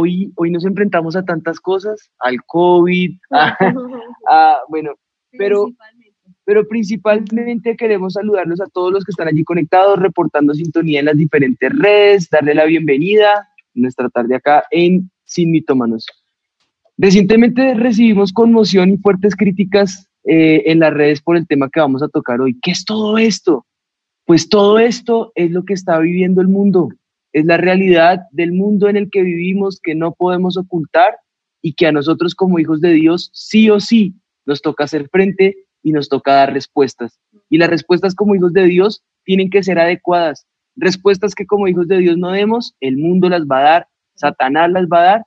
Hoy, 0.00 0.32
hoy 0.36 0.52
nos 0.52 0.64
enfrentamos 0.64 1.16
a 1.16 1.24
tantas 1.24 1.58
cosas, 1.58 2.08
al 2.20 2.36
COVID, 2.46 3.16
a, 3.32 3.56
a- 4.30 4.58
bueno, 4.68 4.92
pero, 5.36 5.72
pero 6.44 6.68
principalmente 6.68 7.76
queremos 7.76 8.12
saludarlos 8.12 8.60
a 8.60 8.68
todos 8.68 8.92
los 8.92 9.04
que 9.04 9.10
están 9.10 9.26
allí 9.26 9.42
conectados, 9.42 9.98
reportando 9.98 10.54
sintonía 10.54 11.00
en 11.00 11.06
las 11.06 11.16
diferentes 11.16 11.76
redes, 11.76 12.28
darle 12.30 12.54
la 12.54 12.64
bienvenida 12.66 13.48
en 13.74 13.82
nuestra 13.82 14.08
tarde 14.08 14.36
acá 14.36 14.62
en 14.70 15.10
Sin 15.24 15.50
Mitómanos. 15.50 16.06
Recientemente 16.96 17.74
recibimos 17.74 18.32
conmoción 18.32 18.90
y 18.90 18.98
fuertes 18.98 19.34
críticas 19.34 20.08
eh, 20.24 20.62
en 20.66 20.78
las 20.78 20.94
redes 20.94 21.20
por 21.20 21.36
el 21.36 21.46
tema 21.48 21.68
que 21.72 21.80
vamos 21.80 22.04
a 22.04 22.08
tocar 22.08 22.40
hoy. 22.40 22.56
¿Qué 22.62 22.70
es 22.70 22.84
todo 22.84 23.18
esto? 23.18 23.66
Pues 24.26 24.48
todo 24.48 24.78
esto 24.78 25.32
es 25.34 25.50
lo 25.50 25.64
que 25.64 25.74
está 25.74 25.98
viviendo 25.98 26.40
el 26.40 26.48
mundo, 26.48 26.88
es 27.32 27.44
la 27.44 27.56
realidad 27.56 28.20
del 28.30 28.52
mundo 28.52 28.88
en 28.88 28.96
el 28.96 29.10
que 29.10 29.22
vivimos 29.22 29.80
que 29.82 29.94
no 29.94 30.12
podemos 30.12 30.56
ocultar 30.56 31.16
y 31.62 31.74
que 31.74 31.86
a 31.86 31.92
nosotros 31.92 32.34
como 32.34 32.58
hijos 32.58 32.80
de 32.80 32.92
Dios 32.92 33.30
sí 33.32 33.68
o 33.70 33.80
sí 33.80 34.14
nos 34.46 34.62
toca 34.62 34.84
hacer 34.84 35.08
frente 35.10 35.56
y 35.82 35.92
nos 35.92 36.08
toca 36.08 36.32
dar 36.32 36.52
respuestas. 36.52 37.18
Y 37.48 37.58
las 37.58 37.70
respuestas 37.70 38.14
como 38.14 38.34
hijos 38.34 38.52
de 38.52 38.64
Dios 38.64 39.02
tienen 39.24 39.50
que 39.50 39.62
ser 39.62 39.78
adecuadas. 39.78 40.46
Respuestas 40.76 41.34
que 41.34 41.46
como 41.46 41.68
hijos 41.68 41.88
de 41.88 41.98
Dios 41.98 42.16
no 42.16 42.30
demos, 42.30 42.74
el 42.80 42.96
mundo 42.96 43.28
las 43.28 43.42
va 43.42 43.58
a 43.58 43.62
dar, 43.62 43.88
Satanás 44.14 44.70
las 44.70 44.86
va 44.86 45.00
a 45.00 45.04
dar 45.04 45.26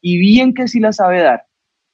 y 0.00 0.18
bien 0.18 0.54
que 0.54 0.68
sí 0.68 0.80
las 0.80 0.96
sabe 0.96 1.20
dar. 1.20 1.44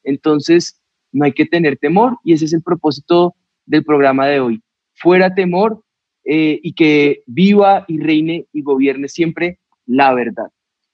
Entonces, 0.04 0.80
no 1.12 1.24
hay 1.24 1.32
que 1.32 1.46
tener 1.46 1.78
temor 1.78 2.18
y 2.24 2.34
ese 2.34 2.44
es 2.44 2.52
el 2.52 2.62
propósito 2.62 3.34
del 3.66 3.84
programa 3.84 4.26
de 4.26 4.40
hoy. 4.40 4.62
Fuera 4.94 5.34
temor 5.34 5.82
eh, 6.30 6.60
y 6.62 6.74
que 6.74 7.22
viva 7.26 7.84
y 7.88 7.98
reine 7.98 8.44
y 8.52 8.62
gobierne 8.62 9.08
siempre 9.08 9.58
la 9.86 10.12
verdad. 10.12 10.48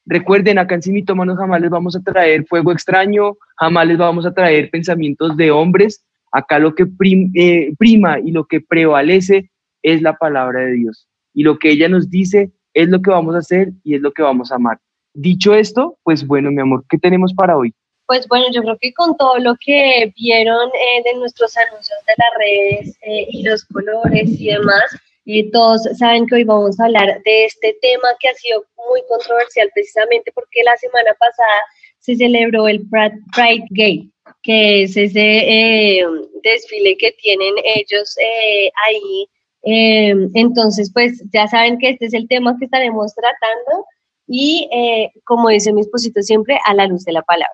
Recuerden, 0.07 0.59
acá 0.59 0.75
en 0.77 0.83
Sin 0.83 0.95
Mitómanos 0.95 1.37
jamás 1.39 1.61
les 1.61 1.71
vamos 1.71 1.97
a 1.97 2.01
traer 2.03 2.45
fuego 2.47 2.71
extraño, 2.71 3.37
jamás 3.57 3.87
les 3.89 3.99
vamos 3.99 4.25
a 4.27 4.33
traer 4.33 4.71
pensamientos 4.71 5.37
de 5.37 5.51
hombres. 5.51 6.05
Acá 6.31 6.59
lo 6.59 6.75
que 6.75 6.87
prim- 6.87 7.33
eh, 7.35 7.73
prima 7.79 8.21
y 8.21 8.31
lo 8.31 8.45
que 8.45 8.61
prevalece 8.61 9.51
es 9.83 10.03
la 10.03 10.17
palabra 10.17 10.61
de 10.61 10.73
Dios. 10.73 11.09
Y 11.33 11.43
lo 11.43 11.59
que 11.59 11.71
ella 11.71 11.89
nos 11.89 12.11
dice 12.11 12.53
es 12.75 12.89
lo 12.89 13.01
que 13.03 13.11
vamos 13.11 13.35
a 13.35 13.39
hacer 13.39 13.71
y 13.83 13.95
es 13.97 14.01
lo 14.01 14.13
que 14.13 14.23
vamos 14.23 14.53
a 14.53 14.57
amar. 14.57 14.79
Dicho 15.15 15.55
esto, 15.55 15.97
pues 16.05 16.27
bueno, 16.27 16.51
mi 16.51 16.61
amor, 16.61 16.85
¿qué 16.89 16.99
tenemos 16.99 17.33
para 17.35 17.57
hoy? 17.57 17.73
Pues 18.07 18.29
bueno, 18.29 18.47
yo 18.53 18.63
creo 18.63 18.77
que 18.79 18.93
con 18.93 19.17
todo 19.17 19.39
lo 19.39 19.57
que 19.65 20.13
vieron 20.17 20.69
eh, 20.69 21.03
de 21.05 21.19
nuestros 21.19 21.57
anuncios 21.57 21.99
de 22.07 22.13
las 22.19 22.33
redes 22.39 22.99
eh, 23.03 23.27
y 23.31 23.43
los 23.43 23.65
colores 23.65 24.39
y 24.39 24.49
demás, 24.49 24.85
eh, 25.27 25.51
todos 25.51 25.83
saben 25.99 26.27
que 26.27 26.37
hoy 26.37 26.45
vamos 26.45 26.79
a 26.79 26.85
hablar 26.85 27.23
de 27.25 27.45
este 27.45 27.77
tema 27.81 28.09
que 28.21 28.29
ha 28.29 28.35
sido 28.35 28.65
muy 28.91 29.01
controversial 29.09 29.71
precisamente 29.75 30.31
porque 30.35 30.63
la 30.65 30.77
semana 30.77 31.15
pasada 31.19 31.61
se 31.99 32.17
celebró 32.17 32.69
el 32.69 32.87
Pride 32.89 33.67
Gay, 33.71 34.11
que 34.43 34.83
es 34.83 34.97
ese 34.97 35.21
eh, 35.21 36.05
desfile 36.43 36.97
que 36.99 37.13
tienen 37.13 37.55
ellos 37.65 38.15
eh, 38.19 38.71
ahí. 38.87 39.27
Eh, 39.63 40.15
entonces, 40.35 40.93
pues 40.93 41.23
ya 41.33 41.49
saben 41.49 41.79
que 41.79 41.91
este 41.91 42.07
es 42.07 42.15
el 42.15 42.29
tema 42.29 42.57
que 42.59 42.67
estaremos 42.67 43.15
tratando 43.15 43.87
y, 44.27 44.69
eh, 44.71 45.11
como 45.25 45.49
dice 45.49 45.73
mi 45.73 45.81
esposito 45.81 46.21
siempre, 46.23 46.59
a 46.67 46.75
la 46.75 46.87
luz 46.87 47.05
de 47.05 47.13
la 47.13 47.23
palabra. 47.23 47.49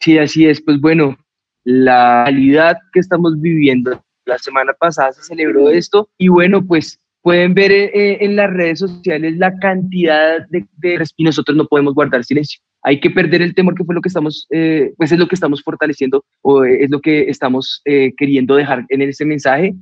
Sí, 0.00 0.18
así 0.18 0.46
es. 0.46 0.60
Pues 0.60 0.80
bueno, 0.80 1.16
la 1.64 2.24
realidad 2.24 2.76
que 2.92 3.00
estamos 3.00 3.40
viviendo. 3.40 4.02
La 4.28 4.38
semana 4.38 4.72
pasada 4.74 5.12
se 5.12 5.22
celebró 5.22 5.70
esto 5.70 6.08
y 6.18 6.28
bueno, 6.28 6.64
pues 6.64 7.00
pueden 7.22 7.54
ver 7.54 7.72
eh, 7.72 8.24
en 8.24 8.36
las 8.36 8.50
redes 8.50 8.78
sociales 8.78 9.36
la 9.36 9.58
cantidad 9.58 10.46
de, 10.48 10.66
de... 10.76 11.04
Y 11.16 11.24
nosotros 11.24 11.56
no 11.56 11.66
podemos 11.66 11.94
guardar 11.94 12.24
silencio. 12.24 12.60
Hay 12.82 13.00
que 13.00 13.10
perder 13.10 13.42
el 13.42 13.54
temor 13.54 13.74
que 13.74 13.84
fue 13.84 13.94
lo 13.94 14.00
que 14.00 14.08
estamos, 14.08 14.46
eh, 14.50 14.92
pues 14.96 15.10
es 15.10 15.18
lo 15.18 15.26
que 15.26 15.34
estamos 15.34 15.62
fortaleciendo 15.62 16.24
o 16.42 16.64
es 16.64 16.90
lo 16.90 17.00
que 17.00 17.28
estamos 17.28 17.80
eh, 17.84 18.12
queriendo 18.16 18.54
dejar 18.54 18.84
en 18.88 19.02
ese 19.02 19.24
mensaje. 19.24 19.74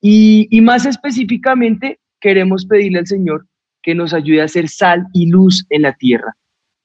Y, 0.00 0.48
y 0.50 0.60
más 0.60 0.86
específicamente, 0.86 1.98
queremos 2.20 2.64
pedirle 2.64 3.00
al 3.00 3.06
Señor 3.06 3.46
que 3.82 3.94
nos 3.94 4.14
ayude 4.14 4.42
a 4.42 4.48
ser 4.48 4.68
sal 4.68 5.06
y 5.12 5.26
luz 5.26 5.66
en 5.68 5.82
la 5.82 5.92
tierra. 5.92 6.36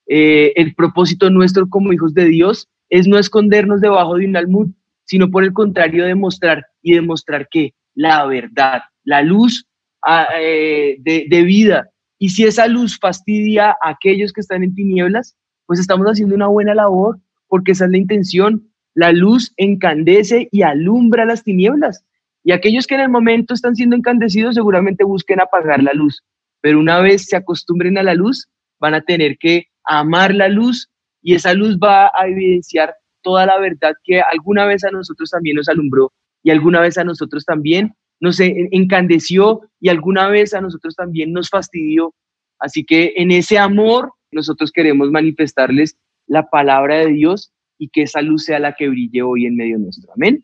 Eh, 0.08 0.54
el 0.56 0.74
propósito 0.74 1.30
nuestro 1.30 1.70
como 1.70 1.94
hijos 1.94 2.14
de 2.14 2.26
Dios 2.26 2.68
es 2.90 3.08
no 3.08 3.18
escondernos 3.18 3.82
debajo 3.82 4.16
de 4.16 4.26
un 4.26 4.38
almud, 4.38 4.68
sino 5.06 5.30
por 5.30 5.44
el 5.44 5.54
contrario 5.54 6.06
demostrar 6.06 6.66
y 6.88 6.96
demostrar 6.96 7.48
que 7.50 7.74
la 7.96 8.26
verdad, 8.26 8.82
la 9.04 9.22
luz 9.22 9.66
ah, 10.04 10.28
eh, 10.40 10.98
de, 11.00 11.26
de 11.30 11.44
vida, 11.44 11.90
y 12.20 12.30
si 12.30 12.46
esa 12.46 12.68
luz 12.68 12.98
fastidia 13.00 13.72
a 13.82 13.90
aquellos 13.90 14.32
que 14.34 14.42
están 14.42 14.64
en 14.64 14.74
tinieblas, 14.74 15.36
pues 15.66 15.80
estamos 15.80 16.08
haciendo 16.08 16.36
una 16.36 16.48
buena 16.48 16.74
labor, 16.74 17.20
porque 17.48 17.74
esa 17.74 17.86
es 17.86 17.92
la 17.92 17.98
intención. 17.98 18.70
La 18.94 19.12
luz 19.12 19.54
encandece 19.58 20.48
y 20.52 20.64
alumbra 20.64 21.26
las 21.26 21.44
tinieblas. 21.44 22.04
Y 22.44 22.54
aquellos 22.54 22.88
que 22.88 22.96
en 22.96 23.02
el 23.02 23.10
momento 23.10 23.54
están 23.54 23.76
siendo 23.76 23.96
encandecidos 23.96 24.56
seguramente 24.56 25.04
busquen 25.04 25.42
apagar 25.42 25.84
la 25.84 25.92
luz, 25.94 26.24
pero 26.62 26.80
una 26.80 27.00
vez 27.02 27.26
se 27.26 27.36
acostumbren 27.36 27.98
a 27.98 28.04
la 28.04 28.14
luz, 28.14 28.48
van 28.80 28.94
a 28.94 29.02
tener 29.02 29.38
que 29.38 29.66
amar 29.84 30.34
la 30.34 30.48
luz 30.48 30.90
y 31.22 31.36
esa 31.36 31.54
luz 31.54 31.78
va 31.78 32.10
a 32.16 32.28
evidenciar 32.28 32.96
toda 33.22 33.46
la 33.46 33.60
verdad 33.60 33.94
que 34.04 34.22
alguna 34.22 34.66
vez 34.66 34.86
a 34.86 34.92
nosotros 34.92 35.30
también 35.30 35.58
nos 35.58 35.68
alumbró 35.68 36.14
y 36.44 36.52
alguna 36.52 36.82
vez 36.82 36.98
a 36.98 37.04
nosotros 37.04 37.46
también 37.46 37.94
nos 38.20 38.40
en- 38.40 38.70
encandeció 38.72 39.62
y 39.80 39.90
alguna 39.90 40.28
vez 40.30 40.54
a 40.54 40.62
nosotros 40.62 40.96
también 40.96 41.32
nos 41.34 41.50
fastidió. 41.50 42.14
Así 42.60 42.84
que 42.84 43.14
en 43.18 43.32
ese 43.32 43.58
amor 43.58 44.12
nosotros 44.32 44.72
queremos 44.72 45.12
manifestarles 45.12 45.98
la 46.26 46.50
palabra 46.50 46.98
de 46.98 47.08
Dios 47.14 47.52
y 47.78 47.90
que 47.90 48.04
esa 48.04 48.22
luz 48.22 48.46
sea 48.46 48.60
la 48.60 48.74
que 48.74 48.90
brille 48.90 49.22
hoy 49.22 49.46
en 49.46 49.56
medio 49.56 49.78
nuestro. 49.78 50.12
Amén. 50.14 50.44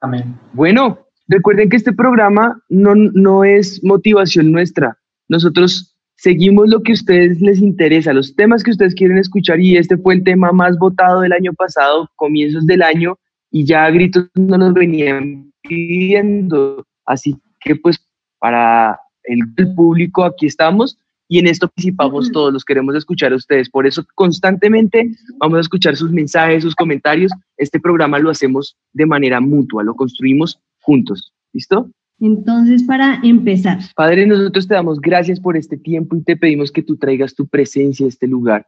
Amén. 0.00 0.38
Bueno, 0.52 1.06
recuerden 1.28 1.68
que 1.68 1.76
este 1.76 1.92
programa 1.92 2.62
no, 2.68 2.94
no 2.94 3.44
es 3.44 3.82
motivación 3.84 4.50
nuestra. 4.50 4.98
Nosotros 5.28 5.96
seguimos 6.16 6.68
lo 6.68 6.82
que 6.82 6.92
a 6.92 6.94
ustedes 6.94 7.40
les 7.40 7.58
interesa, 7.60 8.12
los 8.12 8.34
temas 8.34 8.62
que 8.62 8.70
ustedes 8.70 8.94
quieren 8.94 9.18
escuchar 9.18 9.60
y 9.60 9.76
este 9.76 9.96
fue 9.96 10.14
el 10.14 10.24
tema 10.24 10.52
más 10.52 10.78
votado 10.78 11.20
del 11.20 11.32
año 11.32 11.52
pasado, 11.52 12.08
comienzos 12.16 12.66
del 12.66 12.82
año, 12.82 13.18
y 13.54 13.64
ya 13.64 13.84
a 13.84 13.90
gritos 13.92 14.28
no 14.34 14.58
nos 14.58 14.74
venían 14.74 15.52
pidiendo. 15.62 16.84
Así 17.06 17.36
que 17.60 17.76
pues 17.76 18.04
para 18.40 18.98
el, 19.22 19.42
el 19.56 19.74
público 19.76 20.24
aquí 20.24 20.46
estamos 20.46 20.98
y 21.28 21.38
en 21.38 21.46
esto 21.46 21.68
participamos 21.68 22.32
todos, 22.32 22.52
los 22.52 22.64
queremos 22.64 22.96
escuchar 22.96 23.32
a 23.32 23.36
ustedes. 23.36 23.70
Por 23.70 23.86
eso 23.86 24.04
constantemente 24.16 25.08
vamos 25.38 25.58
a 25.58 25.60
escuchar 25.60 25.94
sus 25.94 26.10
mensajes, 26.10 26.64
sus 26.64 26.74
comentarios. 26.74 27.30
Este 27.56 27.78
programa 27.78 28.18
lo 28.18 28.28
hacemos 28.28 28.76
de 28.92 29.06
manera 29.06 29.40
mutua, 29.40 29.84
lo 29.84 29.94
construimos 29.94 30.60
juntos. 30.80 31.32
¿Listo? 31.52 31.88
Entonces, 32.18 32.82
para 32.82 33.20
empezar, 33.22 33.78
Padre, 33.94 34.26
nosotros 34.26 34.66
te 34.66 34.74
damos 34.74 35.00
gracias 35.00 35.38
por 35.38 35.56
este 35.56 35.76
tiempo 35.76 36.16
y 36.16 36.24
te 36.24 36.36
pedimos 36.36 36.72
que 36.72 36.82
tú 36.82 36.96
traigas 36.96 37.36
tu 37.36 37.46
presencia 37.46 38.04
a 38.04 38.08
este 38.08 38.26
lugar. 38.26 38.66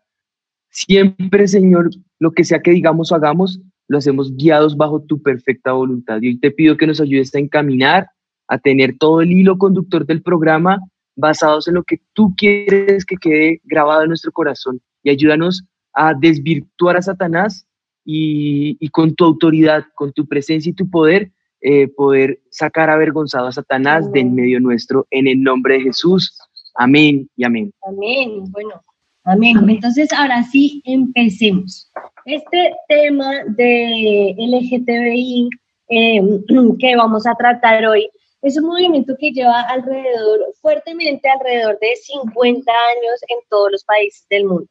Siempre, 0.70 1.48
Señor, 1.48 1.90
lo 2.20 2.30
que 2.30 2.44
sea 2.44 2.60
que 2.60 2.70
digamos 2.70 3.10
o 3.10 3.16
hagamos, 3.16 3.60
lo 3.88 3.98
hacemos 3.98 4.36
guiados 4.36 4.76
bajo 4.76 5.02
tu 5.02 5.22
perfecta 5.22 5.72
voluntad. 5.72 6.20
Y 6.20 6.28
hoy 6.28 6.38
te 6.38 6.50
pido 6.50 6.76
que 6.76 6.86
nos 6.86 7.00
ayudes 7.00 7.34
a 7.34 7.38
encaminar, 7.38 8.08
a 8.48 8.58
tener 8.58 8.96
todo 8.98 9.20
el 9.20 9.32
hilo 9.32 9.58
conductor 9.58 10.06
del 10.06 10.22
programa 10.22 10.80
basados 11.16 11.66
en 11.66 11.74
lo 11.74 11.82
que 11.82 12.00
tú 12.12 12.34
quieres 12.36 13.04
que 13.04 13.16
quede 13.16 13.60
grabado 13.64 14.02
en 14.02 14.08
nuestro 14.08 14.32
corazón. 14.32 14.80
Y 15.02 15.10
ayúdanos 15.10 15.64
a 15.92 16.14
desvirtuar 16.14 16.96
a 16.96 17.02
Satanás 17.02 17.66
y, 18.04 18.76
y 18.78 18.88
con 18.90 19.14
tu 19.14 19.24
autoridad, 19.24 19.84
con 19.94 20.12
tu 20.12 20.26
presencia 20.26 20.70
y 20.70 20.74
tu 20.74 20.88
poder, 20.90 21.32
eh, 21.62 21.88
poder 21.88 22.40
sacar 22.50 22.90
avergonzado 22.90 23.46
a 23.46 23.52
Satanás 23.52 24.12
de 24.12 24.20
en 24.20 24.34
medio 24.34 24.60
nuestro, 24.60 25.06
en 25.10 25.26
el 25.26 25.42
nombre 25.42 25.74
de 25.74 25.84
Jesús. 25.84 26.38
Amén 26.74 27.28
y 27.34 27.44
amén. 27.44 27.72
amén. 27.88 28.44
Bueno, 28.50 28.82
amén. 29.24 29.56
Entonces, 29.68 30.12
ahora 30.12 30.42
sí, 30.44 30.82
empecemos. 30.84 31.85
Este 32.26 32.74
tema 32.88 33.44
de 33.50 34.34
LGTBI 34.36 35.48
eh, 35.88 36.20
que 36.80 36.96
vamos 36.96 37.24
a 37.24 37.36
tratar 37.36 37.86
hoy 37.86 38.10
es 38.42 38.58
un 38.58 38.66
movimiento 38.66 39.14
que 39.16 39.30
lleva 39.30 39.60
alrededor, 39.60 40.40
fuertemente 40.60 41.28
alrededor 41.28 41.78
de 41.78 41.94
50 41.94 42.72
años 42.72 43.20
en 43.28 43.38
todos 43.48 43.70
los 43.70 43.84
países 43.84 44.26
del 44.28 44.44
mundo, 44.44 44.66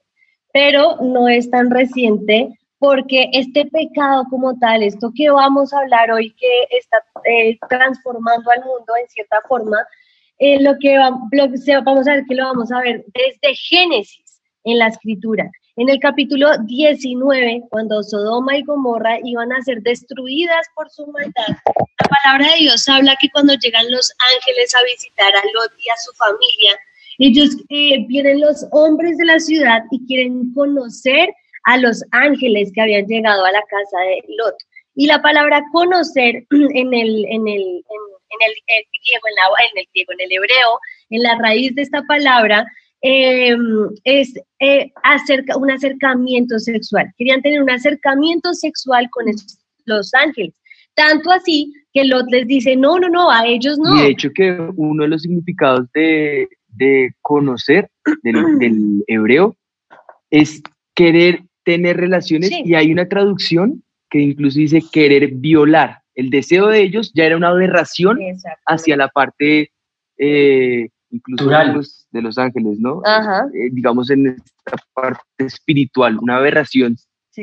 pero 0.51 0.97
no 0.97 1.29
es 1.29 1.49
tan 1.49 1.71
reciente 1.71 2.49
porque 2.77 3.29
este 3.31 3.65
pecado 3.67 4.25
como 4.29 4.59
tal, 4.59 4.83
esto 4.83 5.13
que 5.15 5.29
vamos 5.29 5.73
a 5.73 5.79
hablar 5.79 6.11
hoy, 6.11 6.35
que 6.35 6.67
está 6.77 6.97
eh, 7.23 7.57
transformando 7.69 8.51
al 8.51 8.65
mundo 8.65 8.93
en 9.01 9.07
cierta 9.07 9.37
forma, 9.47 9.77
eh, 10.39 10.61
lo 10.61 10.77
que 10.77 10.97
vamos 10.97 12.05
a 12.05 12.15
ver 12.15 12.25
que 12.27 12.35
lo 12.35 12.47
vamos 12.47 12.69
a 12.73 12.81
ver 12.81 13.05
desde 13.13 13.55
Génesis 13.55 14.41
en 14.65 14.77
la 14.77 14.87
escritura. 14.87 15.49
En 15.77 15.89
el 15.89 15.99
capítulo 15.99 16.57
19, 16.59 17.63
cuando 17.69 18.01
Sodoma 18.01 18.57
y 18.57 18.63
Gomorra 18.63 19.19
iban 19.25 19.51
a 19.51 19.61
ser 19.61 19.81
destruidas 19.81 20.65
por 20.73 20.89
su 20.89 21.05
maldad, 21.07 21.49
la 21.49 22.09
palabra 22.23 22.53
de 22.53 22.59
Dios 22.59 22.87
habla 22.87 23.17
que 23.19 23.29
cuando 23.29 23.55
llegan 23.55 23.91
los 23.91 24.09
ángeles 24.33 24.73
a 24.73 24.83
visitar 24.83 25.35
a 25.35 25.43
Lot 25.53 25.73
y 25.77 25.89
a 25.89 25.97
su 25.97 26.13
familia, 26.13 26.79
ellos 27.17 27.49
eh, 27.67 28.05
vienen 28.07 28.39
los 28.39 28.65
hombres 28.71 29.17
de 29.17 29.25
la 29.25 29.37
ciudad 29.37 29.83
y 29.91 30.05
quieren 30.07 30.53
conocer 30.53 31.27
a 31.65 31.77
los 31.77 32.01
ángeles 32.11 32.71
que 32.73 32.81
habían 32.81 33.05
llegado 33.07 33.43
a 33.43 33.51
la 33.51 33.61
casa 33.63 33.99
de 33.99 34.23
Lot. 34.37 34.55
Y 34.95 35.07
la 35.07 35.21
palabra 35.21 35.61
conocer 35.73 36.35
en 36.51 36.93
el, 36.93 37.25
en 37.25 37.47
el, 37.49 37.83
en, 38.29 38.39
el, 38.47 38.55
griego, 38.63 39.27
en, 39.27 39.35
la, 39.35 39.43
en 39.71 39.79
el 39.79 39.87
griego, 39.91 40.13
en 40.13 40.21
el 40.21 40.31
hebreo, 40.31 40.79
en 41.09 41.21
la 41.21 41.37
raíz 41.37 41.75
de 41.75 41.81
esta 41.81 42.01
palabra, 42.03 42.65
em, 43.07 43.87
es 44.03 44.33
eh, 44.59 44.91
un 45.55 45.69
acercamiento 45.69 46.57
sexual. 46.57 47.13
Querían 47.17 47.39
tener 47.43 47.61
un 47.61 47.69
acercamiento 47.69 48.51
sexual 48.55 49.07
con 49.11 49.25
los 49.85 50.13
ángeles. 50.15 50.55
Tanto 50.95 51.29
así 51.29 51.71
que 51.93 52.03
Lot 52.03 52.25
les 52.31 52.47
dice, 52.47 52.75
no, 52.75 52.97
no, 52.97 53.07
no, 53.07 53.29
a 53.29 53.45
ellos 53.45 53.77
no. 53.77 53.95
Y 53.95 54.01
de 54.01 54.07
hecho 54.07 54.31
que 54.33 54.57
uno 54.75 55.03
de 55.03 55.09
los 55.09 55.21
significados 55.21 55.87
de, 55.93 56.47
de 56.69 57.11
conocer 57.21 57.91
del, 58.23 58.57
del, 58.57 59.03
hebreo 59.05 59.55
es 60.31 60.63
querer 60.95 61.43
tener 61.63 61.97
relaciones 61.97 62.49
y 62.51 62.73
hay 62.73 62.91
una 62.91 63.07
traducción 63.07 63.83
que 64.09 64.19
incluso 64.19 64.57
dice 64.57 64.81
querer 64.91 65.29
violar. 65.31 65.99
El 66.15 66.31
deseo 66.31 66.69
de 66.69 66.81
ellos 66.81 67.11
ya 67.13 67.25
era 67.25 67.37
una 67.37 67.49
aberración 67.49 68.17
hacia 68.65 68.97
la 68.97 69.09
parte 69.09 69.69
eh, 70.17 70.87
incluso 71.15 71.49
de 72.11 72.21
los, 72.21 72.37
ángeles, 72.37 72.79
¿no? 72.79 73.01
Eh, 73.53 73.69
digamos 73.71 74.09
en 74.09 74.27
esta 74.27 74.77
parte 74.93 75.21
espiritual, 75.39 76.17
una 76.21 76.37
aberración 76.37 76.95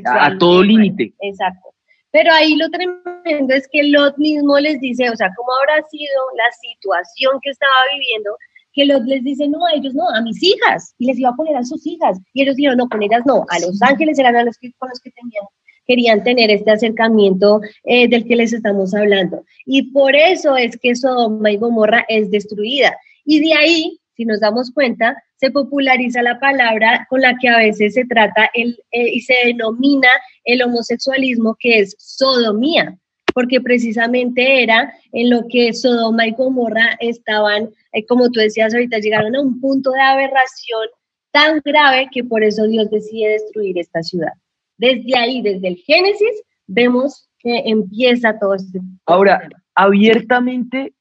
a, 0.05 0.37
todo 0.39 0.63
límite. 0.63 1.13
Exacto. 1.21 1.69
Pero 2.11 2.31
ahí 2.33 2.57
lo 2.57 2.69
tremendo 2.69 3.55
es 3.55 3.67
que 3.71 3.85
Lot 3.85 4.19
mismo 4.19 4.59
les 4.59 4.81
dice, 4.81 5.09
o 5.11 5.17
sea, 5.17 5.31
¿cómo 5.35 5.49
habrá 5.61 5.83
sido 5.89 6.13
la 6.37 6.53
situación 6.53 7.39
que 7.43 7.51
estaba 7.51 7.73
viviendo? 7.93 8.37
que 8.75 8.87
los, 8.87 9.03
les 9.03 9.23
dice, 9.23 9.49
no, 9.49 9.67
a 9.67 9.75
ellos 9.75 9.95
no, 9.95 10.09
a 10.09 10.23
mis 10.23 10.43
hijas, 10.43 10.95
y 10.99 11.07
les 11.07 11.19
iba 11.19 11.29
a 11.29 11.35
poner 11.37 11.57
a 11.57 11.63
sus 11.63 11.87
hijas, 11.87 12.19
y 12.33 12.43
ellos 12.43 12.57
dijeron, 12.57 12.79
no, 12.79 12.89
con 12.89 13.03
ellas 13.03 13.23
no, 13.27 13.45
a 13.51 13.59
los 13.61 13.81
ángeles 13.83 14.19
eran 14.19 14.35
a 14.35 14.45
los 14.45 14.57
que, 14.57 14.73
con 14.79 14.89
los 14.89 14.99
que 15.01 15.11
tenían, 15.11 15.45
querían 15.87 16.25
tener 16.25 16.51
este 16.51 16.71
acercamiento 16.71 17.61
eh, 17.85 18.09
del 18.09 18.27
que 18.27 18.37
les 18.37 18.53
estamos 18.53 18.95
hablando. 18.95 19.45
Y 19.67 19.91
por 19.93 20.15
eso 20.15 20.57
es 20.57 20.77
que 20.79 20.95
Sodoma 20.95 21.51
y 21.51 21.57
Gomorra 21.57 22.05
es 22.09 22.31
destruida. 22.31 22.97
Y 23.25 23.41
de 23.41 23.55
ahí, 23.55 24.01
si 24.15 24.25
nos 24.25 24.41
damos 24.41 24.71
cuenta, 24.71 25.17
se 25.37 25.51
populariza 25.51 26.23
la 26.23 26.39
palabra 26.39 27.07
con 27.09 27.21
la 27.21 27.37
que 27.41 27.49
a 27.49 27.59
veces 27.59 27.95
se 27.95 28.05
trata 28.05 28.51
el, 28.55 28.79
eh, 28.93 29.09
y 29.15 29.21
se 29.21 29.35
denomina 29.45 30.09
el 30.45 30.63
homosexualismo, 30.63 31.57
que 31.59 31.81
es 31.81 31.95
sodomía 31.99 32.97
porque 33.35 33.61
precisamente 33.61 34.63
era 34.63 34.93
en 35.13 35.31
lo 35.31 35.47
que 35.49 35.73
Sodoma 35.73 36.27
y 36.27 36.33
Gomorra 36.33 36.97
estaban, 37.01 37.71
eh, 37.93 38.05
como 38.07 38.31
tú 38.31 38.41
decías 38.41 38.75
ahorita, 38.75 38.99
llegaron 38.99 39.35
a 39.37 39.41
un 39.41 39.61
punto 39.61 39.91
de 39.91 40.01
aberración 40.01 40.89
tan 41.31 41.61
grave 41.65 42.09
que 42.13 42.25
por 42.25 42.45
eso 42.45 42.67
Dios 42.67 42.91
decide 42.91 43.31
destruir 43.31 43.79
esta 43.79 44.03
ciudad. 44.03 44.33
Desde 44.77 45.17
ahí, 45.17 45.43
desde 45.43 45.69
el 45.69 45.77
Génesis, 45.77 46.43
vemos 46.67 47.29
que 47.39 47.63
empieza 47.67 48.39
todo 48.39 48.55
este. 48.55 48.81
Ahora, 49.07 49.49
abiertamente, 49.75 50.93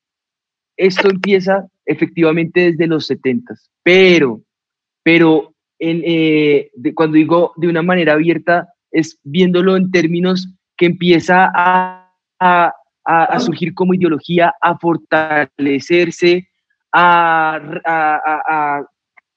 esto 0.77 1.09
empieza 1.09 1.67
efectivamente 1.91 2.71
desde 2.71 2.87
los 2.87 3.07
70, 3.07 3.53
pero, 3.83 4.41
pero 5.03 5.53
en, 5.79 6.01
eh, 6.05 6.71
cuando 6.95 7.17
digo 7.17 7.53
de 7.57 7.67
una 7.67 7.81
manera 7.81 8.13
abierta, 8.13 8.69
es 8.91 9.19
viéndolo 9.23 9.77
en 9.77 9.91
términos 9.91 10.47
que 10.77 10.87
empieza 10.87 11.51
a 11.53 13.39
surgir 13.39 13.73
como 13.73 13.93
ideología, 13.93 14.53
a 14.61 14.77
fortalecerse, 14.77 16.47
a, 16.91 18.81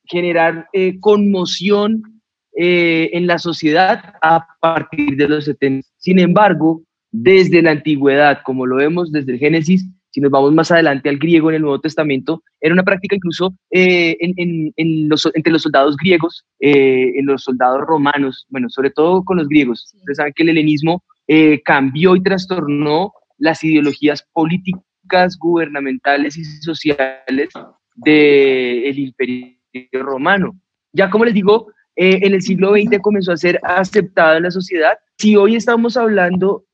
generar 0.07 0.69
eh, 0.73 1.01
conmoción 1.01 2.21
eh, 2.57 3.09
en 3.15 3.27
la 3.27 3.39
sociedad 3.39 4.15
a 4.21 4.47
partir 4.61 5.17
de 5.17 5.29
los 5.29 5.47
70. 5.47 5.89
Sin 5.97 6.19
embargo, 6.19 6.83
desde 7.11 7.63
la 7.63 7.71
antigüedad, 7.71 8.41
como 8.45 8.67
lo 8.67 8.77
vemos 8.77 9.11
desde 9.13 9.33
el 9.33 9.39
Génesis, 9.39 9.87
si 10.15 10.21
nos 10.21 10.31
vamos 10.31 10.55
más 10.55 10.71
adelante 10.71 11.09
al 11.09 11.19
griego 11.19 11.51
en 11.51 11.57
el 11.57 11.63
Nuevo 11.63 11.81
Testamento, 11.81 12.45
era 12.61 12.73
una 12.73 12.85
práctica 12.85 13.17
incluso 13.17 13.53
eh, 13.73 14.17
en, 14.21 15.09
los, 15.09 15.29
entre 15.35 15.53
los 15.53 15.63
soldados 15.63 15.97
griegos, 15.97 16.45
en 16.61 17.27
los 17.27 17.43
soldados 17.43 17.81
romanos, 17.81 18.47
bueno, 18.49 18.71
sobre 18.71 18.91
todo 18.91 19.25
con 19.25 19.39
los 19.39 19.49
griegos. 19.49 19.93
Ustedes 19.93 20.19
saben 20.19 20.33
que 20.37 20.45
el 20.45 20.51
helenismo 20.51 21.03
eh, 21.27 21.63
cambió 21.65 22.15
y 22.15 22.23
trastornó 22.23 23.13
las 23.39 23.65
ideologías 23.65 24.25
políticas, 24.33 25.37
gubernamentales 25.37 26.37
y 26.37 26.45
sociales 26.45 27.49
del 27.97 28.97
imperio 28.97 29.59
romano. 29.95 30.55
Ya 30.93 31.11
como 31.11 31.25
les 31.25 31.35
digo, 31.35 31.73
eh, 31.97 32.21
en 32.23 32.35
el 32.35 32.43
siglo 32.43 32.71
XX 32.75 33.01
comenzó 33.01 33.33
a 33.33 33.37
ser 33.37 33.59
aceptado 33.65 34.37
en 34.37 34.45
la 34.45 34.53
sociedad. 34.53 34.93
Si 35.19 35.35
hoy 35.35 35.57
estamos 35.57 35.97
hablando 35.97 36.65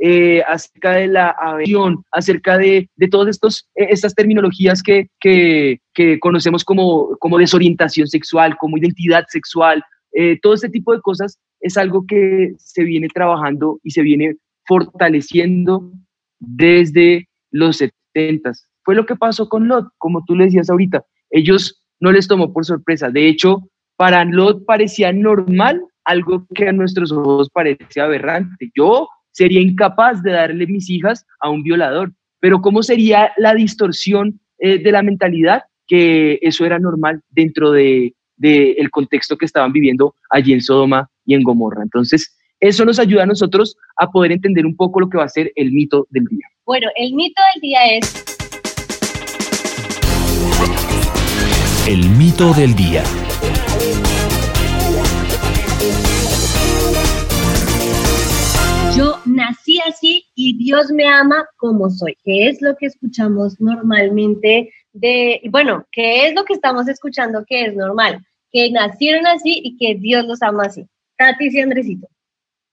eh, 0.00 0.42
acerca 0.48 0.92
de 0.92 1.06
la 1.06 1.30
aversión, 1.30 2.02
acerca 2.10 2.58
de, 2.58 2.88
de 2.96 3.08
todas 3.08 3.28
estos, 3.28 3.68
estas 3.74 4.14
terminologías 4.14 4.82
que, 4.82 5.08
que, 5.20 5.80
que, 5.94 6.18
conocemos 6.18 6.64
como, 6.64 7.16
como 7.18 7.38
desorientación 7.38 8.08
sexual, 8.08 8.56
como 8.56 8.78
identidad 8.78 9.24
sexual, 9.28 9.84
todo 10.42 10.54
este 10.54 10.68
tipo 10.68 10.92
de 10.92 11.00
cosas 11.00 11.38
es 11.60 11.76
algo 11.76 12.04
que 12.06 12.52
se 12.58 12.82
viene 12.84 13.08
trabajando 13.08 13.78
y 13.84 13.90
se 13.92 14.02
viene 14.02 14.36
fortaleciendo 14.66 15.92
desde 16.38 17.28
los 17.50 17.76
70. 18.14 18.52
Fue 18.82 18.94
lo 18.94 19.06
que 19.06 19.16
pasó 19.16 19.48
con 19.48 19.68
Lot, 19.68 19.88
como 19.98 20.24
tú 20.24 20.34
le 20.34 20.44
decías 20.44 20.70
ahorita. 20.70 21.04
Ellos 21.30 21.84
no 22.00 22.12
les 22.12 22.26
tomó 22.26 22.52
por 22.52 22.64
sorpresa. 22.64 23.10
De 23.10 23.28
hecho, 23.28 23.68
para 23.96 24.24
Lot 24.24 24.64
parecía 24.64 25.12
normal 25.12 25.82
algo 26.04 26.46
que 26.54 26.68
a 26.68 26.72
nuestros 26.72 27.12
ojos 27.12 27.50
parece 27.50 28.00
aberrante. 28.00 28.70
Yo 28.74 29.08
sería 29.32 29.60
incapaz 29.60 30.22
de 30.22 30.32
darle 30.32 30.66
mis 30.66 30.88
hijas 30.90 31.26
a 31.40 31.50
un 31.50 31.62
violador, 31.62 32.12
pero 32.40 32.60
¿cómo 32.60 32.82
sería 32.82 33.32
la 33.36 33.54
distorsión 33.54 34.40
eh, 34.58 34.78
de 34.78 34.92
la 34.92 35.02
mentalidad? 35.02 35.62
Que 35.86 36.38
eso 36.42 36.64
era 36.64 36.78
normal 36.78 37.20
dentro 37.30 37.72
del 37.72 38.14
de, 38.36 38.72
el 38.72 38.90
contexto 38.90 39.36
que 39.36 39.46
estaban 39.46 39.72
viviendo 39.72 40.14
allí 40.30 40.52
en 40.52 40.62
Sodoma 40.62 41.10
y 41.26 41.34
en 41.34 41.42
Gomorra. 41.42 41.82
Entonces, 41.82 42.36
eso 42.60 42.84
nos 42.84 42.98
ayuda 42.98 43.22
a 43.22 43.26
nosotros 43.26 43.76
a 43.96 44.10
poder 44.10 44.32
entender 44.32 44.66
un 44.66 44.76
poco 44.76 45.00
lo 45.00 45.08
que 45.08 45.18
va 45.18 45.24
a 45.24 45.28
ser 45.28 45.52
el 45.54 45.72
mito 45.72 46.06
del 46.10 46.24
día. 46.24 46.46
Bueno, 46.66 46.88
el 46.96 47.14
mito 47.14 47.40
del 47.54 47.60
día 47.62 47.80
es... 47.96 48.24
El 51.88 52.08
mito 52.10 52.52
del 52.52 52.74
día. 52.76 53.02
Así 59.86 60.26
y 60.34 60.56
Dios 60.56 60.90
me 60.90 61.06
ama 61.06 61.46
como 61.56 61.90
soy, 61.90 62.16
que 62.24 62.48
es 62.48 62.60
lo 62.60 62.76
que 62.76 62.86
escuchamos 62.86 63.60
normalmente 63.60 64.72
de, 64.92 65.40
bueno, 65.50 65.86
que 65.92 66.26
es 66.26 66.34
lo 66.34 66.44
que 66.44 66.54
estamos 66.54 66.88
escuchando 66.88 67.44
que 67.46 67.66
es 67.66 67.76
normal, 67.76 68.24
que 68.50 68.70
nacieron 68.70 69.26
así 69.26 69.60
y 69.62 69.76
que 69.76 69.94
Dios 69.94 70.24
los 70.24 70.42
ama 70.42 70.64
así. 70.64 70.86
Tati 71.16 71.48
y 71.50 71.60
Andresito. 71.60 72.08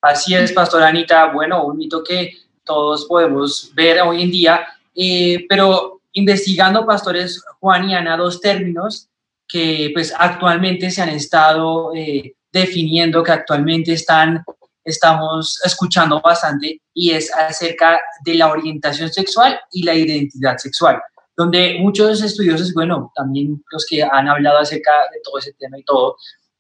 Así 0.02 0.34
es, 0.34 0.52
Pastora 0.52 0.88
Anita. 0.88 1.32
Bueno, 1.34 1.66
un 1.66 1.78
mito 1.78 2.04
que 2.04 2.32
todos 2.64 3.06
podemos 3.06 3.72
ver 3.76 4.02
hoy 4.02 4.24
en 4.24 4.32
día, 4.32 4.66
eh, 4.96 5.46
pero 5.50 6.02
investigando, 6.14 6.86
pastores 6.86 7.44
Juan 7.60 7.90
y 7.90 7.96
Ana, 7.96 8.18
dos 8.18 8.42
términos 8.42 9.10
que 9.48 9.92
pues 9.94 10.14
actualmente 10.18 10.92
se 10.92 11.02
han 11.02 11.10
estado 11.10 11.94
eh, 11.96 12.36
definiendo, 12.52 13.24
que 13.24 13.32
actualmente 13.32 13.94
están, 13.94 14.44
estamos 14.88 15.60
escuchando 15.64 16.22
bastante, 16.22 16.82
y 16.94 17.12
es 17.12 17.34
acerca 17.36 18.00
de 18.24 18.36
la 18.36 18.50
orientación 18.50 19.12
sexual 19.12 19.60
y 19.72 19.84
la 19.84 19.94
identidad 19.94 20.58
sexual, 20.58 21.00
donde 21.36 21.78
muchos 21.80 22.24
estudiosos, 22.24 22.74
bueno, 22.74 23.12
también 23.16 23.64
los 23.72 23.86
que 23.88 24.02
han 24.02 24.28
hablado 24.28 24.60
acerca 24.60 24.92
de 25.12 25.20
todo 25.24 25.40
ese 25.40 25.54
tema 25.54 25.78
y 25.78 25.84
todo, 25.84 26.16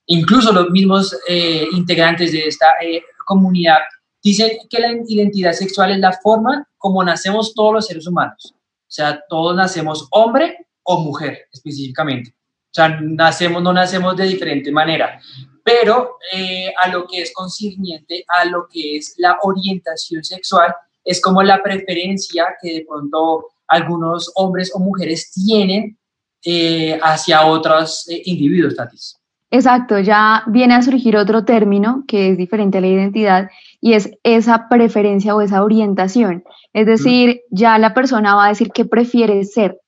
incluso 0.08 0.52
los 0.52 0.70
mismos 0.70 1.18
eh, 1.28 1.66
integrantes 1.72 2.32
de 2.34 2.48
esta 2.48 2.68
eh, 2.82 3.02
comunidad, 3.26 3.80
dicen 4.22 4.52
que 4.70 4.80
la 4.80 4.92
identidad 5.08 5.54
sexual 5.54 5.92
es 5.92 6.00
la 6.00 6.12
forma 6.12 6.68
como 6.78 7.04
nacemos 7.04 7.54
todos 7.54 7.74
los 7.74 7.88
seres 7.88 8.08
humanos. 8.08 8.54
O 8.54 8.90
sea, 8.90 9.24
todos 9.30 9.56
nacemos 9.56 10.08
hombre 10.12 10.68
o 10.84 11.00
mujer 11.00 11.46
específicamente. 11.52 12.32
O 12.32 12.74
sea, 12.74 12.90
nacemos, 13.02 13.64
no 13.64 13.74
nacemos 13.74 14.16
de 14.18 14.26
diferente 14.26 14.72
manera. 14.72 15.20
Pero 15.68 16.18
eh, 16.32 16.74
a 16.82 16.88
lo 16.88 17.06
que 17.06 17.22
es 17.22 17.34
concerniente 17.34 18.24
a 18.30 18.46
lo 18.46 18.70
que 18.72 18.96
es 18.96 19.16
la 19.18 19.38
orientación 19.42 20.24
sexual, 20.24 20.74
es 21.04 21.20
como 21.20 21.44
la 21.44 21.62
preferencia 21.62 22.56
que 22.62 22.76
de 22.76 22.86
pronto 22.88 23.48
algunos 23.68 24.32
hombres 24.36 24.72
o 24.74 24.80
mujeres 24.80 25.30
tienen 25.34 25.98
eh, 26.46 26.98
hacia 27.04 27.46
otros 27.46 28.08
eh, 28.08 28.22
individuos, 28.24 28.78
Tatis. 28.78 29.18
Exacto, 29.52 30.00
ya 30.00 30.44
viene 30.48 30.76
a 30.76 30.82
surgir 30.82 31.18
otro 31.18 31.44
término 31.44 32.06
que 32.08 32.30
es 32.30 32.38
diferente 32.38 32.78
a 32.78 32.82
la 32.82 32.88
identidad 32.88 33.50
y 33.82 33.92
es 33.92 34.10
esa 34.24 34.70
preferencia 34.70 35.36
o 35.36 35.42
esa 35.42 35.66
orientación. 35.66 36.46
Es 36.72 36.86
decir, 36.86 37.42
ya 37.52 37.78
la 37.78 37.94
persona 37.94 38.36
va 38.36 38.46
a 38.46 38.50
decir 38.50 38.70
qué 38.74 38.86
prefiere 38.86 39.44
ser, 39.44 39.82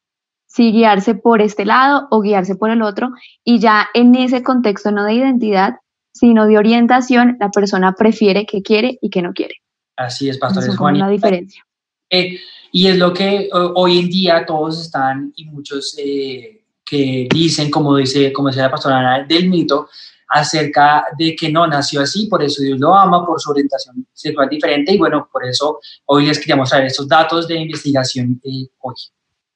si 0.50 0.72
guiarse 0.72 1.16
por 1.16 1.42
este 1.42 1.64
lado 1.64 2.08
o 2.10 2.22
guiarse 2.22 2.56
por 2.56 2.72
el 2.72 2.82
otro, 2.82 3.10
y 3.44 3.60
ya 3.60 3.88
en 3.94 4.16
ese 4.16 4.44
contexto 4.44 4.92
no 4.92 5.06
de 5.06 5.14
identidad, 5.14 5.76
sino 6.12 6.48
de 6.48 6.58
orientación, 6.58 7.38
la 7.40 7.52
persona 7.52 7.94
prefiere 7.94 8.46
qué 8.46 8.62
quiere 8.62 8.98
y 9.02 9.10
qué 9.10 9.22
no 9.22 9.32
quiere. 9.34 9.56
Así 9.96 10.28
es, 10.28 10.38
Pastor. 10.38 10.64
es 10.64 10.98
la 10.98 11.10
diferencia. 11.10 11.64
Eh, 12.10 12.40
y 12.72 12.88
es 12.88 12.98
lo 12.98 13.14
que 13.14 13.50
hoy 13.52 14.00
en 14.00 14.10
día 14.10 14.46
todos 14.46 14.82
están 14.82 15.32
y 15.36 15.46
muchos 15.46 15.96
eh, 15.98 16.64
que 16.84 17.28
dicen, 17.32 17.70
como 17.70 17.96
dice, 17.96 18.34
como 18.34 18.48
decía 18.48 18.64
la 18.64 18.72
pastora 18.72 19.00
Ana, 19.00 19.26
del 19.26 19.50
mito, 19.50 19.90
acerca 20.30 21.06
de 21.18 21.36
que 21.36 21.52
no 21.52 21.68
nació 21.68 22.02
así, 22.02 22.28
por 22.28 22.44
eso 22.44 22.62
Dios 22.62 22.80
lo 22.80 22.96
ama, 22.96 23.26
por 23.26 23.40
su 23.40 23.52
orientación 23.52 24.08
sexual 24.14 24.50
diferente, 24.50 24.94
y 24.94 24.98
bueno, 24.98 25.28
por 25.32 25.46
eso 25.46 25.80
hoy 26.06 26.26
les 26.26 26.40
queríamos 26.40 26.70
traer 26.70 26.86
estos 26.86 27.08
datos 27.08 27.48
de 27.48 27.56
investigación 27.56 28.40
eh, 28.44 28.68
hoy. 28.80 28.96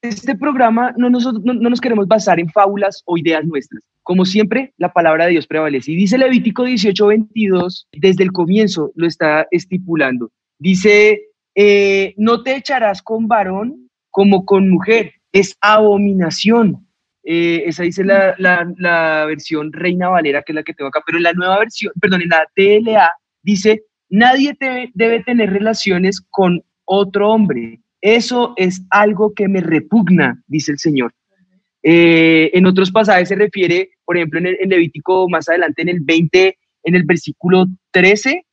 Este 0.03 0.36
programa 0.36 0.93
no 0.98 1.10
nos, 1.10 1.24
no, 1.24 1.53
no 1.53 1.69
nos 1.69 1.79
queremos 1.79 2.07
basar 2.07 2.38
en 2.38 2.50
fábulas 2.50 3.01
o 3.05 3.17
ideas 3.17 3.45
nuestras. 3.45 3.81
Como 4.01 4.25
siempre, 4.25 4.74
la 4.77 4.91
palabra 4.91 5.25
de 5.25 5.31
Dios 5.31 5.48
prevalece. 5.48 5.93
Y 5.93 5.95
dice 5.95 6.17
Levítico 6.17 6.65
18, 6.65 7.07
22, 7.07 7.88
desde 7.93 8.24
el 8.24 8.33
comienzo 8.33 8.91
lo 8.95 9.07
está 9.07 9.48
estipulando. 9.50 10.29
Dice, 10.60 11.22
eh, 11.55 12.13
no 12.17 12.43
te 12.43 12.57
echarás 12.57 13.01
con 13.01 13.29
varón 13.29 13.89
como 14.12 14.45
con 14.45 14.69
mujer, 14.69 15.13
es 15.31 15.55
abominación. 15.62 16.86
Eh, 17.24 17.63
esa 17.65 17.83
dice 17.83 18.03
la, 18.03 18.36
la, 18.38 19.25
versión 19.25 19.72
Reina 19.72 20.10
Valera, 20.10 20.41
que 20.43 20.51
es 20.51 20.55
la 20.55 20.63
que 20.63 20.74
tengo 20.74 20.89
acá, 20.89 21.01
pero 21.05 21.17
en 21.17 21.24
la 21.24 21.33
nueva 21.33 21.60
versión, 21.60 21.93
perdón, 22.01 22.24
en 22.24 22.29
la 22.29 22.45
TLA 22.53 23.10
dice, 23.41 23.83
nadie 24.10 24.53
te, 24.53 24.91
debe 24.93 25.24
tener 25.24 25.50
relaciones 25.51 26.22
con 26.29 26.62
otro 26.83 27.31
hombre. 27.31 27.79
Eso 28.03 28.53
es 28.57 28.83
algo 28.89 29.33
que 29.33 29.48
me 29.48 29.62
repugna, 29.62 30.43
dice 30.48 30.74
el 30.74 30.77
Señor. 30.77 31.13
Eh, 31.83 32.51
en 32.53 32.65
otros 32.65 32.91
pasajes 32.91 33.29
se 33.29 33.36
refiere, 33.36 33.91
por 34.03 34.17
ejemplo, 34.17 34.39
en, 34.39 34.48
el, 34.48 34.57
Levítico 34.67 35.29
más 35.29 35.48
adelante, 35.48 35.83
en 35.83 35.88
el 35.88 36.01
20, 36.01 36.57
en 36.83 36.95
el 36.95 37.03
versículo 37.03 37.65
13, 37.91 38.45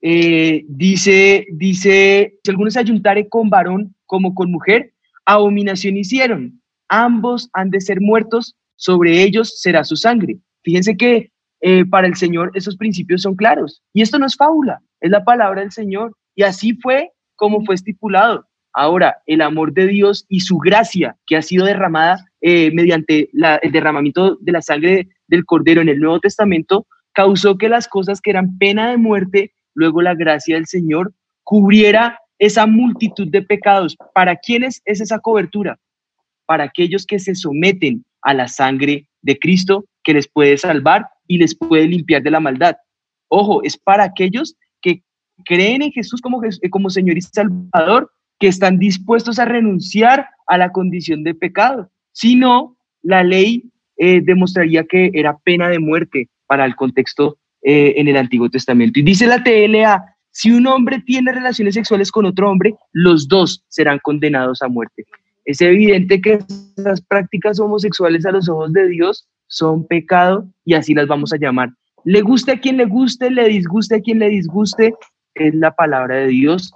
eh, 0.00 0.64
dice, 0.66 1.46
dice, 1.52 2.38
si 2.42 2.50
alguno 2.50 2.70
se 2.70 2.80
ayuntare 2.80 3.28
con 3.28 3.50
varón 3.50 3.94
como 4.06 4.34
con 4.34 4.50
mujer, 4.50 4.94
abominación 5.26 5.98
hicieron. 5.98 6.62
Ambos 6.88 7.50
han 7.52 7.68
de 7.68 7.82
ser 7.82 8.00
muertos, 8.00 8.56
sobre 8.76 9.22
ellos 9.22 9.60
será 9.60 9.84
su 9.84 9.96
sangre. 9.96 10.38
Fíjense 10.62 10.96
que 10.96 11.30
eh, 11.60 11.84
para 11.84 12.06
el 12.06 12.14
Señor 12.14 12.50
esos 12.54 12.78
principios 12.78 13.20
son 13.20 13.36
claros. 13.36 13.82
Y 13.92 14.00
esto 14.00 14.18
no 14.18 14.24
es 14.24 14.36
fábula, 14.36 14.80
es 15.02 15.10
la 15.10 15.22
palabra 15.22 15.60
del 15.60 15.70
Señor. 15.70 16.16
Y 16.34 16.44
así 16.44 16.72
fue 16.80 17.10
como 17.36 17.62
fue 17.66 17.74
estipulado. 17.74 18.46
Ahora, 18.72 19.18
el 19.26 19.40
amor 19.40 19.72
de 19.72 19.86
Dios 19.86 20.26
y 20.28 20.40
su 20.40 20.58
gracia 20.58 21.16
que 21.26 21.36
ha 21.36 21.42
sido 21.42 21.66
derramada 21.66 22.24
eh, 22.40 22.70
mediante 22.72 23.30
el 23.32 23.72
derramamiento 23.72 24.36
de 24.40 24.52
la 24.52 24.62
sangre 24.62 25.08
del 25.26 25.44
Cordero 25.44 25.80
en 25.80 25.88
el 25.88 26.00
Nuevo 26.00 26.20
Testamento 26.20 26.86
causó 27.12 27.58
que 27.58 27.68
las 27.68 27.88
cosas 27.88 28.20
que 28.20 28.30
eran 28.30 28.58
pena 28.58 28.90
de 28.90 28.96
muerte 28.96 29.52
luego 29.74 30.02
la 30.02 30.14
gracia 30.14 30.54
del 30.54 30.66
Señor 30.66 31.12
cubriera 31.42 32.18
esa 32.38 32.66
multitud 32.66 33.28
de 33.28 33.42
pecados. 33.42 33.96
¿Para 34.14 34.36
quiénes 34.36 34.80
es 34.84 35.00
esa 35.00 35.18
cobertura? 35.18 35.78
Para 36.46 36.64
aquellos 36.64 37.06
que 37.06 37.18
se 37.18 37.34
someten 37.34 38.04
a 38.22 38.34
la 38.34 38.48
sangre 38.48 39.08
de 39.22 39.38
Cristo 39.38 39.84
que 40.02 40.14
les 40.14 40.28
puede 40.28 40.56
salvar 40.56 41.08
y 41.26 41.38
les 41.38 41.54
puede 41.54 41.86
limpiar 41.86 42.22
de 42.22 42.30
la 42.30 42.40
maldad. 42.40 42.76
Ojo, 43.28 43.62
es 43.62 43.76
para 43.76 44.04
aquellos 44.04 44.56
que 44.80 45.02
creen 45.44 45.82
en 45.82 45.92
Jesús 45.92 46.20
como, 46.20 46.40
como 46.70 46.90
Señor 46.90 47.18
y 47.18 47.20
Salvador, 47.20 48.10
que 48.40 48.48
están 48.48 48.78
dispuestos 48.78 49.38
a 49.38 49.44
renunciar 49.44 50.26
a 50.46 50.58
la 50.58 50.72
condición 50.72 51.22
de 51.22 51.34
pecado. 51.34 51.90
Si 52.10 52.34
no, 52.34 52.76
la 53.02 53.22
ley 53.22 53.70
eh, 53.96 54.22
demostraría 54.24 54.84
que 54.84 55.10
era 55.14 55.38
pena 55.38 55.68
de 55.68 55.78
muerte 55.78 56.28
para 56.46 56.64
el 56.64 56.74
contexto 56.74 57.36
eh, 57.62 57.94
en 57.96 58.08
el 58.08 58.16
Antiguo 58.16 58.48
Testamento. 58.48 58.98
Y 58.98 59.02
dice 59.02 59.26
la 59.26 59.44
TLA, 59.44 60.16
si 60.30 60.50
un 60.50 60.66
hombre 60.66 61.02
tiene 61.04 61.32
relaciones 61.32 61.74
sexuales 61.74 62.10
con 62.10 62.24
otro 62.24 62.50
hombre, 62.50 62.74
los 62.92 63.28
dos 63.28 63.62
serán 63.68 63.98
condenados 64.02 64.62
a 64.62 64.68
muerte. 64.68 65.04
Es 65.44 65.60
evidente 65.60 66.20
que 66.20 66.38
esas 66.78 67.02
prácticas 67.02 67.60
homosexuales 67.60 68.24
a 68.24 68.32
los 68.32 68.48
ojos 68.48 68.72
de 68.72 68.88
Dios 68.88 69.28
son 69.48 69.86
pecado 69.86 70.48
y 70.64 70.74
así 70.74 70.94
las 70.94 71.06
vamos 71.08 71.32
a 71.32 71.36
llamar. 71.36 71.70
Le 72.04 72.22
guste 72.22 72.52
a 72.52 72.60
quien 72.60 72.78
le 72.78 72.86
guste, 72.86 73.30
le 73.30 73.48
disguste 73.48 73.96
a 73.96 74.00
quien 74.00 74.20
le 74.20 74.30
disguste, 74.30 74.94
es 75.34 75.54
la 75.54 75.74
palabra 75.74 76.16
de 76.16 76.28
Dios, 76.28 76.72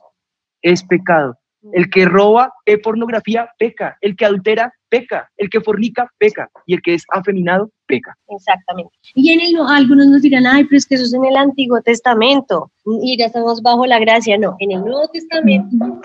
es 0.60 0.82
pecado. 0.82 1.38
El 1.72 1.88
que 1.90 2.04
roba 2.04 2.52
es 2.66 2.78
pornografía, 2.80 3.48
peca. 3.58 3.96
El 4.00 4.16
que 4.16 4.26
adultera, 4.26 4.72
peca. 4.88 5.30
El 5.36 5.48
que 5.48 5.60
fornica, 5.60 6.10
peca. 6.18 6.50
Y 6.66 6.74
el 6.74 6.82
que 6.82 6.94
es 6.94 7.04
afeminado, 7.08 7.70
peca. 7.86 8.16
Exactamente. 8.28 8.92
Y 9.14 9.32
en 9.32 9.40
el, 9.40 9.56
algunos 9.66 10.06
nos 10.06 10.22
dirán, 10.22 10.46
ay, 10.46 10.64
pero 10.64 10.76
es 10.76 10.86
que 10.86 10.96
eso 10.96 11.04
es 11.04 11.14
en 11.14 11.24
el 11.24 11.36
Antiguo 11.36 11.80
Testamento. 11.80 12.70
Y 13.02 13.16
ya 13.16 13.26
estamos 13.26 13.62
bajo 13.62 13.86
la 13.86 13.98
gracia. 13.98 14.36
No, 14.36 14.56
en 14.58 14.72
el 14.72 14.80
Nuevo 14.80 15.08
Testamento 15.08 16.02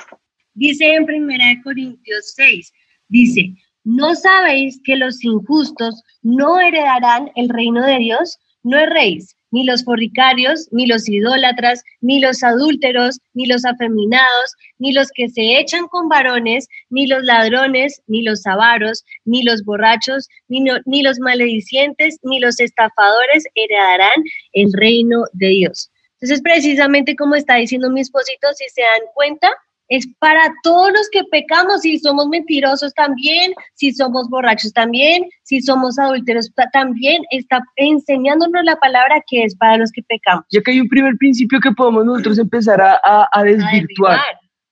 dice 0.60 0.94
en 0.94 1.04
1 1.04 1.62
Corintios 1.64 2.34
6, 2.36 2.74
dice, 3.08 3.54
¿no 3.84 4.14
sabéis 4.16 4.80
que 4.84 4.98
los 4.98 5.24
injustos 5.24 6.04
no 6.22 6.60
heredarán 6.60 7.32
el 7.36 7.50
reino 7.50 7.86
de 7.86 7.98
Dios? 7.98 8.38
No 8.62 8.78
erréis 8.78 9.36
ni 9.52 9.64
los 9.64 9.84
fornicarios, 9.84 10.68
ni 10.72 10.86
los 10.86 11.08
idólatras, 11.10 11.84
ni 12.02 12.20
los 12.20 12.44
adúlteros, 12.44 13.20
ni 13.34 13.46
los 13.46 13.66
afeminados, 13.66 14.56
ni 14.78 14.94
los 14.94 15.10
que 15.14 15.30
se 15.30 15.60
echan 15.60 15.88
con 15.88 16.10
varones, 16.10 16.68
ni 16.90 17.08
los 17.08 17.24
ladrones, 17.24 18.02
ni 18.08 18.24
los 18.24 18.46
avaros, 18.46 19.04
ni 19.26 19.44
los 19.44 19.64
borrachos, 19.64 20.28
ni, 20.48 20.64
ni 20.86 21.02
los 21.02 21.20
maledicientes, 21.20 22.20
ni 22.24 22.40
los 22.40 22.60
estafadores 22.60 23.46
heredarán 23.56 24.24
el 24.54 24.72
reino 24.74 25.24
de 25.34 25.48
Dios. 25.48 25.92
Entonces, 26.22 26.42
precisamente 26.42 27.16
como 27.16 27.36
está 27.36 27.56
diciendo 27.56 27.90
mi 27.90 28.02
esposito, 28.02 28.50
si 28.54 28.68
se 28.70 28.82
dan 28.82 29.08
cuenta, 29.14 29.52
es 29.90 30.08
para 30.20 30.54
todos 30.64 30.92
los 30.92 31.10
que 31.12 31.24
pecamos, 31.32 31.82
si 31.82 32.00
somos 32.00 32.28
mentirosos 32.28 32.94
también, 32.94 33.54
si 33.74 33.92
somos 33.92 34.30
borrachos 34.30 34.72
también, 34.72 35.24
si 35.44 35.62
somos 35.62 35.98
adúlteros 35.98 36.52
también, 36.72 37.24
está 37.32 37.62
enseñándonos 37.76 38.64
la 38.64 38.76
palabra 38.78 39.22
que 39.28 39.44
es 39.44 39.56
para 39.56 39.78
los 39.78 39.92
que 39.92 40.04
pecamos. 40.04 40.46
Ya 40.52 40.62
que 40.62 40.72
hay 40.72 40.80
un 40.80 40.88
primer 40.88 41.18
principio 41.18 41.60
que 41.60 41.72
podemos 41.72 42.06
nosotros 42.06 42.38
empezar 42.38 42.80
a, 42.82 43.44
desvirtuar 43.44 44.20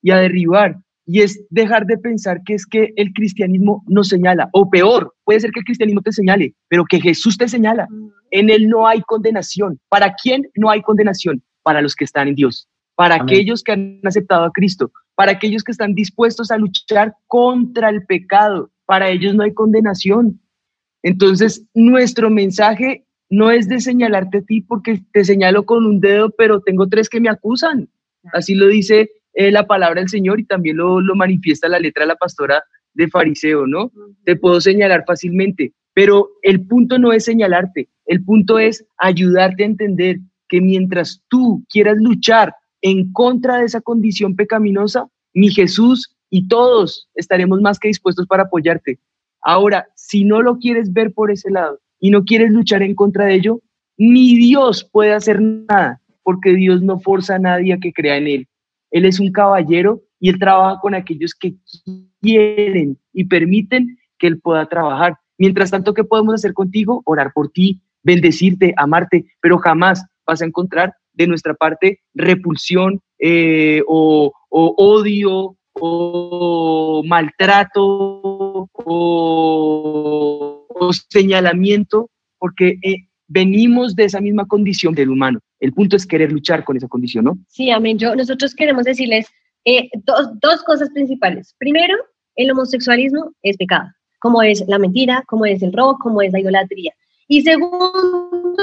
y 0.03 0.11
a 0.11 0.17
derribar, 0.17 0.77
y 1.07 1.21
es 1.21 1.43
dejar 1.49 1.85
de 1.87 1.97
pensar 1.97 2.41
que 2.45 2.53
es 2.53 2.65
que 2.65 2.93
el 2.95 3.11
cristianismo 3.13 3.83
nos 3.87 4.09
señala, 4.09 4.49
o 4.53 4.69
peor, 4.69 5.15
puede 5.23 5.39
ser 5.39 5.51
que 5.51 5.61
el 5.61 5.65
cristianismo 5.65 6.01
te 6.01 6.11
señale, 6.11 6.53
pero 6.67 6.85
que 6.85 7.01
Jesús 7.01 7.37
te 7.37 7.47
señala. 7.47 7.87
En 8.29 8.49
él 8.49 8.69
no 8.69 8.87
hay 8.87 9.01
condenación. 9.01 9.79
¿Para 9.89 10.13
quién 10.13 10.47
no 10.55 10.69
hay 10.69 10.81
condenación? 10.81 11.41
Para 11.63 11.81
los 11.81 11.95
que 11.95 12.03
están 12.03 12.27
en 12.27 12.35
Dios 12.35 12.67
para 12.97 13.13
aquellos 13.13 13.63
que 13.63 13.73
han 13.73 13.99
aceptado 14.03 14.43
a 14.45 14.51
Cristo, 14.51 14.91
para 15.13 15.33
aquellos 15.33 15.63
que 15.63 15.71
están 15.71 15.93
dispuestos 15.93 16.49
a 16.49 16.57
luchar 16.57 17.13
contra 17.27 17.89
el 17.89 18.03
pecado. 18.07 18.71
Para 18.87 19.11
ellos 19.11 19.35
no 19.35 19.43
hay 19.43 19.53
condenación. 19.53 20.41
Entonces, 21.03 21.63
nuestro 21.75 22.31
mensaje 22.31 23.05
no 23.29 23.51
es 23.51 23.69
de 23.69 23.81
señalarte 23.81 24.39
a 24.39 24.41
ti 24.41 24.61
porque 24.61 24.99
te 25.13 25.23
señalo 25.23 25.63
con 25.63 25.85
un 25.85 25.99
dedo, 25.99 26.31
pero 26.31 26.59
tengo 26.61 26.89
tres 26.89 27.07
que 27.07 27.21
me 27.21 27.29
acusan. 27.29 27.87
Así 28.33 28.55
lo 28.55 28.65
dice 28.65 29.11
eh, 29.33 29.51
la 29.51 29.67
palabra 29.67 30.01
del 30.01 30.09
Señor 30.09 30.39
y 30.39 30.45
también 30.45 30.77
lo, 30.77 30.99
lo 30.99 31.15
manifiesta 31.15 31.69
la 31.69 31.79
letra 31.79 32.01
de 32.01 32.07
la 32.07 32.15
pastora 32.15 32.63
de 32.95 33.07
fariseo, 33.07 33.67
¿no? 33.67 33.91
Te 34.25 34.37
puedo 34.37 34.59
señalar 34.59 35.03
fácilmente, 35.05 35.71
pero 35.93 36.31
el 36.41 36.65
punto 36.65 36.97
no 36.97 37.13
es 37.13 37.25
señalarte, 37.25 37.89
el 38.07 38.23
punto 38.23 38.57
es 38.57 38.83
ayudarte 38.97 39.61
a 39.61 39.67
entender 39.67 40.17
que 40.49 40.61
mientras 40.61 41.21
tú 41.27 41.63
quieras 41.69 41.97
luchar 41.97 42.55
en 42.81 43.11
contra 43.11 43.57
de 43.57 43.65
esa 43.65 43.81
condición 43.81 44.35
pecaminosa, 44.35 45.07
mi 45.33 45.49
Jesús 45.49 46.15
y 46.29 46.47
todos 46.47 47.09
estaremos 47.15 47.61
más 47.61 47.79
que 47.79 47.87
dispuestos 47.87 48.27
para 48.27 48.43
apoyarte. 48.43 48.99
Ahora, 49.41 49.87
si 49.95 50.25
no 50.25 50.41
lo 50.41 50.57
quieres 50.57 50.91
ver 50.91 51.13
por 51.13 51.31
ese 51.31 51.49
lado 51.49 51.79
y 51.99 52.11
no 52.11 52.23
quieres 52.23 52.51
luchar 52.51 52.81
en 52.81 52.95
contra 52.95 53.25
de 53.25 53.35
ello, 53.35 53.61
ni 53.97 54.35
Dios 54.35 54.87
puede 54.91 55.13
hacer 55.13 55.41
nada, 55.41 56.01
porque 56.23 56.53
Dios 56.53 56.81
no 56.81 56.99
forza 56.99 57.35
a 57.35 57.39
nadie 57.39 57.73
a 57.73 57.79
que 57.79 57.93
crea 57.93 58.17
en 58.17 58.27
Él. 58.27 58.47
Él 58.91 59.05
es 59.05 59.19
un 59.19 59.31
caballero 59.31 60.03
y 60.19 60.29
Él 60.29 60.39
trabaja 60.39 60.79
con 60.81 60.95
aquellos 60.95 61.33
que 61.33 61.55
quieren 62.21 62.97
y 63.13 63.25
permiten 63.25 63.97
que 64.17 64.27
Él 64.27 64.39
pueda 64.39 64.67
trabajar. 64.67 65.17
Mientras 65.37 65.71
tanto, 65.71 65.93
¿qué 65.93 66.03
podemos 66.03 66.35
hacer 66.35 66.53
contigo? 66.53 67.01
Orar 67.05 67.31
por 67.33 67.49
ti, 67.49 67.81
bendecirte, 68.03 68.73
amarte, 68.77 69.25
pero 69.41 69.57
jamás 69.57 70.05
vas 70.25 70.41
a 70.41 70.45
encontrar 70.45 70.95
de 71.17 71.27
nuestra 71.27 71.53
parte 71.55 71.99
repulsión 72.13 73.01
eh, 73.19 73.81
o, 73.87 74.31
odio 74.49 75.57
o 75.73 77.03
maltrato 77.05 78.69
o, 78.73 79.33
señalamiento, 81.09 82.09
porque 82.39 82.77
eh, 82.83 83.07
venimos 83.27 83.95
de 83.95 84.05
esa 84.05 84.21
misma 84.21 84.45
condición 84.45 84.93
del 84.93 85.09
humano. 85.09 85.39
El 85.59 85.73
punto 85.73 85.95
es 85.95 86.05
querer 86.05 86.31
luchar 86.31 86.63
con 86.63 86.77
esa 86.77 86.87
condición, 86.87 87.25
¿no? 87.25 87.37
Sí, 87.47 87.71
amén. 87.71 87.97
Yo, 87.97 88.15
nosotros 88.15 88.53
queremos 88.53 88.85
decirles 88.85 89.27
eh, 89.65 89.89
dos, 90.05 90.29
dos 90.39 90.63
cosas 90.63 90.89
principales. 90.91 91.55
Primero, 91.57 91.95
el 92.35 92.51
homosexualismo 92.51 93.33
es 93.41 93.57
pecado, 93.57 93.89
como 94.19 94.43
es 94.43 94.63
la 94.67 94.77
mentira, 94.77 95.23
como 95.27 95.45
es 95.45 95.63
el 95.63 95.73
robo, 95.73 95.97
como 95.97 96.21
es 96.21 96.31
la 96.31 96.39
idolatría. 96.39 96.93
Y 97.27 97.41
segundo, 97.41 98.57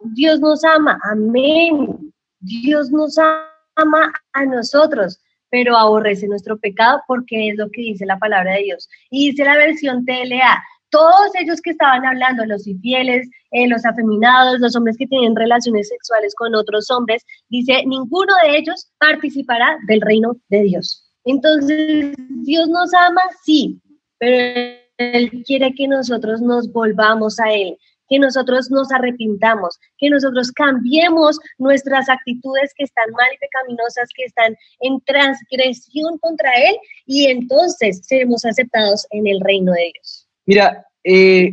Dios 0.00 0.40
nos 0.40 0.64
ama, 0.64 0.98
amén. 1.10 2.12
Dios 2.40 2.90
nos 2.90 3.16
ama 3.18 4.12
a 4.32 4.44
nosotros, 4.44 5.20
pero 5.50 5.76
aborrece 5.76 6.26
nuestro 6.26 6.58
pecado 6.58 7.00
porque 7.06 7.50
es 7.50 7.56
lo 7.56 7.70
que 7.70 7.82
dice 7.82 8.06
la 8.06 8.18
palabra 8.18 8.54
de 8.54 8.64
Dios. 8.64 8.88
Y 9.10 9.30
dice 9.30 9.44
la 9.44 9.56
versión 9.56 10.04
TLA, 10.04 10.62
todos 10.92 11.30
ellos 11.40 11.60
que 11.62 11.70
estaban 11.70 12.04
hablando, 12.04 12.44
los 12.44 12.66
infieles, 12.66 13.28
eh, 13.50 13.66
los 13.66 13.84
afeminados, 13.86 14.60
los 14.60 14.76
hombres 14.76 14.96
que 14.98 15.06
tienen 15.06 15.34
relaciones 15.34 15.88
sexuales 15.88 16.34
con 16.34 16.54
otros 16.54 16.90
hombres, 16.90 17.24
dice, 17.48 17.82
ninguno 17.86 18.32
de 18.44 18.58
ellos 18.58 18.90
participará 18.98 19.78
del 19.88 20.02
reino 20.02 20.36
de 20.50 20.62
Dios. 20.64 21.10
Entonces, 21.24 22.14
Dios 22.44 22.68
nos 22.68 22.92
ama, 22.92 23.22
sí, 23.42 23.80
pero 24.18 24.76
Él 24.98 25.42
quiere 25.46 25.74
que 25.74 25.88
nosotros 25.88 26.42
nos 26.42 26.70
volvamos 26.70 27.40
a 27.40 27.50
Él, 27.52 27.78
que 28.12 28.18
nosotros 28.18 28.70
nos 28.70 28.92
arrepintamos, 28.92 29.78
que 29.96 30.10
nosotros 30.10 30.52
cambiemos 30.52 31.38
nuestras 31.56 32.10
actitudes 32.10 32.74
que 32.76 32.84
están 32.84 33.10
mal 33.12 33.26
y 33.34 33.38
pecaminosas, 33.38 34.10
que 34.14 34.24
están 34.24 34.54
en 34.80 35.00
transgresión 35.06 36.18
contra 36.18 36.50
Él, 36.50 36.76
y 37.06 37.28
entonces 37.28 38.02
seremos 38.04 38.44
aceptados 38.44 39.06
en 39.12 39.26
el 39.26 39.40
reino 39.40 39.72
de 39.72 39.92
Dios. 39.94 40.28
Mira, 40.44 40.84
eh, 41.04 41.52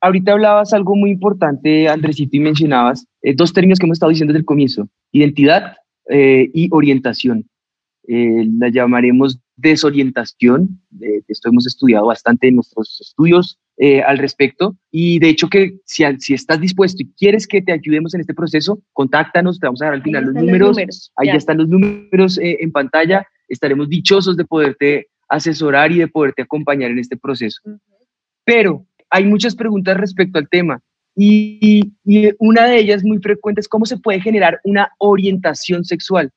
ahorita 0.00 0.32
hablabas 0.32 0.72
algo 0.72 0.96
muy 0.96 1.10
importante, 1.10 1.88
Andresito, 1.88 2.36
y 2.36 2.40
mencionabas 2.40 3.06
eh, 3.22 3.34
dos 3.36 3.52
términos 3.52 3.78
que 3.78 3.86
hemos 3.86 3.98
estado 3.98 4.10
diciendo 4.10 4.32
desde 4.32 4.40
el 4.40 4.46
comienzo, 4.46 4.88
identidad 5.12 5.76
eh, 6.10 6.50
y 6.52 6.68
orientación. 6.72 7.48
la 8.08 8.68
llamaremos 8.70 9.38
desorientación. 9.54 10.80
esto 11.28 11.50
hemos 11.50 11.68
estudiado 11.68 12.06
bastante 12.06 12.48
en 12.48 12.56
nuestros 12.56 13.00
estudios 13.00 13.60
al 14.06 14.18
respecto. 14.18 14.76
Y 14.90 15.18
de 15.18 15.28
hecho 15.28 15.48
que 15.48 15.78
si, 15.84 16.04
si, 16.18 16.34
estás 16.34 16.60
dispuesto 16.60 17.02
y 17.02 17.12
quieres 17.16 17.46
que 17.46 17.62
te 17.62 17.72
ayudemos 17.72 18.14
en 18.14 18.20
este 18.20 18.34
proceso, 18.34 18.80
contáctanos, 18.92 19.58
te 19.58 19.66
vamos 19.66 19.82
a 19.82 19.86
dar 19.86 19.94
al 19.94 20.02
final 20.02 20.24
los 20.24 20.34
números. 20.34 21.12
Ahí 21.16 21.28
ya. 21.28 21.34
están 21.34 21.58
los 21.58 21.68
números 21.68 22.38
en 22.42 22.72
pantalla. 22.72 23.26
Estaremos 23.48 23.88
dichosos 23.88 24.36
de 24.36 24.44
poderte 24.44 25.08
asesorar 25.28 25.92
y 25.92 25.98
de 25.98 26.08
poderte 26.08 26.42
acompañar 26.42 26.90
en 26.90 26.98
este 26.98 27.16
proceso. 27.16 27.60
Pero 28.44 28.86
hay 29.10 29.24
muchas 29.24 29.54
preguntas 29.54 29.96
respecto 29.96 30.38
al 30.38 30.48
tema 30.48 30.82
y, 31.20 31.94
una 32.38 32.66
de 32.66 32.78
ellas 32.78 33.02
muy 33.02 33.18
frecuente 33.18 33.60
es 33.60 33.68
cómo 33.68 33.86
se 33.86 33.96
puede 33.96 34.20
generar 34.20 34.60
una 34.62 34.92
orientación 34.98 35.84
sexual. 35.84 36.30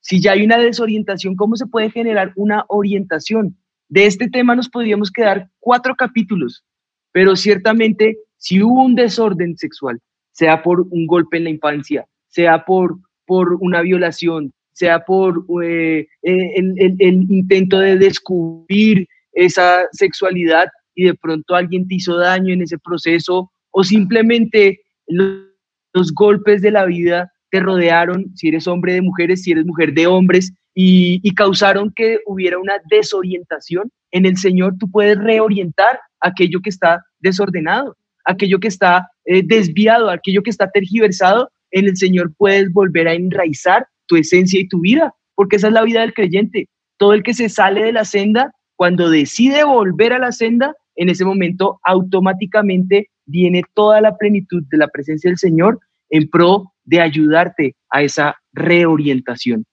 Si 0.00 0.20
ya 0.20 0.32
hay 0.32 0.42
una 0.42 0.56
desorientación, 0.56 1.36
¿cómo 1.36 1.54
se 1.56 1.66
puede 1.66 1.90
generar 1.90 2.32
una 2.36 2.64
orientación? 2.68 3.58
De 3.88 4.06
este 4.06 4.30
tema 4.30 4.56
nos 4.56 4.70
podríamos 4.70 5.10
quedar 5.10 5.50
cuatro 5.60 5.94
capítulos, 5.96 6.64
pero 7.12 7.36
ciertamente 7.36 8.18
si 8.36 8.62
hubo 8.62 8.82
un 8.82 8.94
desorden 8.94 9.56
sexual, 9.56 10.00
sea 10.32 10.62
por 10.62 10.80
un 10.80 11.06
golpe 11.06 11.36
en 11.36 11.44
la 11.44 11.50
infancia, 11.50 12.06
sea 12.28 12.64
por, 12.64 12.96
por 13.26 13.54
una 13.60 13.82
violación, 13.82 14.52
sea 14.72 15.04
por 15.04 15.44
eh, 15.62 16.06
eh, 16.22 16.54
el 16.56 17.30
intento 17.30 17.78
de 17.78 17.98
descubrir 17.98 19.06
esa 19.32 19.82
sexualidad, 19.92 20.68
y 20.94 21.04
de 21.04 21.14
pronto 21.14 21.54
alguien 21.54 21.86
te 21.86 21.96
hizo 21.96 22.16
daño 22.16 22.52
en 22.52 22.62
ese 22.62 22.78
proceso 22.78 23.50
o 23.70 23.84
simplemente 23.84 24.80
los, 25.06 26.12
golpes 26.14 26.62
de 26.62 26.70
la 26.70 26.84
vida 26.86 27.32
te 27.50 27.60
rodearon, 27.60 28.34
si 28.34 28.48
eres 28.48 28.66
hombre 28.66 28.94
de 28.94 29.02
mujeres, 29.02 29.42
si 29.42 29.52
eres 29.52 29.66
mujer 29.66 29.92
de 29.92 30.06
hombres, 30.06 30.52
y, 30.74 31.20
causaron 31.34 31.92
que 31.94 32.18
hubiera 32.26 32.58
una 32.58 32.74
desorientación. 32.88 33.90
En 34.10 34.24
el 34.24 34.38
Señor 34.38 34.76
tú 34.78 34.90
puedes 34.90 35.18
reorientar 35.18 36.00
aquello 36.22 36.60
que 36.60 36.70
está 36.70 37.04
desordenado, 37.20 37.96
aquello 38.24 38.58
que 38.60 38.68
está 38.68 39.08
eh, 39.24 39.42
desviado, 39.44 40.10
aquello 40.10 40.42
que 40.42 40.50
está 40.50 40.70
tergiversado. 40.70 41.50
En 41.70 41.86
el 41.86 41.96
Señor 41.96 42.32
puedes 42.36 42.72
volver 42.72 43.08
a 43.08 43.14
enraizar 43.14 43.86
tu 44.06 44.16
esencia 44.16 44.60
y 44.60 44.68
tu 44.68 44.80
vida, 44.80 45.14
porque 45.34 45.56
esa 45.56 45.68
es 45.68 45.74
la 45.74 45.82
vida 45.82 46.00
del 46.00 46.14
creyente. 46.14 46.68
Todo 46.96 47.14
el 47.14 47.22
que 47.22 47.34
se 47.34 47.48
sale 47.48 47.82
de 47.82 47.92
la 47.92 48.04
senda, 48.04 48.52
cuando 48.76 49.10
decide 49.10 49.64
volver 49.64 50.12
a 50.12 50.18
la 50.18 50.32
senda, 50.32 50.74
en 50.96 51.08
ese 51.08 51.24
momento 51.24 51.80
automáticamente 51.84 53.10
viene 53.26 53.62
toda 53.74 54.00
la 54.00 54.16
plenitud 54.16 54.62
de 54.70 54.78
la 54.78 54.88
presencia 54.88 55.30
del 55.30 55.38
Señor 55.38 55.80
en 56.10 56.28
pro 56.28 56.72
de 56.84 57.00
ayudarte 57.00 57.74
a 57.90 58.02
esa 58.02 58.36
reorientación. 58.52 59.64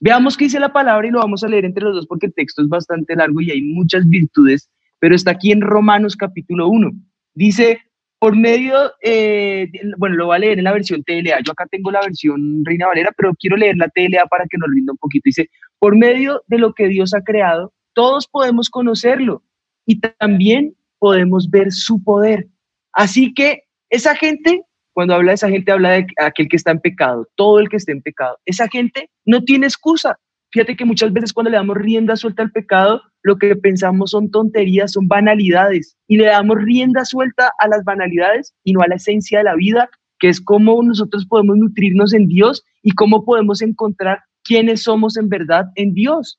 Veamos 0.00 0.36
qué 0.36 0.44
dice 0.44 0.60
la 0.60 0.72
palabra 0.72 1.06
y 1.06 1.10
lo 1.10 1.20
vamos 1.20 1.44
a 1.44 1.48
leer 1.48 1.64
entre 1.64 1.84
los 1.84 1.94
dos 1.94 2.06
porque 2.06 2.26
el 2.26 2.34
texto 2.34 2.62
es 2.62 2.68
bastante 2.68 3.14
largo 3.14 3.40
y 3.40 3.50
hay 3.50 3.62
muchas 3.62 4.06
virtudes, 4.08 4.68
pero 4.98 5.14
está 5.14 5.32
aquí 5.32 5.52
en 5.52 5.60
Romanos 5.60 6.16
capítulo 6.16 6.68
1. 6.68 6.92
Dice, 7.34 7.80
por 8.18 8.36
medio, 8.36 8.92
eh, 9.02 9.70
bueno, 9.98 10.16
lo 10.16 10.26
voy 10.26 10.36
a 10.36 10.38
leer 10.38 10.58
en 10.58 10.64
la 10.64 10.72
versión 10.72 11.02
TLA, 11.04 11.40
yo 11.44 11.52
acá 11.52 11.66
tengo 11.70 11.90
la 11.90 12.00
versión 12.00 12.64
Reina 12.64 12.86
Valera, 12.86 13.12
pero 13.16 13.34
quiero 13.38 13.56
leer 13.56 13.76
la 13.76 13.88
TLA 13.88 14.26
para 14.26 14.46
que 14.46 14.56
nos 14.56 14.70
rinda 14.70 14.92
un 14.92 14.98
poquito. 14.98 15.24
Dice, 15.26 15.50
por 15.78 15.96
medio 15.96 16.42
de 16.46 16.58
lo 16.58 16.72
que 16.72 16.88
Dios 16.88 17.12
ha 17.12 17.22
creado, 17.22 17.72
todos 17.92 18.26
podemos 18.26 18.70
conocerlo 18.70 19.42
y 19.86 20.00
también 20.00 20.74
podemos 20.98 21.50
ver 21.50 21.70
su 21.70 22.02
poder. 22.02 22.48
Así 22.92 23.34
que 23.34 23.64
esa 23.90 24.16
gente, 24.16 24.62
cuando 24.94 25.14
habla 25.14 25.32
de 25.32 25.34
esa 25.34 25.50
gente, 25.50 25.72
habla 25.72 25.90
de 25.90 26.06
aquel 26.16 26.48
que 26.48 26.56
está 26.56 26.70
en 26.70 26.80
pecado, 26.80 27.28
todo 27.34 27.58
el 27.58 27.68
que 27.68 27.76
esté 27.76 27.92
en 27.92 28.00
pecado. 28.00 28.38
Esa 28.46 28.68
gente 28.68 29.10
no 29.26 29.44
tiene 29.44 29.66
excusa. 29.66 30.18
Fíjate 30.54 30.76
que 30.76 30.84
muchas 30.84 31.12
veces 31.12 31.32
cuando 31.32 31.50
le 31.50 31.56
damos 31.56 31.76
rienda 31.76 32.14
suelta 32.14 32.44
al 32.44 32.52
pecado, 32.52 33.02
lo 33.24 33.38
que 33.38 33.56
pensamos 33.56 34.12
son 34.12 34.30
tonterías, 34.30 34.92
son 34.92 35.08
banalidades, 35.08 35.96
y 36.06 36.16
le 36.16 36.26
damos 36.26 36.62
rienda 36.62 37.04
suelta 37.04 37.52
a 37.58 37.66
las 37.66 37.82
banalidades 37.82 38.54
y 38.62 38.72
no 38.72 38.80
a 38.80 38.86
la 38.86 38.94
esencia 38.94 39.38
de 39.38 39.44
la 39.44 39.56
vida, 39.56 39.90
que 40.20 40.28
es 40.28 40.40
cómo 40.40 40.80
nosotros 40.80 41.26
podemos 41.26 41.56
nutrirnos 41.56 42.14
en 42.14 42.28
Dios 42.28 42.62
y 42.82 42.92
cómo 42.92 43.24
podemos 43.24 43.62
encontrar 43.62 44.20
quiénes 44.44 44.84
somos 44.84 45.16
en 45.16 45.28
verdad 45.28 45.66
en 45.74 45.92
Dios. 45.92 46.38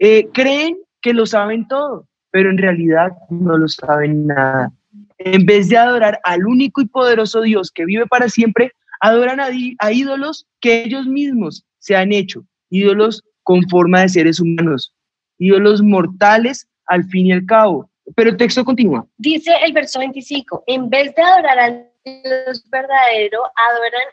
Eh, 0.00 0.28
creen 0.32 0.78
que 1.00 1.14
lo 1.14 1.24
saben 1.24 1.68
todo, 1.68 2.08
pero 2.32 2.50
en 2.50 2.58
realidad 2.58 3.12
no 3.30 3.56
lo 3.56 3.68
saben 3.68 4.26
nada. 4.26 4.72
En 5.18 5.46
vez 5.46 5.68
de 5.68 5.76
adorar 5.76 6.18
al 6.24 6.44
único 6.44 6.80
y 6.80 6.86
poderoso 6.86 7.42
Dios 7.42 7.70
que 7.70 7.84
vive 7.84 8.08
para 8.08 8.28
siempre, 8.28 8.72
adoran 8.98 9.38
a, 9.38 9.92
ídolos 9.92 10.48
que 10.58 10.82
ellos 10.82 11.06
mismos 11.06 11.64
se 11.78 11.94
han 11.94 12.10
hecho, 12.10 12.44
ídolos 12.72 13.22
con 13.42 13.62
forma 13.68 14.00
de 14.00 14.08
seres 14.08 14.40
humanos, 14.40 14.94
ídolos 15.38 15.82
mortales 15.82 16.66
al 16.86 17.04
fin 17.04 17.26
y 17.26 17.32
al 17.32 17.46
cabo. 17.46 17.88
Pero 18.16 18.30
el 18.30 18.36
texto 18.36 18.64
continúa. 18.64 19.06
Dice 19.16 19.52
el 19.64 19.72
verso 19.72 20.00
25, 20.00 20.64
en 20.66 20.90
vez 20.90 21.14
de 21.14 21.22
adorar 21.22 21.58
al 21.58 21.88
Dios 22.04 22.68
verdadero, 22.70 23.42
adoran 23.70 24.08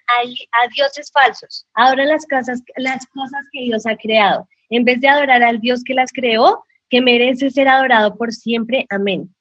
a, 0.63 0.67
dioses 0.75 1.11
falsos, 1.11 1.65
adoran 1.73 2.09
las, 2.09 2.25
las 2.77 3.07
cosas 3.07 3.45
que 3.51 3.61
Dios 3.61 3.85
ha 3.87 3.95
creado. 3.95 4.47
En 4.69 4.83
vez 4.83 5.01
de 5.01 5.07
adorar 5.07 5.41
al 5.41 5.59
Dios 5.59 5.83
que 5.83 5.95
las 5.95 6.11
creó, 6.11 6.63
que 6.89 7.01
merece 7.01 7.49
ser 7.49 7.67
adorado 7.67 8.15
por 8.15 8.31
siempre. 8.31 8.85
Amén. 8.89 9.33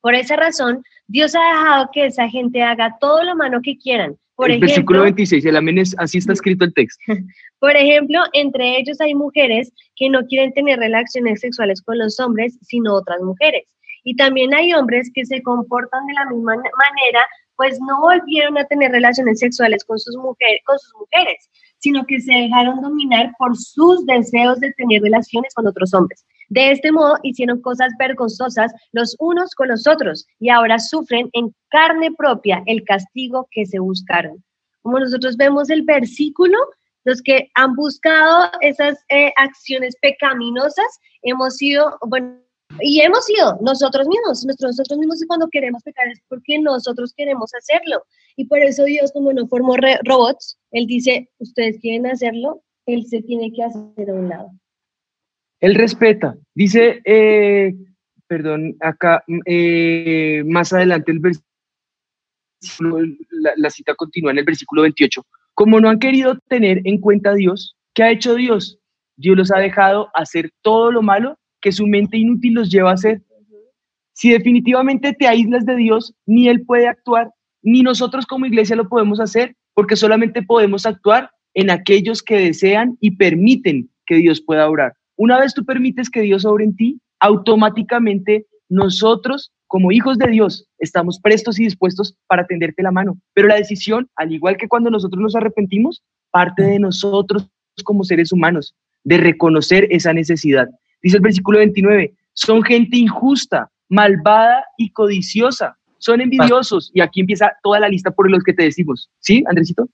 Por 0.00 0.14
esa 0.14 0.36
razón, 0.36 0.84
Dios 1.08 1.34
ha 1.34 1.40
dejado 1.40 1.90
que 1.92 2.06
esa 2.06 2.28
gente 2.28 2.62
haga 2.62 2.96
todo 3.00 3.24
lo 3.24 3.34
malo 3.34 3.60
que 3.62 3.76
quieran. 3.76 4.16
Por 4.36 4.50
el 4.50 4.60
versículo 4.60 5.02
26, 5.02 5.46
el 5.46 5.56
amén 5.56 5.78
es, 5.78 5.96
así 5.98 6.18
está 6.18 6.34
escrito 6.34 6.64
el 6.66 6.74
texto. 6.74 7.02
Por 7.58 7.74
ejemplo, 7.74 8.20
entre 8.34 8.78
ellos 8.78 9.00
hay 9.00 9.14
mujeres 9.14 9.72
que 9.96 10.10
no 10.10 10.26
quieren 10.26 10.52
tener 10.52 10.78
relaciones 10.78 11.40
sexuales 11.40 11.80
con 11.80 11.98
los 11.98 12.20
hombres, 12.20 12.58
sino 12.60 12.94
otras 12.94 13.20
mujeres. 13.22 13.64
Y 14.04 14.14
también 14.14 14.54
hay 14.54 14.74
hombres 14.74 15.10
que 15.14 15.24
se 15.24 15.42
comportan 15.42 16.06
de 16.06 16.12
la 16.12 16.26
misma 16.26 16.54
manera, 16.54 17.26
pues 17.56 17.80
no 17.80 18.00
volvieron 18.02 18.58
a 18.58 18.66
tener 18.66 18.92
relaciones 18.92 19.38
sexuales 19.38 19.84
con 19.84 19.98
sus, 19.98 20.14
mujeres, 20.16 20.60
con 20.66 20.78
sus 20.78 20.92
mujeres, 20.94 21.48
sino 21.78 22.04
que 22.04 22.20
se 22.20 22.32
dejaron 22.32 22.82
dominar 22.82 23.32
por 23.38 23.56
sus 23.56 24.04
deseos 24.04 24.60
de 24.60 24.70
tener 24.74 25.00
relaciones 25.02 25.54
con 25.54 25.66
otros 25.66 25.94
hombres. 25.94 26.24
De 26.48 26.70
este 26.70 26.92
modo 26.92 27.16
hicieron 27.22 27.60
cosas 27.60 27.92
vergonzosas 27.98 28.72
los 28.92 29.16
unos 29.18 29.54
con 29.54 29.68
los 29.68 29.86
otros 29.86 30.26
y 30.38 30.48
ahora 30.50 30.78
sufren 30.78 31.28
en 31.32 31.54
carne 31.70 32.12
propia 32.16 32.62
el 32.66 32.84
castigo 32.84 33.48
que 33.50 33.66
se 33.66 33.78
buscaron. 33.78 34.42
Como 34.82 35.00
nosotros 35.00 35.36
vemos 35.36 35.68
el 35.70 35.82
versículo, 35.82 36.56
los 37.04 37.22
que 37.22 37.50
han 37.54 37.74
buscado 37.74 38.50
esas 38.60 38.98
eh, 39.08 39.32
acciones 39.36 39.94
pecaminosas 40.02 40.86
hemos 41.22 41.56
sido, 41.56 41.96
bueno, 42.06 42.38
Y 42.80 43.00
hemos 43.00 43.24
sido 43.24 43.58
nosotros 43.60 44.06
mismos, 44.08 44.44
nosotros 44.44 44.98
mismos 44.98 45.24
cuando 45.26 45.48
queremos 45.48 45.82
pecar 45.82 46.08
es 46.08 46.20
porque 46.28 46.58
nosotros 46.58 47.12
queremos 47.16 47.52
hacerlo. 47.54 48.02
Y 48.36 48.46
por 48.46 48.58
eso 48.58 48.84
Dios, 48.84 49.12
como 49.12 49.32
no 49.32 49.46
formó 49.46 49.76
robots, 50.04 50.58
Él 50.72 50.86
dice, 50.86 51.30
ustedes 51.38 51.78
quieren 51.80 52.06
hacerlo, 52.06 52.62
Él 52.86 53.06
se 53.06 53.22
tiene 53.22 53.52
que 53.52 53.62
hacer 53.62 54.10
a 54.10 54.14
un 54.14 54.28
lado. 54.28 54.50
Él 55.66 55.74
respeta. 55.74 56.36
Dice, 56.54 57.00
eh, 57.04 57.74
perdón, 58.28 58.76
acá, 58.78 59.24
eh, 59.46 60.44
más 60.46 60.72
adelante 60.72 61.10
el 61.10 61.18
versículo, 61.18 61.44
la, 63.30 63.50
la 63.56 63.70
cita 63.70 63.96
continúa 63.96 64.30
en 64.30 64.38
el 64.38 64.44
versículo 64.44 64.82
28. 64.82 65.26
Como 65.54 65.80
no 65.80 65.88
han 65.88 65.98
querido 65.98 66.38
tener 66.48 66.82
en 66.84 67.00
cuenta 67.00 67.30
a 67.30 67.34
Dios, 67.34 67.76
¿qué 67.94 68.04
ha 68.04 68.12
hecho 68.12 68.36
Dios? 68.36 68.78
Dios 69.16 69.36
los 69.36 69.50
ha 69.50 69.58
dejado 69.58 70.08
hacer 70.14 70.52
todo 70.62 70.92
lo 70.92 71.02
malo 71.02 71.36
que 71.60 71.72
su 71.72 71.84
mente 71.88 72.16
inútil 72.16 72.54
los 72.54 72.70
lleva 72.70 72.92
a 72.92 72.94
hacer. 72.94 73.22
Si 74.12 74.30
definitivamente 74.30 75.14
te 75.14 75.26
aíslas 75.26 75.66
de 75.66 75.74
Dios, 75.74 76.14
ni 76.26 76.48
Él 76.48 76.64
puede 76.64 76.86
actuar, 76.86 77.32
ni 77.62 77.82
nosotros 77.82 78.24
como 78.24 78.46
iglesia 78.46 78.76
lo 78.76 78.88
podemos 78.88 79.18
hacer, 79.18 79.56
porque 79.74 79.96
solamente 79.96 80.44
podemos 80.44 80.86
actuar 80.86 81.32
en 81.54 81.70
aquellos 81.70 82.22
que 82.22 82.38
desean 82.38 82.96
y 83.00 83.16
permiten 83.16 83.90
que 84.06 84.14
Dios 84.14 84.40
pueda 84.40 84.68
obrar. 84.70 84.92
Una 85.16 85.40
vez 85.40 85.54
tú 85.54 85.64
permites 85.64 86.10
que 86.10 86.20
Dios 86.20 86.44
obre 86.44 86.64
en 86.64 86.76
ti, 86.76 87.00
automáticamente 87.20 88.46
nosotros 88.68 89.52
como 89.66 89.90
hijos 89.90 90.18
de 90.18 90.28
Dios 90.28 90.68
estamos 90.78 91.18
prestos 91.20 91.58
y 91.58 91.64
dispuestos 91.64 92.16
para 92.26 92.46
tenderte 92.46 92.82
la 92.82 92.92
mano. 92.92 93.18
Pero 93.34 93.48
la 93.48 93.56
decisión, 93.56 94.08
al 94.16 94.32
igual 94.32 94.56
que 94.56 94.68
cuando 94.68 94.90
nosotros 94.90 95.20
nos 95.20 95.34
arrepentimos, 95.34 96.02
parte 96.30 96.62
de 96.62 96.78
nosotros 96.78 97.48
como 97.84 98.04
seres 98.04 98.32
humanos, 98.32 98.74
de 99.04 99.18
reconocer 99.18 99.86
esa 99.90 100.12
necesidad. 100.12 100.68
Dice 101.02 101.16
el 101.16 101.22
versículo 101.22 101.58
29, 101.58 102.14
son 102.32 102.62
gente 102.62 102.96
injusta, 102.96 103.70
malvada 103.88 104.64
y 104.76 104.90
codiciosa, 104.90 105.76
son 105.98 106.20
envidiosos. 106.20 106.90
Y 106.94 107.00
aquí 107.00 107.20
empieza 107.20 107.52
toda 107.62 107.80
la 107.80 107.88
lista 107.88 108.10
por 108.10 108.30
los 108.30 108.42
que 108.42 108.52
te 108.52 108.64
decimos. 108.64 109.10
¿Sí, 109.20 109.44
Andresito? 109.48 109.88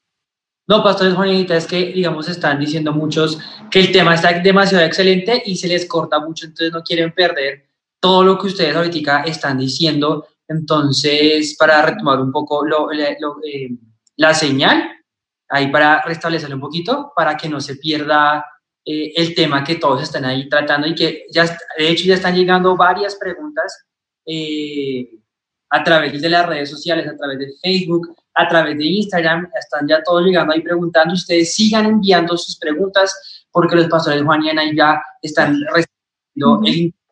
No, 0.66 0.82
pastores 0.82 1.14
Juanita, 1.14 1.56
es 1.56 1.66
que, 1.66 1.92
digamos, 1.92 2.28
están 2.28 2.60
diciendo 2.60 2.92
muchos 2.92 3.38
que 3.70 3.80
el 3.80 3.92
tema 3.92 4.14
está 4.14 4.32
demasiado 4.40 4.84
excelente 4.84 5.42
y 5.44 5.56
se 5.56 5.68
les 5.68 5.86
corta 5.86 6.20
mucho, 6.20 6.46
entonces 6.46 6.72
no 6.72 6.82
quieren 6.82 7.12
perder 7.12 7.66
todo 8.00 8.22
lo 8.22 8.38
que 8.38 8.46
ustedes 8.46 8.74
ahorita 8.74 9.22
están 9.24 9.58
diciendo. 9.58 10.26
Entonces, 10.46 11.56
para 11.58 11.82
retomar 11.82 12.20
un 12.20 12.30
poco 12.30 12.64
eh, 12.92 13.70
la 14.16 14.34
señal, 14.34 14.90
ahí 15.48 15.70
para 15.70 16.02
restablecerlo 16.02 16.56
un 16.56 16.62
poquito, 16.62 17.12
para 17.14 17.36
que 17.36 17.48
no 17.48 17.60
se 17.60 17.76
pierda 17.76 18.44
eh, 18.84 19.12
el 19.16 19.34
tema 19.34 19.62
que 19.62 19.76
todos 19.76 20.02
están 20.02 20.24
ahí 20.24 20.48
tratando 20.48 20.86
y 20.86 20.94
que 20.94 21.26
ya, 21.30 21.44
de 21.78 21.88
hecho, 21.88 22.04
ya 22.04 22.14
están 22.14 22.34
llegando 22.34 22.76
varias 22.76 23.16
preguntas 23.16 23.84
eh, 24.26 25.08
a 25.70 25.84
través 25.84 26.20
de 26.20 26.28
las 26.28 26.46
redes 26.46 26.70
sociales, 26.70 27.06
a 27.06 27.16
través 27.16 27.38
de 27.38 27.52
Facebook, 27.62 28.14
a 28.34 28.48
través 28.48 28.78
de 28.78 28.86
Instagram, 28.86 29.48
están 29.58 29.86
ya 29.86 30.02
todos 30.02 30.24
llegando 30.24 30.52
ahí 30.52 30.60
preguntando. 30.60 31.14
Ustedes 31.14 31.54
sigan 31.54 31.86
enviando 31.86 32.36
sus 32.36 32.58
preguntas 32.58 33.44
porque 33.50 33.76
los 33.76 33.86
pastores 33.86 34.22
Juan 34.22 34.44
y 34.44 34.50
Ana 34.50 34.62
ya 34.74 35.00
están 35.20 35.58
recibiendo 35.74 36.60
el 36.64 36.76
internet 36.76 37.02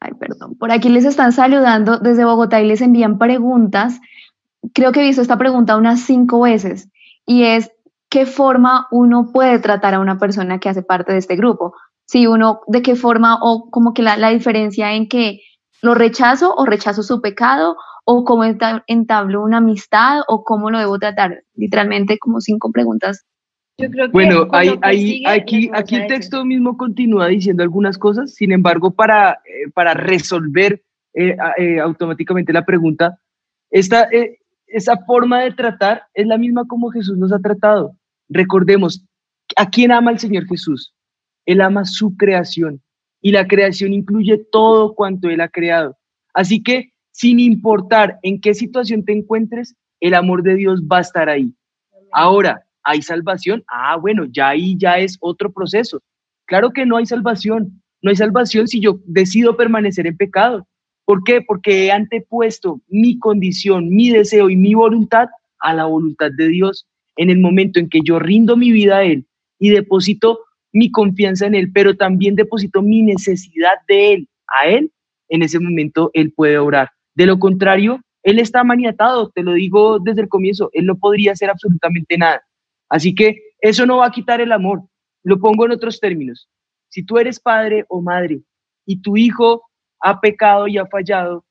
Ay, 0.00 0.12
perdón. 0.14 0.56
Por 0.56 0.70
aquí 0.70 0.88
les 0.88 1.04
están 1.04 1.32
saludando 1.32 1.98
desde 1.98 2.24
Bogotá 2.24 2.60
y 2.60 2.66
les 2.66 2.80
envían 2.80 3.18
preguntas. 3.18 4.00
Creo 4.72 4.92
que 4.92 5.00
he 5.00 5.04
visto 5.06 5.22
esta 5.22 5.38
pregunta 5.38 5.76
unas 5.76 6.00
cinco 6.00 6.40
veces 6.40 6.88
y 7.26 7.44
es, 7.44 7.70
¿qué 8.08 8.26
forma 8.26 8.86
uno 8.90 9.32
puede 9.32 9.58
tratar 9.58 9.94
a 9.94 10.00
una 10.00 10.18
persona 10.18 10.58
que 10.58 10.68
hace 10.68 10.82
parte 10.82 11.12
de 11.12 11.18
este 11.18 11.36
grupo? 11.36 11.74
Si 12.06 12.26
uno, 12.26 12.60
¿de 12.66 12.82
qué 12.82 12.96
forma 12.96 13.38
o 13.42 13.70
como 13.70 13.92
que 13.92 14.02
la, 14.02 14.16
la 14.16 14.30
diferencia 14.30 14.94
en 14.94 15.08
que 15.08 15.40
lo 15.82 15.94
rechazo 15.94 16.54
o 16.54 16.64
rechazo 16.64 17.02
su 17.02 17.20
pecado 17.20 17.76
o 18.04 18.24
cómo 18.24 18.44
entablo 18.86 19.42
una 19.42 19.58
amistad 19.58 20.20
o 20.26 20.44
cómo 20.44 20.70
lo 20.70 20.78
debo 20.78 20.98
tratar? 20.98 21.42
Literalmente 21.54 22.18
como 22.18 22.40
cinco 22.40 22.70
preguntas 22.72 23.24
bueno, 24.10 24.48
hay, 24.52 25.22
aquí, 25.24 25.70
aquí 25.72 25.96
el 25.96 26.06
texto 26.08 26.44
mismo 26.44 26.76
continúa 26.76 27.28
diciendo 27.28 27.62
algunas 27.62 27.96
cosas, 27.96 28.34
sin 28.34 28.50
embargo, 28.50 28.90
para, 28.90 29.40
eh, 29.44 29.70
para 29.72 29.94
resolver 29.94 30.82
eh, 31.14 31.36
eh, 31.58 31.78
automáticamente 31.78 32.52
la 32.52 32.64
pregunta, 32.64 33.20
esta, 33.70 34.08
esa 34.66 34.96
forma 35.04 35.42
de 35.42 35.52
tratar 35.52 36.02
es 36.12 36.26
la 36.26 36.38
misma 36.38 36.66
como 36.66 36.90
Jesús 36.90 37.16
nos 37.16 37.32
ha 37.32 37.38
tratado. 37.38 37.96
Recordemos, 38.28 39.04
¿a 39.56 39.70
quién 39.70 39.92
ama 39.92 40.10
el 40.10 40.18
Señor 40.18 40.46
Jesús? 40.46 40.92
Él 41.46 41.60
ama 41.60 41.84
su 41.84 42.16
creación 42.16 42.82
y 43.20 43.30
la 43.30 43.46
creación 43.46 43.92
incluye 43.92 44.38
todo 44.50 44.94
cuanto 44.94 45.30
Él 45.30 45.40
ha 45.40 45.48
creado. 45.48 45.96
Así 46.34 46.62
que, 46.62 46.92
sin 47.12 47.38
importar 47.38 48.18
en 48.22 48.40
qué 48.40 48.54
situación 48.54 49.04
te 49.04 49.12
encuentres, 49.12 49.76
el 50.00 50.14
amor 50.14 50.42
de 50.42 50.56
Dios 50.56 50.82
va 50.82 50.98
a 50.98 51.02
estar 51.02 51.28
ahí. 51.28 51.52
Ahora, 52.12 52.64
¿Hay 52.88 53.02
salvación? 53.02 53.62
Ah, 53.68 53.96
bueno, 53.96 54.24
ya 54.30 54.48
ahí 54.48 54.74
ya 54.78 54.98
es 54.98 55.18
otro 55.20 55.52
proceso. 55.52 56.00
Claro 56.46 56.72
que 56.72 56.86
no 56.86 56.96
hay 56.96 57.04
salvación. 57.04 57.82
No 58.00 58.08
hay 58.08 58.16
salvación 58.16 58.66
si 58.66 58.80
yo 58.80 58.98
decido 59.04 59.58
permanecer 59.58 60.06
en 60.06 60.16
pecado. 60.16 60.66
¿Por 61.04 61.22
qué? 61.22 61.42
Porque 61.42 61.84
he 61.84 61.92
antepuesto 61.92 62.80
mi 62.88 63.18
condición, 63.18 63.90
mi 63.90 64.08
deseo 64.08 64.48
y 64.48 64.56
mi 64.56 64.72
voluntad 64.72 65.28
a 65.58 65.74
la 65.74 65.84
voluntad 65.84 66.30
de 66.34 66.48
Dios. 66.48 66.86
En 67.16 67.28
el 67.28 67.38
momento 67.38 67.78
en 67.78 67.90
que 67.90 68.00
yo 68.02 68.18
rindo 68.18 68.56
mi 68.56 68.72
vida 68.72 68.96
a 68.96 69.04
Él 69.04 69.26
y 69.58 69.68
deposito 69.68 70.38
mi 70.72 70.90
confianza 70.90 71.44
en 71.44 71.56
Él, 71.56 71.70
pero 71.70 71.94
también 71.94 72.36
deposito 72.36 72.80
mi 72.80 73.02
necesidad 73.02 73.74
de 73.86 74.14
Él 74.14 74.28
a 74.46 74.66
Él, 74.66 74.90
en 75.28 75.42
ese 75.42 75.58
momento 75.58 76.10
Él 76.14 76.32
puede 76.32 76.56
orar. 76.56 76.88
De 77.14 77.26
lo 77.26 77.38
contrario, 77.38 78.00
Él 78.22 78.38
está 78.38 78.64
maniatado, 78.64 79.28
te 79.28 79.42
lo 79.42 79.52
digo 79.52 79.98
desde 79.98 80.22
el 80.22 80.28
comienzo, 80.30 80.70
Él 80.72 80.86
no 80.86 80.96
podría 80.96 81.32
hacer 81.32 81.50
absolutamente 81.50 82.16
nada. 82.16 82.47
Así 82.88 83.14
que 83.14 83.40
eso 83.60 83.86
no 83.86 83.98
va 83.98 84.06
a 84.06 84.10
quitar 84.10 84.40
el 84.40 84.52
amor. 84.52 84.82
Lo 85.22 85.38
pongo 85.38 85.66
en 85.66 85.72
otros 85.72 86.00
términos. 86.00 86.48
Si 86.88 87.02
tú 87.02 87.18
eres 87.18 87.38
padre 87.38 87.84
o 87.88 88.00
madre 88.00 88.40
y 88.86 89.00
tu 89.00 89.16
hijo 89.16 89.62
ha 90.00 90.20
pecado 90.20 90.68
y 90.68 90.78
ha 90.78 90.86
fallado, 90.86 91.44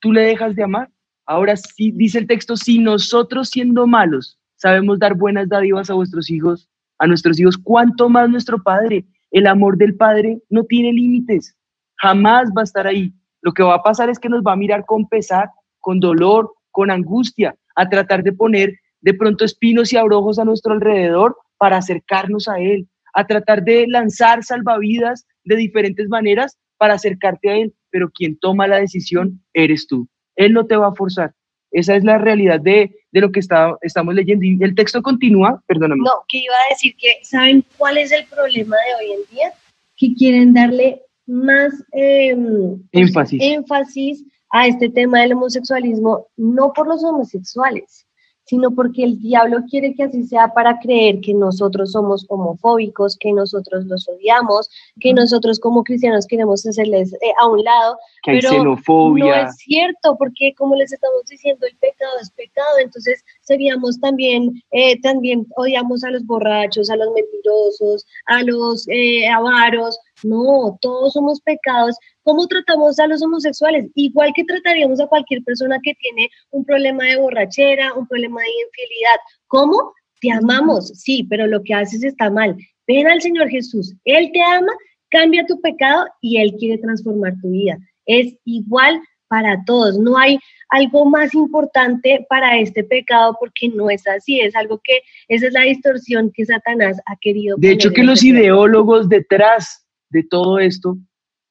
¿tú 0.00 0.12
le 0.12 0.22
dejas 0.22 0.56
de 0.56 0.64
amar? 0.64 0.90
Ahora 1.26 1.56
sí, 1.56 1.92
dice 1.92 2.18
el 2.18 2.26
texto, 2.26 2.56
si 2.56 2.78
nosotros 2.78 3.50
siendo 3.50 3.86
malos 3.86 4.38
sabemos 4.56 4.98
dar 4.98 5.14
buenas 5.14 5.48
dádivas 5.48 5.90
a 5.90 5.94
vuestros 5.94 6.28
hijos, 6.28 6.68
a 6.98 7.06
nuestros 7.06 7.38
hijos, 7.38 7.56
¿cuánto 7.56 8.08
más 8.08 8.28
nuestro 8.28 8.62
Padre? 8.62 9.06
El 9.30 9.46
amor 9.46 9.78
del 9.78 9.94
Padre 9.94 10.40
no 10.50 10.64
tiene 10.64 10.92
límites, 10.92 11.56
jamás 11.96 12.50
va 12.56 12.62
a 12.62 12.64
estar 12.64 12.86
ahí. 12.86 13.14
Lo 13.42 13.52
que 13.52 13.62
va 13.62 13.76
a 13.76 13.82
pasar 13.82 14.10
es 14.10 14.18
que 14.18 14.28
nos 14.28 14.42
va 14.42 14.52
a 14.52 14.56
mirar 14.56 14.84
con 14.86 15.08
pesar, 15.08 15.50
con 15.78 16.00
dolor, 16.00 16.52
con 16.72 16.90
angustia, 16.90 17.56
a 17.76 17.88
tratar 17.88 18.22
de 18.22 18.32
poner 18.32 18.79
de 19.00 19.14
pronto 19.14 19.44
espinos 19.44 19.92
y 19.92 19.96
abrojos 19.96 20.38
a 20.38 20.44
nuestro 20.44 20.72
alrededor 20.72 21.36
para 21.58 21.78
acercarnos 21.78 22.48
a 22.48 22.58
Él, 22.58 22.88
a 23.14 23.26
tratar 23.26 23.62
de 23.62 23.86
lanzar 23.88 24.44
salvavidas 24.44 25.26
de 25.44 25.56
diferentes 25.56 26.08
maneras 26.08 26.58
para 26.76 26.94
acercarte 26.94 27.50
a 27.50 27.56
Él, 27.56 27.74
pero 27.90 28.10
quien 28.10 28.38
toma 28.38 28.66
la 28.66 28.80
decisión 28.80 29.42
eres 29.52 29.86
tú. 29.86 30.08
Él 30.36 30.52
no 30.52 30.66
te 30.66 30.76
va 30.76 30.88
a 30.88 30.94
forzar. 30.94 31.34
Esa 31.70 31.94
es 31.94 32.04
la 32.04 32.18
realidad 32.18 32.60
de, 32.60 32.90
lo 33.12 33.30
que 33.30 33.40
está, 33.40 33.76
estamos 33.82 34.14
leyendo. 34.14 34.44
Y 34.44 34.58
el 34.60 34.74
texto 34.74 35.02
continúa, 35.02 35.62
perdóname. 35.66 36.02
No, 36.02 36.24
que 36.28 36.38
iba 36.38 36.54
a 36.54 36.72
decir 36.72 36.94
que, 36.96 37.18
¿saben 37.22 37.64
cuál 37.76 37.98
es 37.98 38.10
el 38.12 38.24
problema 38.26 38.76
de 38.76 38.94
hoy 39.04 39.12
en 39.12 39.36
día? 39.36 39.52
Que 39.96 40.14
quieren 40.14 40.54
darle 40.54 41.02
más 41.26 41.72
em, 41.92 42.82
énfasis. 42.92 43.40
énfasis 43.40 44.24
a 44.50 44.66
este 44.66 44.88
tema 44.88 45.20
del 45.20 45.34
homosexualismo, 45.34 46.26
no 46.36 46.72
por 46.72 46.88
los 46.88 47.04
homosexuales, 47.04 48.06
sino 48.50 48.72
porque 48.72 49.04
el 49.04 49.20
diablo 49.20 49.58
quiere 49.70 49.94
que 49.94 50.02
así 50.02 50.24
sea 50.24 50.52
para 50.52 50.80
creer 50.80 51.20
que 51.20 51.32
nosotros 51.32 51.92
somos 51.92 52.26
homofóbicos, 52.28 53.16
que 53.16 53.32
nosotros 53.32 53.84
los 53.84 54.08
odiamos, 54.08 54.68
que 54.98 55.14
nosotros 55.14 55.60
como 55.60 55.84
cristianos 55.84 56.26
queremos 56.26 56.66
hacerles 56.66 57.12
eh, 57.12 57.32
a 57.40 57.46
un 57.46 57.62
lado. 57.62 57.96
Que 58.24 58.32
hay 58.32 58.40
xenofobia. 58.40 59.24
No 59.24 59.48
es 59.48 59.56
cierto, 59.56 60.16
porque 60.18 60.52
como 60.58 60.74
les 60.74 60.92
estamos 60.92 61.24
diciendo, 61.30 61.64
el 61.64 61.76
pecado 61.76 62.10
es 62.20 62.32
pecado, 62.32 62.78
entonces 62.82 63.24
seríamos 63.50 64.00
también, 64.00 64.62
eh, 64.70 65.00
también 65.00 65.46
odiamos 65.56 66.04
a 66.04 66.10
los 66.10 66.24
borrachos, 66.24 66.88
a 66.88 66.96
los 66.96 67.08
mentirosos, 67.12 68.06
a 68.26 68.42
los 68.44 68.86
eh, 68.88 69.28
avaros. 69.28 69.98
No, 70.22 70.78
todos 70.80 71.14
somos 71.14 71.40
pecados 71.40 71.96
¿Cómo 72.22 72.46
tratamos 72.46 72.98
a 72.98 73.06
los 73.06 73.22
homosexuales? 73.22 73.90
Igual 73.94 74.32
que 74.34 74.44
trataríamos 74.44 75.00
a 75.00 75.06
cualquier 75.06 75.42
persona 75.42 75.80
que 75.82 75.94
tiene 75.94 76.28
un 76.50 76.64
problema 76.64 77.04
de 77.04 77.16
borrachera, 77.16 77.94
un 77.94 78.06
problema 78.06 78.40
de 78.40 78.48
infidelidad. 78.48 79.20
¿Cómo? 79.46 79.92
Te 80.20 80.30
amamos, 80.30 80.88
sí, 80.88 81.26
pero 81.28 81.46
lo 81.46 81.62
que 81.62 81.74
haces 81.74 82.04
está 82.04 82.30
mal. 82.30 82.56
ven 82.86 83.08
al 83.08 83.22
Señor 83.22 83.48
Jesús, 83.48 83.94
Él 84.04 84.30
te 84.32 84.42
ama, 84.42 84.72
cambia 85.08 85.46
tu 85.46 85.60
pecado 85.60 86.06
y 86.20 86.36
Él 86.36 86.54
quiere 86.58 86.78
transformar 86.78 87.34
tu 87.40 87.50
vida. 87.50 87.78
Es 88.04 88.36
igual 88.44 89.00
para 89.30 89.64
todos, 89.64 89.96
no 89.96 90.18
hay 90.18 90.40
algo 90.70 91.06
más 91.06 91.32
importante 91.34 92.26
para 92.28 92.58
este 92.58 92.82
pecado 92.82 93.36
porque 93.38 93.68
no 93.68 93.88
es 93.88 94.06
así, 94.08 94.40
es 94.40 94.56
algo 94.56 94.80
que 94.82 95.02
esa 95.28 95.46
es 95.46 95.52
la 95.52 95.62
distorsión 95.62 96.32
que 96.34 96.44
Satanás 96.44 97.00
ha 97.06 97.16
querido. 97.20 97.56
De 97.56 97.70
hecho, 97.70 97.92
que 97.92 98.02
los 98.02 98.24
ideólogos 98.24 99.08
detrás 99.08 99.86
de 100.10 100.24
todo 100.24 100.58
esto 100.58 100.98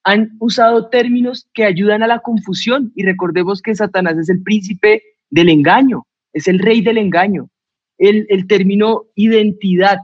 han 0.03 0.31
usado 0.39 0.89
términos 0.89 1.47
que 1.53 1.63
ayudan 1.63 2.03
a 2.03 2.07
la 2.07 2.19
confusión. 2.19 2.91
Y 2.95 3.03
recordemos 3.03 3.61
que 3.61 3.75
Satanás 3.75 4.17
es 4.17 4.29
el 4.29 4.43
príncipe 4.43 5.01
del 5.29 5.49
engaño, 5.49 6.05
es 6.33 6.47
el 6.47 6.59
rey 6.59 6.81
del 6.81 6.97
engaño. 6.97 7.49
El, 7.97 8.25
el 8.29 8.47
término 8.47 9.05
identidad, 9.15 9.99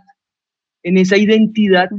en 0.83 0.97
esa 0.97 1.17
identidad 1.17 1.89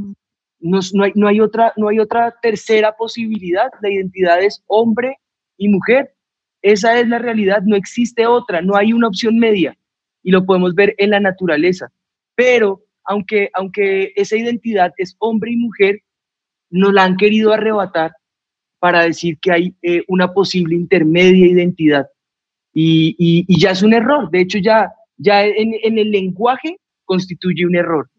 no, 0.60 0.80
hay, 1.02 1.12
no, 1.14 1.28
hay 1.28 1.40
otra, 1.40 1.72
no 1.76 1.88
hay 1.88 1.98
otra 1.98 2.34
tercera 2.42 2.96
posibilidad, 2.96 3.68
la 3.82 3.90
identidad 3.90 4.42
es 4.42 4.62
hombre 4.66 5.18
y 5.56 5.68
mujer. 5.68 6.14
Esa 6.62 6.98
es 6.98 7.08
la 7.08 7.18
realidad, 7.18 7.62
no 7.64 7.76
existe 7.76 8.26
otra, 8.26 8.60
no 8.60 8.76
hay 8.76 8.92
una 8.92 9.08
opción 9.08 9.38
media 9.38 9.76
y 10.22 10.30
lo 10.30 10.44
podemos 10.44 10.74
ver 10.74 10.94
en 10.98 11.10
la 11.10 11.20
naturaleza. 11.20 11.92
Pero 12.34 12.82
aunque, 13.04 13.50
aunque 13.54 14.12
esa 14.16 14.36
identidad 14.36 14.92
es 14.96 15.14
hombre 15.18 15.52
y 15.52 15.56
mujer, 15.56 16.00
nos 16.70 16.92
la 16.92 17.04
han 17.04 17.16
querido 17.16 17.52
arrebatar 17.52 18.12
para 18.78 19.04
decir 19.04 19.38
que 19.40 19.52
hay 19.52 19.74
eh, 19.82 20.02
una 20.08 20.32
posible 20.32 20.74
intermedia 20.74 21.46
identidad. 21.46 22.06
Y, 22.72 23.14
y, 23.18 23.58
ya 23.58 23.70
es 23.70 23.82
un 23.82 23.94
error. 23.94 24.30
De 24.30 24.40
hecho, 24.40 24.58
ya, 24.58 24.92
ya 25.16 25.46
en, 25.46 25.74
en, 25.82 25.98
el 25.98 26.10
lenguaje 26.10 26.76
constituye 27.04 27.64
un 27.64 27.74
error. 27.74 28.10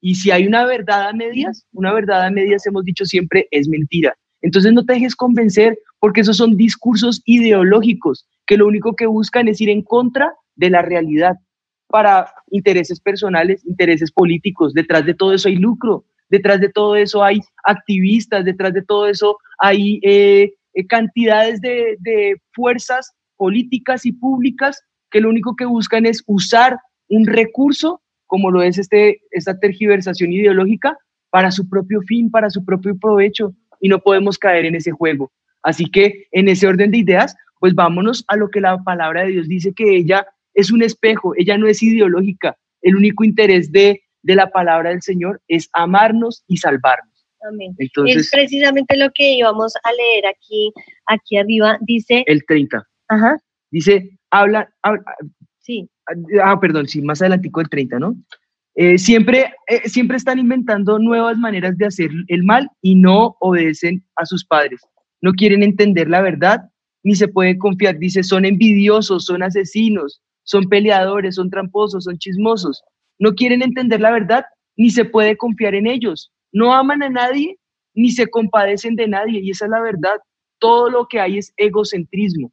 Y 0.00 0.16
si 0.16 0.30
hay 0.30 0.46
una 0.46 0.66
verdad 0.66 1.08
a 1.08 1.12
medias, 1.14 1.66
una 1.72 1.94
verdad 1.94 2.26
a 2.26 2.30
medias, 2.30 2.66
hemos 2.66 2.84
dicho 2.84 3.06
siempre, 3.06 3.48
es 3.50 3.68
mentira. 3.68 4.14
Entonces 4.46 4.72
no 4.72 4.84
te 4.84 4.92
dejes 4.92 5.16
convencer 5.16 5.76
porque 5.98 6.20
esos 6.20 6.36
son 6.36 6.56
discursos 6.56 7.20
ideológicos 7.24 8.28
que 8.46 8.56
lo 8.56 8.68
único 8.68 8.94
que 8.94 9.06
buscan 9.06 9.48
es 9.48 9.60
ir 9.60 9.68
en 9.68 9.82
contra 9.82 10.32
de 10.54 10.70
la 10.70 10.82
realidad 10.82 11.34
para 11.88 12.32
intereses 12.52 13.00
personales, 13.00 13.66
intereses 13.66 14.12
políticos. 14.12 14.72
Detrás 14.72 15.04
de 15.04 15.14
todo 15.14 15.32
eso 15.32 15.48
hay 15.48 15.56
lucro, 15.56 16.04
detrás 16.28 16.60
de 16.60 16.68
todo 16.68 16.94
eso 16.94 17.24
hay 17.24 17.40
activistas, 17.64 18.44
detrás 18.44 18.72
de 18.72 18.82
todo 18.82 19.08
eso 19.08 19.36
hay 19.58 19.98
eh, 20.04 20.52
eh, 20.74 20.86
cantidades 20.86 21.60
de, 21.60 21.96
de 21.98 22.40
fuerzas 22.54 23.14
políticas 23.36 24.06
y 24.06 24.12
públicas 24.12 24.80
que 25.10 25.20
lo 25.20 25.28
único 25.28 25.56
que 25.56 25.64
buscan 25.64 26.06
es 26.06 26.22
usar 26.28 26.78
un 27.08 27.26
recurso, 27.26 28.00
como 28.26 28.52
lo 28.52 28.62
es 28.62 28.78
este, 28.78 29.22
esta 29.32 29.58
tergiversación 29.58 30.32
ideológica, 30.32 30.96
para 31.30 31.50
su 31.50 31.68
propio 31.68 32.00
fin, 32.02 32.30
para 32.30 32.48
su 32.48 32.64
propio 32.64 32.96
provecho, 32.96 33.52
y 33.80 33.88
no 33.88 34.00
podemos 34.00 34.38
caer 34.38 34.66
en 34.66 34.74
ese 34.74 34.90
juego. 34.90 35.32
Así 35.62 35.86
que 35.90 36.26
en 36.32 36.48
ese 36.48 36.66
orden 36.66 36.90
de 36.90 36.98
ideas, 36.98 37.34
pues 37.58 37.74
vámonos 37.74 38.24
a 38.28 38.36
lo 38.36 38.50
que 38.50 38.60
la 38.60 38.78
palabra 38.84 39.24
de 39.24 39.32
Dios 39.32 39.48
dice 39.48 39.72
que 39.74 39.96
ella 39.96 40.26
es 40.54 40.70
un 40.70 40.82
espejo, 40.82 41.34
ella 41.36 41.58
no 41.58 41.66
es 41.66 41.82
ideológica. 41.82 42.56
El 42.82 42.96
único 42.96 43.24
interés 43.24 43.72
de, 43.72 44.02
de 44.22 44.34
la 44.34 44.50
palabra 44.50 44.90
del 44.90 45.02
Señor 45.02 45.40
es 45.48 45.68
amarnos 45.72 46.44
y 46.46 46.58
salvarnos. 46.58 47.26
Amén. 47.48 47.74
Entonces, 47.78 48.16
es 48.16 48.30
precisamente 48.30 48.96
lo 48.96 49.10
que 49.14 49.34
íbamos 49.34 49.74
a 49.82 49.92
leer 49.92 50.26
aquí, 50.26 50.72
aquí 51.06 51.36
arriba. 51.36 51.78
Dice. 51.80 52.24
El 52.26 52.44
30. 52.46 52.86
Ajá. 53.08 53.38
Dice, 53.70 54.18
habla. 54.30 54.68
sí. 55.60 55.88
Ah, 56.42 56.58
perdón, 56.60 56.86
sí, 56.86 57.02
más 57.02 57.20
adelantico 57.20 57.60
el 57.60 57.68
30, 57.68 57.98
¿no? 57.98 58.16
Eh, 58.78 58.98
siempre, 58.98 59.54
eh, 59.68 59.88
siempre 59.88 60.18
están 60.18 60.38
inventando 60.38 60.98
nuevas 60.98 61.38
maneras 61.38 61.78
de 61.78 61.86
hacer 61.86 62.10
el 62.28 62.44
mal 62.44 62.70
y 62.82 62.94
no 62.94 63.34
obedecen 63.40 64.04
a 64.16 64.26
sus 64.26 64.44
padres. 64.44 64.82
No 65.22 65.32
quieren 65.32 65.62
entender 65.62 66.10
la 66.10 66.20
verdad 66.20 66.60
ni 67.02 67.14
se 67.14 67.26
puede 67.26 67.56
confiar. 67.56 67.98
Dice, 67.98 68.22
son 68.22 68.44
envidiosos, 68.44 69.24
son 69.24 69.42
asesinos, 69.42 70.20
son 70.42 70.68
peleadores, 70.68 71.36
son 71.36 71.48
tramposos, 71.48 72.04
son 72.04 72.18
chismosos. 72.18 72.82
No 73.18 73.34
quieren 73.34 73.62
entender 73.62 74.00
la 74.02 74.10
verdad 74.10 74.44
ni 74.76 74.90
se 74.90 75.06
puede 75.06 75.38
confiar 75.38 75.74
en 75.74 75.86
ellos. 75.86 76.30
No 76.52 76.74
aman 76.74 77.02
a 77.02 77.08
nadie 77.08 77.56
ni 77.94 78.10
se 78.10 78.26
compadecen 78.26 78.94
de 78.94 79.08
nadie. 79.08 79.40
Y 79.40 79.52
esa 79.52 79.64
es 79.64 79.70
la 79.70 79.80
verdad. 79.80 80.18
Todo 80.58 80.90
lo 80.90 81.06
que 81.06 81.18
hay 81.18 81.38
es 81.38 81.54
egocentrismo. 81.56 82.52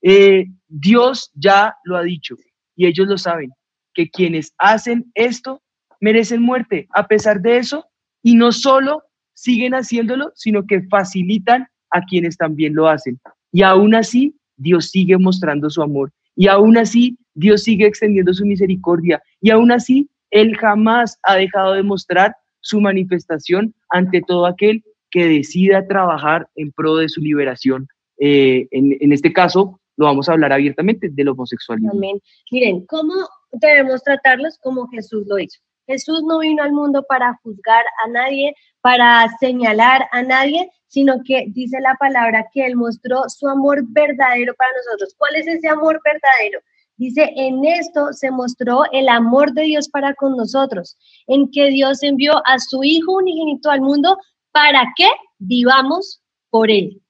Eh, 0.00 0.46
Dios 0.66 1.30
ya 1.34 1.74
lo 1.84 1.96
ha 1.98 2.02
dicho 2.02 2.36
y 2.74 2.86
ellos 2.86 3.06
lo 3.06 3.18
saben 3.18 3.50
que 3.94 4.08
quienes 4.10 4.52
hacen 4.58 5.10
esto 5.14 5.62
merecen 6.00 6.42
muerte 6.42 6.88
a 6.94 7.06
pesar 7.06 7.40
de 7.40 7.58
eso 7.58 7.86
y 8.22 8.34
no 8.34 8.52
solo 8.52 9.02
siguen 9.34 9.72
haciéndolo, 9.74 10.32
sino 10.34 10.66
que 10.66 10.82
facilitan 10.88 11.66
a 11.90 12.02
quienes 12.02 12.36
también 12.36 12.74
lo 12.74 12.88
hacen. 12.88 13.20
Y 13.52 13.62
aún 13.62 13.94
así, 13.94 14.34
Dios 14.56 14.90
sigue 14.90 15.16
mostrando 15.16 15.70
su 15.70 15.82
amor. 15.82 16.10
Y 16.36 16.48
aún 16.48 16.76
así, 16.76 17.16
Dios 17.34 17.62
sigue 17.62 17.86
extendiendo 17.86 18.34
su 18.34 18.44
misericordia. 18.44 19.22
Y 19.40 19.50
aún 19.50 19.72
así, 19.72 20.08
Él 20.30 20.56
jamás 20.56 21.18
ha 21.22 21.36
dejado 21.36 21.74
de 21.74 21.82
mostrar 21.82 22.34
su 22.60 22.80
manifestación 22.80 23.74
ante 23.90 24.20
todo 24.20 24.46
aquel 24.46 24.82
que 25.10 25.26
decida 25.26 25.86
trabajar 25.86 26.48
en 26.56 26.72
pro 26.72 26.96
de 26.96 27.08
su 27.08 27.20
liberación. 27.20 27.88
Eh, 28.20 28.66
en, 28.72 28.96
en, 29.00 29.12
este 29.12 29.32
caso, 29.32 29.80
lo 29.98 30.06
vamos 30.06 30.28
a 30.28 30.32
hablar 30.32 30.52
abiertamente 30.52 31.10
del 31.10 31.28
homosexualismo. 31.28 31.92
Amén. 31.92 32.18
Miren, 32.50 32.86
¿cómo 32.86 33.12
debemos 33.52 34.02
tratarlos 34.02 34.58
como 34.58 34.88
Jesús 34.88 35.24
lo 35.26 35.38
hizo. 35.38 35.60
Jesús 35.86 36.22
no 36.26 36.40
vino 36.40 36.62
al 36.62 36.72
mundo 36.72 37.04
para 37.08 37.38
juzgar 37.42 37.84
a 38.04 38.08
nadie, 38.08 38.54
para 38.82 39.26
señalar 39.40 40.06
a 40.12 40.22
nadie, 40.22 40.70
sino 40.86 41.22
que 41.24 41.46
dice 41.48 41.80
la 41.80 41.94
palabra 41.98 42.46
que 42.52 42.66
Él 42.66 42.76
mostró 42.76 43.22
su 43.28 43.48
amor 43.48 43.82
verdadero 43.88 44.54
para 44.54 44.70
nosotros. 44.72 45.14
¿Cuál 45.16 45.36
es 45.36 45.46
ese 45.46 45.68
amor 45.68 46.00
verdadero? 46.04 46.60
Dice, 46.96 47.32
en 47.36 47.64
esto 47.64 48.12
se 48.12 48.30
mostró 48.30 48.82
el 48.92 49.08
amor 49.08 49.52
de 49.52 49.62
Dios 49.62 49.88
para 49.88 50.14
con 50.14 50.36
nosotros, 50.36 50.96
en 51.26 51.48
que 51.50 51.70
Dios 51.70 52.02
envió 52.02 52.34
a 52.44 52.58
su 52.58 52.82
Hijo 52.82 53.12
unigénito 53.12 53.70
al 53.70 53.80
mundo 53.80 54.18
para 54.52 54.82
que 54.96 55.08
vivamos 55.38 56.20
por 56.50 56.70
Él. 56.70 57.00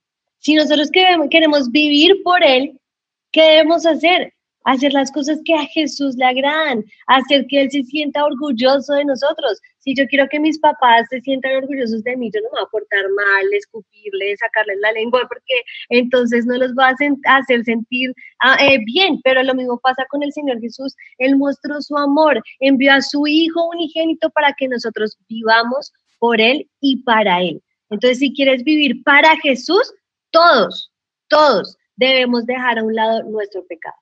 Si 0.49 0.55
nosotros 0.55 0.91
queremos 0.91 1.71
vivir 1.71 2.23
por 2.25 2.43
Él, 2.43 2.81
¿qué 3.33 3.43
debemos 3.43 3.85
hacer? 3.85 4.33
hacer 4.65 4.93
las 4.95 5.13
cosas 5.13 5.41
que 5.45 5.55
a 5.55 5.65
Jesús 5.67 6.15
le 6.17 6.25
agradan, 6.25 6.85
hacer 7.07 7.47
que 7.49 7.63
Él 7.63 7.71
se 7.71 7.83
sienta 7.85 8.25
orgulloso 8.25 8.95
de 8.95 9.05
nosotros. 9.05 9.61
Si 9.79 9.95
yo 9.95 10.07
quiero 10.07 10.27
que 10.29 10.41
mis 10.41 10.59
papás 10.59 11.07
se 11.11 11.21
sientan 11.21 11.57
orgullosos 11.57 12.03
de 12.03 12.17
mí, 12.17 12.31
yo 12.35 12.41
no 12.41 12.49
me 12.49 12.61
voy 12.61 12.67
a 12.67 12.71
portar 12.71 13.05
mal, 13.15 13.45
escupirle, 13.53 14.37
sacarles 14.37 14.79
la 14.81 14.93
lengua, 14.93 15.21
porque 15.29 15.63
entonces 15.91 16.47
no 16.47 16.57
los 16.57 16.75
voy 16.75 16.85
a 16.85 17.37
hacer 17.37 17.65
sentir 17.65 18.13
ah, 18.41 18.57
eh, 18.59 18.79
bien. 18.87 19.21
Pero 19.25 19.43
lo 19.43 19.55
mismo 19.55 19.79
pasa 19.83 20.07
con 20.11 20.23
el 20.23 20.33
Señor 20.33 20.61
Jesús. 20.61 20.95
Él 21.19 21.37
mostró 21.37 21.81
su 21.83 21.97
amor, 21.97 22.43
envió 22.61 22.95
a 22.95 23.03
su 23.03 23.27
Hijo 23.27 23.69
unigénito 23.69 24.31
para 24.31 24.55
que 24.59 24.69
nosotros 24.69 25.19
vivamos 25.29 25.93
por 26.19 26.41
Él 26.41 26.69
y 26.81 27.03
para 27.05 27.43
Él. 27.43 27.63
Entonces, 27.91 28.19
si 28.19 28.35
quieres 28.35 28.65
vivir 28.65 29.03
para 29.03 29.35
Jesús, 29.39 29.95
todos, 30.31 30.93
todos 31.29 31.77
debemos 31.97 32.47
dejar 32.47 32.79
a 32.79 32.85
un 32.85 32.95
lado 32.95 33.23
nuestro 33.25 33.65
pecado. 33.67 33.97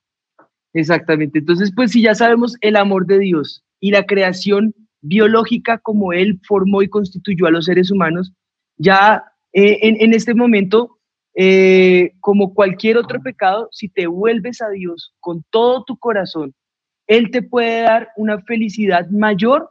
Exactamente. 0.72 1.38
Entonces, 1.38 1.72
pues 1.74 1.92
si 1.92 2.02
ya 2.02 2.14
sabemos 2.14 2.56
el 2.60 2.76
amor 2.76 3.06
de 3.06 3.18
Dios 3.18 3.64
y 3.80 3.90
la 3.90 4.04
creación 4.04 4.74
biológica 5.00 5.78
como 5.78 6.12
Él 6.12 6.38
formó 6.46 6.82
y 6.82 6.88
constituyó 6.88 7.46
a 7.46 7.50
los 7.50 7.64
seres 7.64 7.90
humanos, 7.90 8.32
ya 8.76 9.24
eh, 9.52 9.78
en, 9.82 10.12
este 10.12 10.34
momento, 10.34 10.98
eh, 11.34 12.12
como 12.20 12.52
cualquier 12.52 12.98
otro 12.98 13.22
pecado, 13.22 13.68
si 13.72 13.88
te 13.88 14.06
vuelves 14.06 14.60
a 14.60 14.68
Dios 14.68 15.14
con 15.20 15.44
todo 15.50 15.84
tu 15.84 15.98
corazón, 15.98 16.54
Él 17.06 17.30
te 17.30 17.40
puede 17.40 17.80
dar 17.80 18.10
una 18.16 18.42
felicidad 18.42 19.08
mayor 19.08 19.70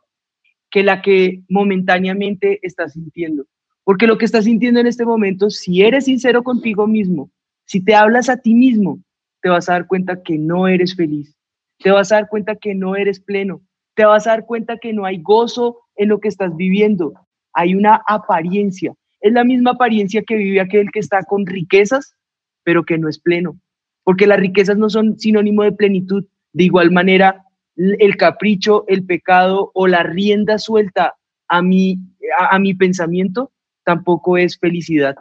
que 0.72 0.82
la 0.84 1.04
que 1.04 1.44
momentáneamente 1.50 2.60
estás 2.64 2.94
sintiendo. 2.94 3.46
Porque 3.86 4.08
lo 4.08 4.18
que 4.18 4.26
estás 4.26 4.46
sintiendo 4.46 4.80
en 4.80 4.88
este 4.88 5.06
momento, 5.06 5.52
si 5.52 5.84
eres 5.84 6.06
sincero 6.06 6.44
contigo 6.44 6.88
mismo, 6.88 7.30
si 7.66 7.86
te 7.86 7.94
hablas 7.94 8.30
a 8.30 8.38
ti 8.38 8.56
mismo, 8.56 9.00
te 9.42 9.50
vas 9.50 9.70
a 9.70 9.74
dar 9.74 9.86
cuenta 9.86 10.24
que 10.24 10.40
no 10.40 10.68
eres 10.68 10.96
feliz, 10.96 11.38
te 11.78 11.92
vas 11.92 12.12
a 12.12 12.16
dar 12.16 12.28
cuenta 12.28 12.56
que 12.56 12.74
no 12.74 12.96
eres 12.96 13.20
pleno, 13.20 13.62
te 13.94 14.04
vas 14.04 14.26
a 14.26 14.32
dar 14.32 14.46
cuenta 14.46 14.78
que 14.78 14.92
no 14.92 15.06
hay 15.06 15.22
gozo 15.22 15.82
en 15.96 16.10
lo 16.10 16.20
que 16.20 16.30
estás 16.30 16.56
viviendo, 16.58 17.14
hay 17.54 17.76
una 17.76 18.02
apariencia, 18.08 18.96
es 19.22 19.32
la 19.32 19.44
misma 19.44 19.72
apariencia 19.72 20.24
que 20.24 20.36
vive 20.36 20.62
aquel 20.62 20.90
que 20.92 21.00
está 21.00 21.22
con 21.22 21.46
riquezas, 21.46 22.16
pero 22.64 22.86
que 22.86 22.98
no 22.98 23.08
es 23.08 23.20
pleno, 23.20 23.56
porque 24.04 24.26
las 24.26 24.40
riquezas 24.40 24.78
no 24.78 24.90
son 24.90 25.20
sinónimo 25.20 25.62
de 25.62 25.74
plenitud, 25.74 26.26
de 26.54 26.64
igual 26.64 26.90
manera 26.90 27.44
el 27.76 28.18
capricho, 28.18 28.84
el 28.88 29.06
pecado 29.06 29.70
o 29.76 29.86
la 29.86 30.02
rienda 30.02 30.58
suelta 30.58 31.14
a 31.48 31.62
mi, 31.62 32.00
a, 32.40 32.56
a 32.56 32.60
mi 32.60 32.74
pensamiento 32.74 33.52
tampoco 33.86 34.38
es 34.38 34.58
felicidad, 34.58 35.16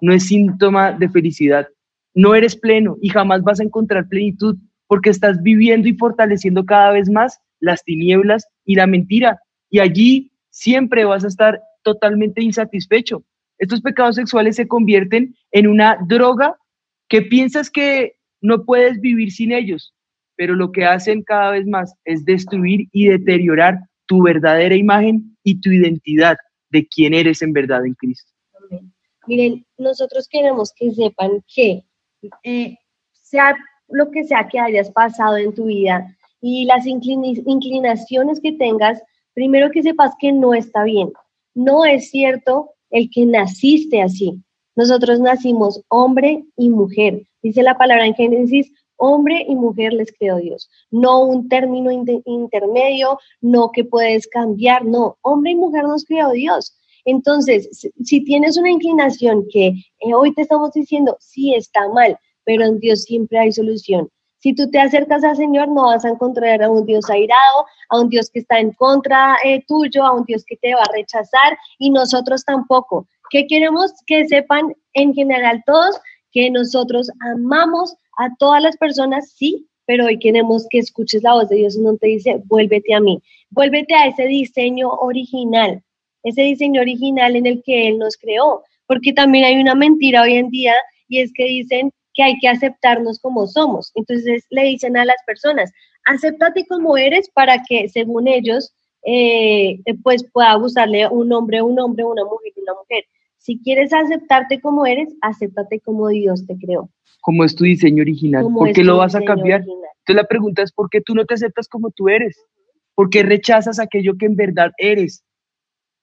no 0.00 0.12
es 0.12 0.26
síntoma 0.26 0.92
de 0.92 1.08
felicidad 1.08 1.68
no 2.18 2.34
eres 2.34 2.56
pleno 2.56 2.96
y 3.00 3.10
jamás 3.10 3.42
vas 3.42 3.60
a 3.60 3.62
encontrar 3.62 4.08
plenitud 4.08 4.56
porque 4.88 5.10
estás 5.10 5.40
viviendo 5.40 5.86
y 5.86 5.94
fortaleciendo 5.94 6.64
cada 6.64 6.90
vez 6.90 7.08
más 7.08 7.38
las 7.60 7.84
tinieblas 7.84 8.48
y 8.64 8.74
la 8.74 8.88
mentira. 8.88 9.38
Y 9.70 9.78
allí 9.78 10.32
siempre 10.50 11.04
vas 11.04 11.24
a 11.24 11.28
estar 11.28 11.60
totalmente 11.84 12.42
insatisfecho. 12.42 13.22
Estos 13.58 13.80
pecados 13.82 14.16
sexuales 14.16 14.56
se 14.56 14.66
convierten 14.66 15.36
en 15.52 15.68
una 15.68 15.96
droga 16.08 16.56
que 17.08 17.22
piensas 17.22 17.70
que 17.70 18.16
no 18.40 18.64
puedes 18.64 19.00
vivir 19.00 19.30
sin 19.30 19.52
ellos, 19.52 19.94
pero 20.34 20.56
lo 20.56 20.72
que 20.72 20.86
hacen 20.86 21.22
cada 21.22 21.52
vez 21.52 21.68
más 21.68 21.94
es 22.04 22.24
destruir 22.24 22.88
y 22.90 23.06
deteriorar 23.06 23.78
tu 24.06 24.24
verdadera 24.24 24.74
imagen 24.74 25.36
y 25.44 25.60
tu 25.60 25.70
identidad 25.70 26.36
de 26.70 26.86
quién 26.86 27.14
eres 27.14 27.42
en 27.42 27.52
verdad 27.52 27.84
en 27.84 27.94
Cristo. 27.94 28.30
Miren, 29.26 29.66
nosotros 29.76 30.26
queremos 30.28 30.72
que 30.74 30.90
sepan 30.92 31.44
que 31.54 31.84
eh, 32.42 32.76
sea 33.12 33.54
lo 33.88 34.10
que 34.10 34.24
sea 34.24 34.48
que 34.48 34.58
hayas 34.58 34.90
pasado 34.90 35.36
en 35.36 35.54
tu 35.54 35.66
vida 35.66 36.16
y 36.40 36.64
las 36.64 36.86
inclinaciones 36.86 38.40
que 38.40 38.52
tengas, 38.52 39.02
primero 39.34 39.70
que 39.70 39.82
sepas 39.82 40.12
que 40.20 40.32
no 40.32 40.54
está 40.54 40.84
bien. 40.84 41.12
No 41.54 41.84
es 41.84 42.10
cierto 42.10 42.70
el 42.90 43.10
que 43.10 43.26
naciste 43.26 44.02
así. 44.02 44.42
Nosotros 44.76 45.20
nacimos 45.20 45.82
hombre 45.88 46.44
y 46.56 46.70
mujer. 46.70 47.22
Dice 47.42 47.62
la 47.62 47.76
palabra 47.76 48.06
en 48.06 48.14
Génesis, 48.14 48.72
hombre 48.98 49.44
y 49.48 49.54
mujer 49.54 49.94
les 49.94 50.12
creó 50.12 50.36
Dios. 50.36 50.68
No 50.90 51.24
un 51.24 51.48
término 51.48 51.90
intermedio, 51.90 53.18
no 53.40 53.72
que 53.72 53.84
puedes 53.84 54.26
cambiar, 54.28 54.84
no, 54.84 55.16
hombre 55.22 55.52
y 55.52 55.56
mujer 55.56 55.84
nos 55.84 56.04
creó 56.04 56.30
Dios. 56.32 56.74
Entonces, 57.04 57.88
si 58.04 58.24
tienes 58.24 58.58
una 58.58 58.70
inclinación 58.70 59.46
que 59.50 59.68
eh, 59.68 60.14
hoy 60.14 60.34
te 60.34 60.42
estamos 60.42 60.72
diciendo, 60.72 61.16
sí 61.20 61.54
está 61.54 61.88
mal, 61.88 62.18
pero 62.44 62.64
en 62.64 62.78
Dios 62.80 63.04
siempre 63.04 63.38
hay 63.38 63.52
solución. 63.52 64.10
Si 64.40 64.54
tú 64.54 64.70
te 64.70 64.78
acercas 64.78 65.24
al 65.24 65.36
Señor, 65.36 65.68
no 65.68 65.86
vas 65.86 66.04
a 66.04 66.10
encontrar 66.10 66.62
a 66.62 66.70
un 66.70 66.86
Dios 66.86 67.08
airado, 67.10 67.66
a 67.88 68.00
un 68.00 68.08
Dios 68.08 68.30
que 68.30 68.40
está 68.40 68.60
en 68.60 68.72
contra 68.72 69.36
eh, 69.44 69.64
tuyo, 69.66 70.04
a 70.04 70.12
un 70.12 70.24
Dios 70.24 70.44
que 70.46 70.56
te 70.56 70.74
va 70.74 70.82
a 70.82 70.92
rechazar 70.92 71.58
y 71.78 71.90
nosotros 71.90 72.44
tampoco. 72.44 73.06
¿Qué 73.30 73.46
queremos 73.46 73.92
que 74.06 74.26
sepan 74.28 74.74
en 74.94 75.12
general 75.14 75.62
todos? 75.66 75.98
Que 76.30 76.50
nosotros 76.50 77.10
amamos 77.20 77.94
a 78.18 78.34
todas 78.38 78.62
las 78.62 78.76
personas, 78.76 79.32
sí, 79.32 79.66
pero 79.86 80.04
hoy 80.04 80.18
queremos 80.18 80.66
que 80.68 80.78
escuches 80.78 81.22
la 81.22 81.32
voz 81.32 81.48
de 81.48 81.56
Dios 81.56 81.76
en 81.76 81.84
donde 81.84 82.00
te 82.00 82.06
dice, 82.08 82.42
vuélvete 82.44 82.92
a 82.92 83.00
mí, 83.00 83.22
vuélvete 83.50 83.94
a 83.94 84.06
ese 84.06 84.26
diseño 84.26 84.90
original, 84.90 85.82
ese 86.24 86.42
diseño 86.42 86.82
original 86.82 87.36
en 87.36 87.46
el 87.46 87.62
que 87.64 87.88
Él 87.88 87.98
nos 87.98 88.16
creó, 88.16 88.62
porque 88.86 89.12
también 89.12 89.44
hay 89.44 89.56
una 89.56 89.74
mentira 89.74 90.22
hoy 90.22 90.34
en 90.34 90.50
día 90.50 90.74
y 91.08 91.20
es 91.20 91.32
que 91.32 91.44
dicen 91.44 91.90
que 92.12 92.22
hay 92.22 92.38
que 92.38 92.48
aceptarnos 92.48 93.20
como 93.20 93.46
somos. 93.46 93.92
Entonces 93.94 94.44
le 94.50 94.64
dicen 94.64 94.96
a 94.96 95.04
las 95.04 95.16
personas, 95.26 95.70
acéptate 96.04 96.66
como 96.66 96.96
eres 96.96 97.30
para 97.30 97.62
que 97.62 97.88
según 97.88 98.28
ellos, 98.28 98.74
eh, 99.04 99.78
pues 100.02 100.28
pueda 100.32 100.54
gustarle 100.54 101.08
un 101.08 101.32
hombre, 101.32 101.62
un 101.62 101.78
hombre, 101.78 102.04
una 102.04 102.24
mujer, 102.24 102.52
una 102.56 102.74
mujer. 102.74 103.04
Si 103.48 103.58
quieres 103.62 103.94
aceptarte 103.94 104.60
como 104.60 104.84
eres, 104.84 105.08
acéptate 105.22 105.80
como 105.80 106.08
Dios 106.08 106.46
te 106.46 106.58
creó. 106.58 106.90
Como 107.22 107.44
es 107.44 107.56
tu 107.56 107.64
diseño 107.64 108.02
original. 108.02 108.44
¿Por 108.52 108.74
qué 108.74 108.84
lo 108.84 108.98
vas 108.98 109.14
a 109.14 109.22
cambiar? 109.22 109.62
Entonces 109.62 110.16
la 110.16 110.24
pregunta 110.24 110.62
es, 110.62 110.70
¿por 110.70 110.90
qué 110.90 111.00
tú 111.00 111.14
no 111.14 111.24
te 111.24 111.32
aceptas 111.32 111.66
como 111.66 111.90
tú 111.90 112.10
eres? 112.10 112.36
¿Por 112.94 113.08
qué 113.08 113.22
rechazas 113.22 113.80
aquello 113.80 114.18
que 114.18 114.26
en 114.26 114.36
verdad 114.36 114.72
eres? 114.76 115.24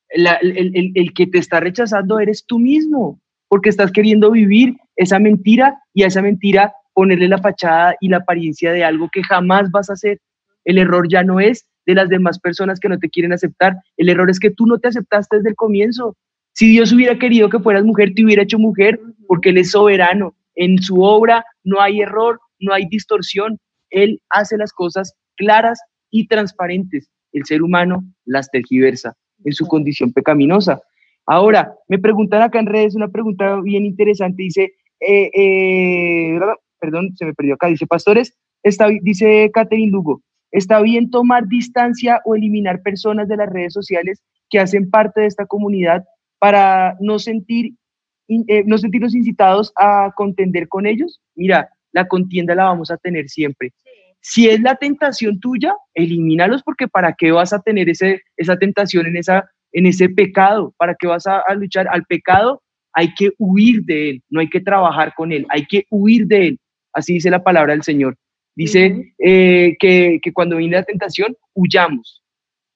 el, 0.10 0.26
el, 0.26 0.92
el, 0.96 1.14
que 1.14 1.28
te 1.28 1.38
está 1.38 1.60
rechazando 1.60 2.20
eres 2.20 2.46
tú 2.48 2.58
mismo, 2.58 3.22
porque 3.48 3.70
estás 3.70 3.92
queriendo 3.92 4.32
vivir 4.32 4.78
esa 4.96 5.20
mentira 5.20 5.80
y 5.94 6.02
a 6.02 6.08
esa 6.08 6.24
mentira 6.24 6.74
ponerle 6.94 7.28
la 7.28 7.38
fachada 7.38 7.96
y 8.02 8.08
la 8.08 8.18
apariencia 8.18 8.72
de 8.72 8.84
algo 8.84 9.08
que 9.14 9.22
jamás 9.22 9.70
vas 9.70 9.92
a 9.92 9.94
hacer. 9.94 10.18
El 10.64 10.80
error 10.80 11.08
ya 11.08 11.22
no 11.22 11.40
es 11.40 11.68
de 11.86 11.94
las 11.94 12.10
demás 12.10 12.40
personas 12.40 12.80
que 12.80 12.90
no 12.90 12.98
te 12.98 13.12
quieren 13.12 13.34
aceptar, 13.34 13.76
el 13.98 14.10
error 14.10 14.32
es 14.32 14.40
que 14.40 14.50
tú 14.50 14.66
no 14.66 14.80
te 14.80 14.88
aceptaste 14.88 15.36
desde 15.36 15.50
el 15.50 15.56
comienzo. 15.56 16.18
Si 16.56 16.70
Dios 16.70 16.94
hubiera 16.94 17.20
querido 17.20 17.50
que 17.50 17.60
fueras 17.60 17.84
mujer, 17.84 18.14
te 18.16 18.24
hubiera 18.24 18.44
hecho 18.44 18.58
mujer, 18.58 18.98
porque 19.28 19.50
Él 19.50 19.58
es 19.58 19.72
soberano. 19.72 20.36
En 20.56 20.82
su 20.82 21.02
obra 21.02 21.46
no 21.66 21.82
hay 21.82 22.00
error, 22.00 22.40
no 22.60 22.74
hay 22.74 22.86
distorsión. 22.88 23.60
Él 23.90 24.22
hace 24.30 24.58
las 24.58 24.72
cosas 24.72 25.14
claras 25.36 25.82
y 26.12 26.28
transparentes. 26.28 27.12
El 27.34 27.46
ser 27.46 27.62
humano 27.62 28.06
las 28.24 28.50
tergiversa 28.50 29.18
en 29.44 29.52
su 29.52 29.68
condición 29.68 30.14
pecaminosa. 30.14 30.82
Ahora, 31.26 31.74
me 31.90 32.00
preguntan 32.00 32.42
acá 32.42 32.60
en 32.60 32.68
redes 32.68 32.96
una 32.96 33.10
pregunta 33.10 33.60
bien 33.60 33.86
interesante. 33.86 34.44
Dice, 34.44 34.76
eh, 35.02 35.30
eh, 35.36 36.40
perdón, 36.80 37.18
se 37.18 37.26
me 37.26 37.34
perdió 37.34 37.56
acá. 37.56 37.68
Dice, 37.68 37.86
pastores, 37.86 38.34
está, 38.64 38.88
dice 39.02 39.52
Catherine 39.54 39.92
Lugo, 39.92 40.22
¿está 40.52 40.80
bien 40.80 41.10
tomar 41.10 41.50
distancia 41.50 42.22
o 42.24 42.34
eliminar 42.34 42.82
personas 42.82 43.28
de 43.28 43.36
las 43.36 43.50
redes 43.50 43.74
sociales 43.74 44.24
que 44.50 44.60
hacen 44.60 44.90
parte 44.90 45.20
de 45.20 45.28
esta 45.28 45.46
comunidad 45.46 46.06
para 46.40 46.96
no, 47.00 47.20
sentir, 47.20 47.74
eh, 48.28 48.64
no 48.66 48.78
sentirnos 48.78 49.16
incitados 49.16 49.72
a 49.76 50.12
contender 50.16 50.68
con 50.68 50.86
ellos? 50.86 51.22
Mira, 51.36 51.70
la 51.92 52.08
contienda 52.08 52.56
la 52.56 52.66
vamos 52.66 52.92
a 52.92 52.98
tener 52.98 53.30
siempre. 53.30 53.74
Si 54.22 54.50
es 54.50 54.60
la 54.62 54.76
tentación 54.76 55.40
tuya, 55.40 55.76
elimínalos 55.94 56.64
porque 56.64 56.88
¿para 56.88 57.14
qué 57.14 57.32
vas 57.32 57.54
a 57.54 57.62
tener 57.62 57.90
ese, 57.90 58.22
esa 58.38 58.58
tentación 58.58 59.06
en 59.06 59.18
esa 59.18 59.50
en 59.76 59.86
ese 59.86 60.10
pecado. 60.10 60.74
¿Para 60.78 60.96
qué 60.96 61.06
vas 61.06 61.28
a, 61.28 61.44
luchar? 61.54 61.88
Al 61.92 62.06
pecado 62.06 62.64
hay 62.94 63.14
que 63.14 63.32
huir 63.38 63.84
de 63.84 64.10
él, 64.10 64.24
no 64.30 64.40
hay 64.40 64.50
que 64.50 64.62
trabajar 64.62 65.14
con 65.16 65.34
él, 65.34 65.46
hay 65.50 65.66
que 65.66 65.86
huir 65.90 66.28
de 66.28 66.48
él. 66.48 66.60
Así 66.94 67.14
dice 67.14 67.30
la 67.30 67.44
palabra 67.44 67.74
del 67.74 67.84
Señor. 67.84 68.16
Dice 68.56 69.14
eh, 69.20 69.76
que, 69.78 70.22
cuando 70.34 70.56
viene 70.56 70.78
la 70.78 70.84
tentación, 70.84 71.36
huyamos. 71.54 72.24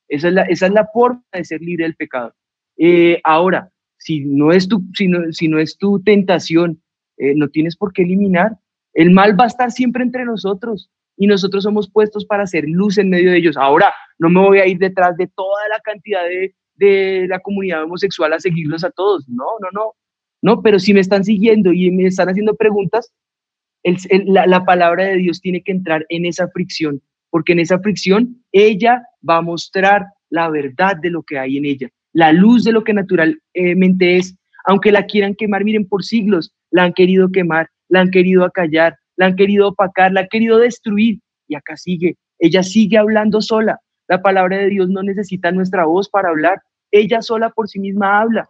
Esa 0.09 0.27
es 0.27 0.33
la, 0.33 0.41
esa 0.43 0.65
es 0.65 0.73
la 0.73 0.87
forma 0.91 1.23
de 1.31 1.45
ser 1.45 1.61
libre 1.61 1.85
del 1.85 1.95
pecado. 1.95 2.33
Eh, 2.79 3.19
ahora, 3.25 3.69
si 3.97 4.21
no, 4.21 4.51
es 4.51 4.67
tu, 4.67 4.81
si, 4.93 5.07
no, 5.07 5.59
es 5.59 5.77
tu 5.77 6.01
tentación, 6.01 6.81
eh, 7.17 7.33
no 7.35 7.49
tienes 7.49 7.75
por 7.75 7.93
qué 7.93 8.03
eliminar. 8.03 8.57
El 8.93 9.11
mal 9.11 9.39
va 9.39 9.43
a 9.43 9.47
estar 9.47 9.71
siempre 9.71 10.03
entre 10.03 10.25
nosotros 10.25 10.89
y 11.17 11.27
nosotros 11.27 11.63
somos 11.63 11.91
puestos 11.91 12.25
para 12.25 12.43
hacer 12.43 12.63
luz 12.67 12.97
en 12.97 13.09
medio 13.09 13.31
de 13.31 13.37
ellos. 13.37 13.57
Ahora, 13.57 13.93
no 14.17 14.29
me 14.29 14.39
voy 14.39 14.59
a 14.59 14.67
ir 14.67 14.77
detrás 14.77 15.17
de 15.17 15.27
toda 15.27 15.67
la 15.69 15.79
cantidad 15.79 16.23
de, 16.23 16.55
la 17.27 17.39
comunidad 17.39 17.83
homosexual 17.83 18.31
a 18.31 18.39
seguirlos 18.39 18.85
a 18.85 18.91
todos. 18.91 19.27
No, 19.27 19.45
no, 19.61 19.67
no. 19.73 19.93
No, 20.41 20.61
pero 20.61 20.79
si 20.79 20.93
me 20.93 21.01
están 21.01 21.25
siguiendo 21.25 21.73
y 21.73 21.91
me 21.91 22.05
están 22.05 22.29
haciendo 22.29 22.55
preguntas, 22.55 23.11
la 23.83 24.63
palabra 24.63 25.03
de 25.03 25.17
Dios 25.17 25.41
tiene 25.41 25.61
que 25.61 25.73
entrar 25.73 26.05
en 26.07 26.25
esa 26.25 26.47
fricción, 26.47 27.01
porque 27.29 27.51
en 27.51 27.59
esa 27.59 27.79
fricción 27.79 28.41
ella 28.53 29.03
va 29.27 29.37
a 29.37 29.41
mostrar 29.41 30.05
la 30.29 30.49
verdad 30.49 30.95
de 30.95 31.09
lo 31.09 31.23
que 31.23 31.37
hay 31.37 31.57
en 31.57 31.65
ella, 31.65 31.89
la 32.13 32.31
luz 32.31 32.63
de 32.63 32.71
lo 32.71 32.83
que 32.83 32.93
naturalmente 32.93 34.17
es. 34.17 34.35
Aunque 34.65 34.91
la 34.91 35.05
quieran 35.05 35.35
quemar, 35.35 35.63
miren, 35.63 35.87
por 35.87 36.03
siglos 36.03 36.53
la 36.71 36.83
han 36.83 36.93
querido 36.93 37.31
quemar, 37.31 37.69
la 37.87 38.01
han 38.01 38.11
querido 38.11 38.45
acallar, 38.45 38.97
la 39.15 39.27
han 39.27 39.35
querido 39.35 39.69
opacar, 39.69 40.11
la 40.11 40.21
han 40.21 40.27
querido 40.27 40.57
destruir. 40.57 41.19
Y 41.47 41.55
acá 41.55 41.77
sigue, 41.77 42.17
ella 42.37 42.63
sigue 42.63 42.97
hablando 42.97 43.41
sola. 43.41 43.79
La 44.07 44.21
palabra 44.21 44.57
de 44.57 44.69
Dios 44.69 44.89
no 44.89 45.03
necesita 45.03 45.51
nuestra 45.51 45.85
voz 45.85 46.09
para 46.09 46.29
hablar, 46.29 46.61
ella 46.91 47.21
sola 47.21 47.49
por 47.51 47.67
sí 47.67 47.79
misma 47.79 48.19
habla. 48.19 48.49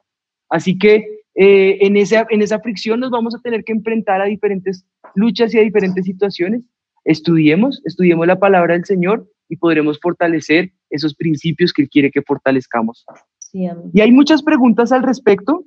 Así 0.49 0.77
que 0.77 1.05
eh, 1.35 1.77
en, 1.81 1.97
esa, 1.97 2.25
en 2.29 2.41
esa 2.41 2.59
fricción 2.59 2.99
nos 2.99 3.11
vamos 3.11 3.35
a 3.35 3.39
tener 3.39 3.63
que 3.63 3.73
enfrentar 3.73 4.21
a 4.21 4.25
diferentes 4.25 4.85
luchas 5.15 5.53
y 5.53 5.59
a 5.59 5.61
diferentes 5.61 6.05
situaciones. 6.05 6.63
Estudiemos, 7.05 7.81
estudiemos 7.85 8.27
la 8.27 8.39
palabra 8.39 8.73
del 8.73 8.85
Señor 8.85 9.29
y 9.47 9.57
podremos 9.57 9.99
fortalecer 9.99 10.71
esos 10.89 11.15
principios 11.15 11.73
que 11.73 11.83
Él 11.83 11.89
quiere 11.89 12.11
que 12.11 12.21
fortalezcamos. 12.21 13.05
Y 13.53 14.01
hay 14.01 14.11
muchas 14.11 14.43
preguntas 14.43 14.91
al 14.91 15.03
respecto. 15.03 15.63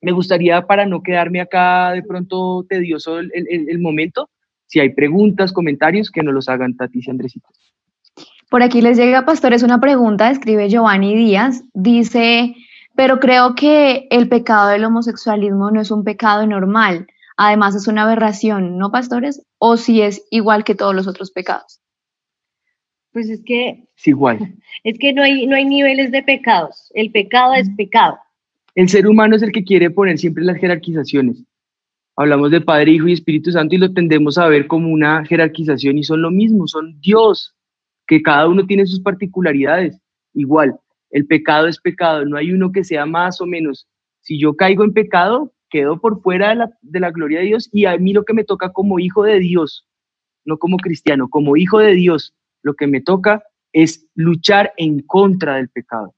Me 0.00 0.12
gustaría, 0.12 0.66
para 0.66 0.86
no 0.86 1.02
quedarme 1.02 1.40
acá 1.40 1.90
de 1.92 2.02
pronto 2.02 2.64
tedioso 2.68 3.18
el, 3.18 3.30
el, 3.34 3.78
momento, 3.80 4.30
si 4.66 4.78
hay 4.78 4.90
preguntas, 4.90 5.52
comentarios, 5.52 6.10
que 6.10 6.22
nos 6.22 6.34
los 6.34 6.48
hagan 6.48 6.76
Tati 6.76 7.00
y 7.04 7.10
Andresito. 7.10 7.48
Por 8.48 8.62
aquí 8.62 8.80
les 8.80 8.96
llega, 8.96 9.26
pastores, 9.26 9.62
una 9.62 9.80
pregunta, 9.80 10.30
escribe 10.30 10.68
Giovanni 10.68 11.14
Díaz, 11.14 11.64
dice, 11.74 12.54
pero 12.94 13.18
creo 13.18 13.54
que 13.54 14.06
el 14.10 14.28
pecado 14.28 14.68
del 14.68 14.84
homosexualismo 14.84 15.70
no 15.70 15.80
es 15.80 15.90
un 15.90 16.04
pecado 16.04 16.46
normal, 16.46 17.08
además 17.36 17.74
es 17.74 17.88
una 17.88 18.04
aberración, 18.04 18.78
¿no, 18.78 18.90
pastores? 18.90 19.42
¿O 19.58 19.76
si 19.76 20.00
es 20.00 20.24
igual 20.30 20.64
que 20.64 20.76
todos 20.76 20.94
los 20.94 21.08
otros 21.08 21.32
pecados? 21.32 21.80
Pues 23.12 23.28
es 23.28 23.42
que... 23.44 23.88
Es 23.96 24.06
igual. 24.06 24.38
Es 24.84 24.96
que 24.98 25.12
no 25.12 25.22
hay, 25.22 25.44
no 25.46 25.56
hay 25.56 25.64
niveles 25.64 26.12
de 26.12 26.22
pecados, 26.22 26.92
el 26.94 27.10
pecado 27.10 27.54
es 27.54 27.68
pecado. 27.70 28.16
El 28.76 28.88
ser 28.88 29.08
humano 29.08 29.34
es 29.34 29.42
el 29.42 29.50
que 29.50 29.64
quiere 29.64 29.90
poner 29.90 30.18
siempre 30.18 30.44
las 30.44 30.56
jerarquizaciones. 30.58 31.42
Hablamos 32.16 32.52
de 32.52 32.60
Padre, 32.60 32.92
Hijo 32.92 33.08
y 33.08 33.12
Espíritu 33.12 33.50
Santo 33.50 33.74
y 33.74 33.78
lo 33.78 33.92
tendemos 33.92 34.38
a 34.38 34.46
ver 34.46 34.68
como 34.68 34.88
una 34.88 35.24
jerarquización 35.24 35.98
y 35.98 36.04
son 36.04 36.22
lo 36.22 36.30
mismo, 36.30 36.68
son 36.68 37.00
Dios, 37.00 37.56
que 38.06 38.22
cada 38.22 38.48
uno 38.48 38.66
tiene 38.66 38.86
sus 38.86 39.00
particularidades. 39.00 40.00
Igual, 40.32 40.78
el 41.10 41.26
pecado 41.26 41.66
es 41.66 41.80
pecado, 41.80 42.24
no 42.24 42.36
hay 42.36 42.52
uno 42.52 42.70
que 42.70 42.84
sea 42.84 43.04
más 43.04 43.40
o 43.40 43.46
menos. 43.46 43.88
Si 44.20 44.38
yo 44.38 44.54
caigo 44.54 44.84
en 44.84 44.92
pecado, 44.92 45.52
quedo 45.70 46.00
por 46.00 46.22
fuera 46.22 46.50
de 46.50 46.54
la, 46.56 46.70
de 46.82 47.00
la 47.00 47.10
gloria 47.10 47.40
de 47.40 47.46
Dios 47.46 47.68
y 47.72 47.86
a 47.86 47.96
mí 47.98 48.12
lo 48.12 48.24
que 48.24 48.34
me 48.34 48.44
toca 48.44 48.72
como 48.72 48.98
hijo 48.98 49.24
de 49.24 49.38
Dios, 49.38 49.86
no 50.44 50.58
como 50.58 50.76
cristiano, 50.76 51.28
como 51.28 51.56
hijo 51.56 51.78
de 51.78 51.92
Dios, 51.94 52.34
lo 52.62 52.74
que 52.74 52.86
me 52.86 53.00
toca 53.00 53.42
es 53.72 54.06
luchar 54.14 54.72
en 54.76 55.00
contra 55.00 55.56
del 55.56 55.68
pecado. 55.68 56.14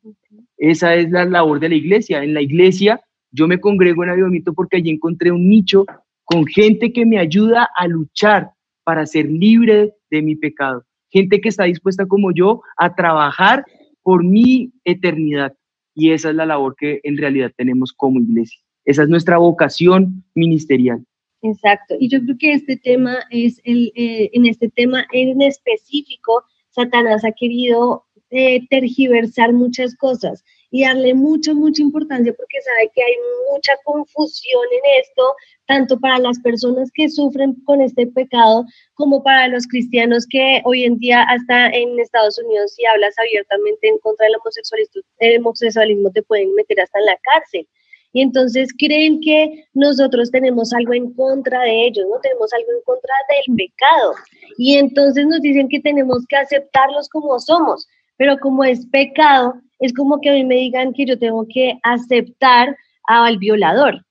Esa 0.57 0.95
es 0.95 1.11
la 1.11 1.24
labor 1.24 1.61
de 1.61 1.70
la 1.70 1.74
iglesia. 1.74 2.22
En 2.22 2.34
la 2.34 2.43
iglesia 2.43 3.01
yo 3.32 3.47
me 3.47 3.61
congrego 3.61 4.05
en 4.05 4.11
Avivamiento 4.11 4.53
porque 4.53 4.78
allí 4.78 4.91
encontré 4.91 5.30
un 5.30 5.49
nicho 5.49 5.86
con 6.24 6.47
gente 6.47 6.93
que 6.93 7.07
me 7.07 7.18
ayuda 7.18 7.68
a 7.76 7.86
luchar 7.86 8.51
para 8.84 9.07
ser 9.07 9.26
libre 9.26 9.95
de 10.11 10.22
mi 10.22 10.36
pecado. 10.36 10.84
Gente 11.11 11.41
que 11.41 11.49
está 11.49 11.64
dispuesta 11.64 12.07
como 12.07 12.32
yo 12.32 12.62
a 12.76 12.95
trabajar 12.95 13.64
por 14.03 14.24
mi 14.24 14.72
eternidad. 14.84 15.55
Y 15.95 16.12
esa 16.12 16.30
es 16.30 16.36
la 16.36 16.47
labor 16.47 16.76
que 16.76 17.01
en 17.03 17.18
realidad 17.18 17.53
tenemos 17.57 17.93
como 17.93 18.20
iglesia. 18.20 18.61
Esa 18.84 19.03
es 19.03 19.09
nuestra 19.09 19.38
vocación 19.38 20.24
ministerial. 20.34 21.05
Exacto. 21.43 21.95
Y 21.99 22.09
yo 22.09 22.20
creo 22.22 22.36
que 22.38 22.53
este 22.53 22.76
tema 22.76 23.18
es 23.30 23.61
el, 23.64 23.93
eh, 23.95 24.30
en 24.32 24.47
este 24.47 24.68
tema 24.68 25.07
en 25.12 25.41
específico, 25.41 26.45
Satanás 26.70 27.24
ha 27.24 27.32
querido 27.32 28.05
eh, 28.30 28.66
tergiversar 28.68 29.53
muchas 29.53 29.97
cosas 29.97 30.45
y 30.70 30.84
darle 30.84 31.14
mucha, 31.14 31.53
mucha 31.53 31.82
importancia 31.82 32.32
porque 32.32 32.61
sabe 32.61 32.91
que 32.95 33.03
hay 33.03 33.14
mucha 33.53 33.72
confusión 33.84 34.62
en 34.72 35.01
esto, 35.03 35.34
tanto 35.66 35.99
para 35.99 36.18
las 36.20 36.38
personas 36.41 36.91
que 36.95 37.09
sufren 37.09 37.55
con 37.64 37.80
este 37.80 38.07
pecado 38.07 38.64
como 38.95 39.22
para 39.24 39.49
los 39.49 39.66
cristianos 39.66 40.26
que 40.30 40.61
hoy 40.64 40.84
en 40.84 40.99
día 40.99 41.22
hasta 41.22 41.70
en 41.70 41.99
Estados 41.99 42.38
Unidos 42.38 42.74
si 42.74 42.84
hablas 42.86 43.14
abiertamente 43.18 43.88
en 43.88 43.99
contra 43.99 44.26
del 44.26 44.36
homosexualismo, 44.36 45.03
el 45.18 45.38
homosexualismo 45.41 46.12
te 46.12 46.22
pueden 46.22 46.55
meter 46.55 46.80
hasta 46.80 47.01
en 47.01 47.07
la 47.07 47.18
cárcel. 47.22 47.66
Y 48.12 48.22
entonces 48.22 48.70
creen 48.76 49.20
que 49.20 49.64
nosotros 49.72 50.30
tenemos 50.30 50.72
algo 50.72 50.94
en 50.94 51.12
contra 51.14 51.62
de 51.62 51.86
ellos, 51.86 52.04
¿no? 52.11 52.18
Tenemos 52.20 52.52
algo 52.52 52.68
en 52.72 52.82
contra 52.84 53.14
del 53.28 53.56
pecado. 53.56 54.14
Y 54.58 54.74
entonces 54.74 55.26
nos 55.26 55.40
dicen 55.40 55.68
que 55.68 55.80
tenemos 55.80 56.26
que 56.28 56.36
aceptarlos 56.36 57.08
como 57.08 57.38
somos, 57.38 57.86
pero 58.16 58.36
como 58.38 58.64
es 58.64 58.86
pecado, 58.86 59.54
es 59.78 59.94
como 59.94 60.20
que 60.20 60.30
a 60.30 60.34
mí 60.34 60.44
me 60.44 60.56
digan 60.56 60.92
que 60.92 61.06
yo 61.06 61.18
tengo 61.18 61.46
que 61.48 61.78
aceptar 61.82 62.76
al 63.04 63.38
violador 63.38 64.04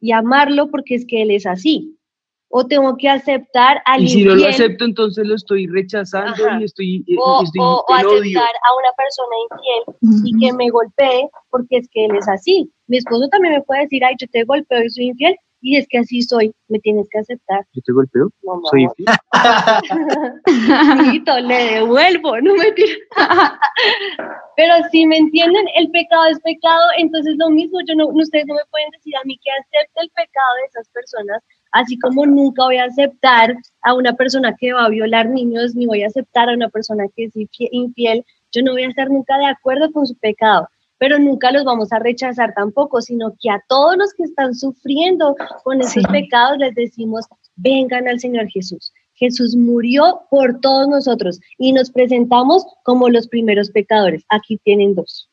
y 0.00 0.12
amarlo 0.12 0.70
porque 0.70 0.94
es 0.94 1.06
que 1.06 1.22
él 1.22 1.30
es 1.30 1.46
así. 1.46 1.98
O 2.56 2.64
tengo 2.64 2.96
que 2.96 3.08
aceptar 3.08 3.82
al 3.84 4.04
Y 4.04 4.08
si 4.08 4.24
no 4.24 4.36
lo 4.36 4.46
acepto, 4.46 4.84
entonces 4.84 5.26
lo 5.26 5.34
estoy 5.34 5.66
rechazando 5.66 6.60
y 6.60 6.64
estoy, 6.64 7.04
o, 7.18 7.42
estoy 7.42 7.60
o, 7.60 7.84
o 7.88 7.92
aceptar 7.92 8.54
a 8.62 8.70
una 8.78 8.92
persona 8.96 9.34
infiel 9.50 10.24
y 10.24 10.38
que 10.38 10.52
me 10.52 10.70
golpee 10.70 11.28
porque 11.50 11.78
es 11.78 11.88
que 11.90 12.04
él 12.04 12.14
es 12.16 12.28
así. 12.28 12.70
Mi 12.86 12.98
esposo 12.98 13.26
también 13.28 13.54
me 13.54 13.62
puede 13.62 13.82
decir, 13.82 14.04
ay, 14.04 14.14
yo 14.20 14.28
te 14.28 14.44
golpeo 14.44 14.84
y 14.84 14.90
soy 14.90 15.06
infiel, 15.06 15.34
y 15.64 15.78
es 15.78 15.86
que 15.88 15.96
así 15.96 16.20
soy, 16.20 16.54
me 16.68 16.78
tienes 16.78 17.08
que 17.10 17.18
aceptar. 17.20 17.64
¿Yo 17.72 17.80
te 17.82 17.92
golpeo? 17.92 18.28
No, 18.42 18.60
¿Soy. 18.70 18.86
Hijito, 21.06 21.40
le 21.40 21.64
devuelvo, 21.76 22.38
no 22.42 22.54
me 22.54 22.66
Pero 24.56 24.74
si 24.92 25.06
me 25.06 25.16
entienden, 25.16 25.64
el 25.74 25.90
pecado 25.90 26.26
es 26.26 26.38
pecado, 26.40 26.84
entonces 26.98 27.34
lo 27.38 27.48
mismo, 27.48 27.78
yo 27.88 27.94
no, 27.94 28.08
ustedes 28.08 28.44
no 28.46 28.54
me 28.54 28.60
pueden 28.70 28.90
decir 28.90 29.16
a 29.16 29.24
mí 29.24 29.38
que 29.42 29.50
acepte 29.50 30.02
el 30.02 30.10
pecado 30.10 30.54
de 30.60 30.66
esas 30.66 30.88
personas, 30.90 31.42
así 31.74 31.98
como 31.98 32.24
nunca 32.26 32.64
voy 32.64 32.78
a 32.78 32.86
aceptar 32.86 33.54
a 33.82 33.94
una 33.94 34.14
persona 34.14 34.56
que 34.58 34.72
va 34.72 34.86
a 34.86 34.88
violar 34.88 35.28
niños, 35.28 35.74
ni 35.74 35.86
voy 35.86 36.02
a 36.02 36.06
aceptar 36.06 36.48
a 36.48 36.54
una 36.54 36.70
persona 36.70 37.04
que 37.14 37.24
es 37.24 37.32
infiel, 37.70 38.24
yo 38.52 38.62
no 38.62 38.72
voy 38.72 38.84
a 38.84 38.88
estar 38.88 39.10
nunca 39.10 39.36
de 39.38 39.46
acuerdo 39.46 39.92
con 39.92 40.06
su 40.06 40.16
pecado 40.16 40.68
pero 40.98 41.18
nunca 41.18 41.52
los 41.52 41.64
vamos 41.64 41.92
a 41.92 41.98
rechazar 41.98 42.54
tampoco, 42.54 43.02
sino 43.02 43.34
que 43.38 43.50
a 43.50 43.62
todos 43.68 43.96
los 43.98 44.14
que 44.14 44.22
están 44.22 44.54
sufriendo 44.54 45.36
con 45.62 45.80
esos 45.80 46.04
pecados 46.10 46.56
les 46.56 46.74
decimos, 46.74 47.26
vengan 47.56 48.08
al 48.08 48.20
Señor 48.20 48.48
Jesús. 48.48 48.92
Jesús 49.14 49.54
murió 49.54 50.22
por 50.30 50.60
todos 50.60 50.88
nosotros 50.88 51.40
y 51.58 51.72
nos 51.72 51.90
presentamos 51.90 52.64
como 52.84 53.08
los 53.08 53.28
primeros 53.28 53.70
pecadores. 53.70 54.24
Aquí 54.28 54.58
tienen 54.64 54.94
dos. 54.94 55.28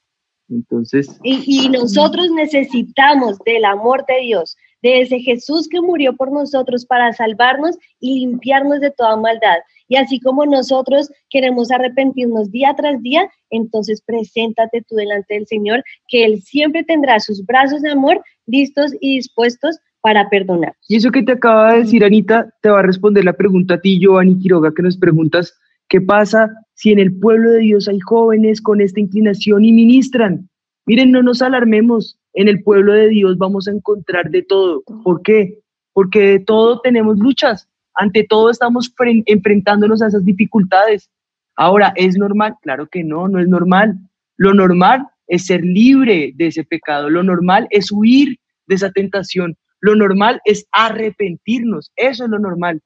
Entonces. 0.50 1.18
Y, 1.24 1.66
y 1.66 1.70
nosotros 1.70 2.30
necesitamos 2.32 3.40
del 3.46 3.66
amor 3.66 4.06
de 4.08 4.20
Dios, 4.22 4.58
de 4.82 5.02
ese 5.02 5.20
Jesús 5.20 5.68
que 5.70 5.82
murió 5.82 6.16
por 6.16 6.32
nosotros 6.32 6.86
para 6.86 7.14
salvarnos 7.14 7.78
y 8.00 8.20
limpiarnos 8.20 8.80
de 8.80 8.92
toda 8.92 9.16
maldad. 9.16 9.58
Y 9.88 9.98
así 9.98 10.20
como 10.20 10.46
nosotros 10.46 11.12
queremos 11.30 11.72
arrepentirnos 11.72 12.52
día 12.52 12.74
tras 12.76 13.02
día, 13.02 13.30
entonces 13.50 14.02
preséntate 14.06 14.84
tú 14.88 14.96
delante 14.96 15.34
del 15.34 15.48
Señor, 15.48 15.84
que 16.08 16.24
Él 16.24 16.42
siempre 16.42 16.84
tendrá 16.84 17.20
sus 17.20 17.46
brazos 17.46 17.82
de 17.82 17.92
amor 17.92 18.24
listos 18.46 18.94
y 19.02 19.18
dispuestos 19.18 19.78
para 20.02 20.30
perdonar. 20.30 20.74
Y 20.88 20.96
eso 20.96 21.12
que 21.12 21.24
te 21.24 21.34
acaba 21.34 21.74
de 21.74 21.80
decir, 21.80 22.04
Anita, 22.04 22.50
te 22.62 22.70
va 22.70 22.80
a 22.80 22.84
responder 22.84 23.24
la 23.24 23.34
pregunta 23.34 23.76
a 23.76 23.82
ti, 23.82 24.00
Giovanni 24.00 24.40
Quiroga, 24.40 24.74
que 24.74 24.82
nos 24.82 24.98
preguntas, 24.98 25.54
¿qué 25.88 26.02
pasa 26.02 26.50
si 26.74 26.92
en 26.92 27.00
el 27.00 27.20
pueblo 27.20 27.52
de 27.52 27.60
Dios 27.60 27.88
hay 27.88 28.00
jóvenes 28.00 28.62
con 28.62 28.82
esta 28.82 29.00
inclinación 29.00 29.64
y 29.64 29.72
ministran? 29.72 30.50
Miren, 30.86 31.12
no 31.12 31.22
nos 31.22 31.42
alarmemos, 31.42 32.18
en 32.34 32.48
el 32.48 32.64
pueblo 32.64 32.94
de 32.94 33.10
Dios 33.10 33.38
vamos 33.38 33.68
a 33.68 33.72
encontrar 33.72 34.30
de 34.30 34.44
todo. 34.44 34.84
¿Por 35.04 35.22
qué? 35.22 35.60
Porque 35.94 36.22
de 36.22 36.40
todo 36.40 36.80
tenemos 36.82 37.18
luchas, 37.18 37.68
ante 37.94 38.24
todo 38.24 38.50
estamos 38.50 38.94
enfrentándonos 39.26 40.02
a 40.02 40.08
esas 40.08 40.26
dificultades. 40.26 41.10
Ahora, 41.56 41.94
¿es 41.96 42.18
normal? 42.18 42.56
Claro 42.62 42.88
que 42.88 43.04
no, 43.04 43.28
no 43.28 43.40
es 43.40 43.48
normal. 43.48 43.98
Lo 44.38 44.54
normal 44.54 45.08
es 45.28 45.46
ser 45.46 45.64
libre 45.64 46.34
de 46.36 46.48
ese 46.48 46.64
pecado, 46.64 47.10
lo 47.10 47.24
normal 47.24 47.68
es 47.70 47.92
huir 47.92 48.38
de 48.68 48.76
esa 48.76 48.92
tentación, 48.92 49.56
lo 49.80 49.96
normal 49.96 50.42
es 50.44 50.68
arrepentirnos, 50.72 51.92
eso 51.96 52.26
es 52.26 52.30
lo 52.30 52.38
normal. 52.38 52.82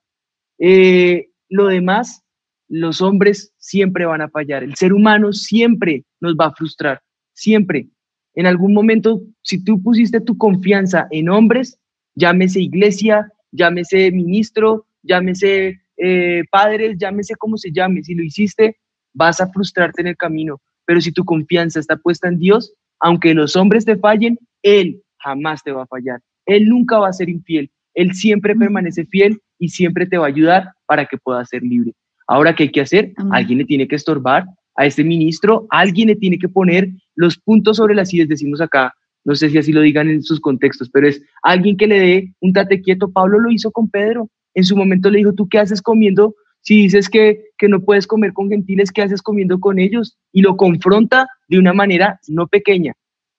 Eh, 0.59 1.29
lo 1.49 1.65
demás, 1.65 2.23
los 2.67 3.01
hombres 3.01 3.51
siempre 3.57 4.05
van 4.05 4.21
a 4.21 4.29
fallar, 4.29 4.63
el 4.63 4.75
ser 4.75 4.93
humano 4.93 5.33
siempre 5.33 6.03
nos 6.19 6.35
va 6.35 6.47
a 6.47 6.53
frustrar, 6.53 7.01
siempre. 7.33 7.87
En 8.35 8.45
algún 8.45 8.73
momento, 8.73 9.21
si 9.41 9.63
tú 9.63 9.81
pusiste 9.81 10.21
tu 10.21 10.37
confianza 10.37 11.07
en 11.11 11.29
hombres, 11.29 11.79
llámese 12.15 12.61
iglesia, 12.61 13.31
llámese 13.51 14.11
ministro, 14.11 14.85
llámese 15.03 15.79
eh, 15.97 16.43
padres, 16.51 16.97
llámese 16.97 17.35
como 17.35 17.57
se 17.57 17.71
llame, 17.71 18.03
si 18.03 18.13
lo 18.13 18.23
hiciste, 18.23 18.77
vas 19.13 19.39
a 19.39 19.47
frustrarte 19.47 20.01
en 20.01 20.07
el 20.07 20.17
camino. 20.17 20.61
Pero 20.85 21.01
si 21.01 21.11
tu 21.11 21.23
confianza 21.23 21.79
está 21.79 21.97
puesta 21.97 22.27
en 22.27 22.37
Dios, 22.37 22.73
aunque 22.99 23.33
los 23.33 23.55
hombres 23.55 23.85
te 23.85 23.97
fallen, 23.97 24.37
Él 24.61 25.01
jamás 25.19 25.63
te 25.63 25.71
va 25.71 25.83
a 25.83 25.87
fallar. 25.87 26.19
Él 26.45 26.67
nunca 26.67 26.99
va 26.99 27.09
a 27.09 27.13
ser 27.13 27.29
infiel. 27.29 27.71
Él 27.93 28.13
siempre 28.13 28.55
permanece 28.55 29.05
fiel 29.05 29.39
y 29.57 29.69
siempre 29.69 30.05
te 30.05 30.17
va 30.17 30.25
a 30.25 30.29
ayudar 30.29 30.71
para 30.85 31.05
que 31.05 31.17
puedas 31.17 31.49
ser 31.49 31.63
libre. 31.63 31.93
Ahora, 32.27 32.53
¿qué 32.53 32.63
hay 32.63 32.71
que 32.71 32.81
hacer? 32.81 33.13
Alguien 33.31 33.59
le 33.59 33.65
tiene 33.65 33.87
que 33.87 33.95
estorbar 33.95 34.45
a 34.75 34.85
este 34.85 35.03
ministro, 35.03 35.67
alguien 35.69 36.09
le 36.09 36.15
tiene 36.15 36.37
que 36.37 36.49
poner 36.49 36.89
los 37.15 37.37
puntos 37.37 37.77
sobre 37.77 37.95
las 37.95 38.09
sillas, 38.09 38.27
decimos 38.27 38.61
acá, 38.61 38.93
no 39.25 39.33
sé 39.35 39.49
si 39.49 39.57
así 39.57 39.73
lo 39.73 39.81
digan 39.81 40.07
en 40.07 40.21
sus 40.21 40.39
contextos, 40.39 40.89
pero 40.91 41.07
es 41.07 41.21
alguien 41.41 41.77
que 41.77 41.87
le 41.87 41.99
dé 41.99 42.33
un 42.41 42.53
tate 42.53 42.81
quieto. 42.81 43.11
Pablo 43.11 43.39
lo 43.39 43.51
hizo 43.51 43.71
con 43.71 43.89
Pedro. 43.89 44.29
En 44.53 44.63
su 44.63 44.77
momento 44.77 45.09
le 45.09 45.17
dijo, 45.17 45.33
¿tú 45.33 45.49
qué 45.49 45.57
haces 45.57 45.81
comiendo? 45.81 46.35
Si 46.61 46.83
dices 46.83 47.09
que, 47.09 47.45
que 47.57 47.67
no 47.67 47.81
puedes 47.81 48.05
comer 48.05 48.33
con 48.33 48.49
gentiles, 48.49 48.91
¿qué 48.91 49.01
haces 49.01 49.21
comiendo 49.21 49.59
con 49.59 49.79
ellos? 49.79 50.17
Y 50.31 50.41
lo 50.41 50.55
confronta 50.57 51.27
de 51.47 51.57
una 51.57 51.73
manera 51.73 52.19
no 52.27 52.47
pequeña, 52.47 52.93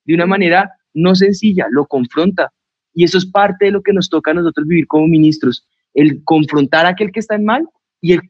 de 0.05 0.13
una 0.13 0.25
manera 0.25 0.71
no 0.93 1.15
sencilla, 1.15 1.67
lo 1.71 1.85
confronta. 1.85 2.51
Y 2.93 3.05
eso 3.05 3.17
es 3.17 3.25
parte 3.25 3.65
de 3.65 3.71
lo 3.71 3.81
que 3.81 3.93
nos 3.93 4.09
toca 4.09 4.31
a 4.31 4.33
nosotros 4.33 4.67
vivir 4.67 4.87
como 4.87 5.07
ministros, 5.07 5.67
el 5.93 6.23
confrontar 6.23 6.85
a 6.85 6.89
aquel 6.89 7.11
que 7.11 7.19
está 7.19 7.35
en 7.35 7.45
mal 7.45 7.65
y 8.01 8.13
el 8.13 8.21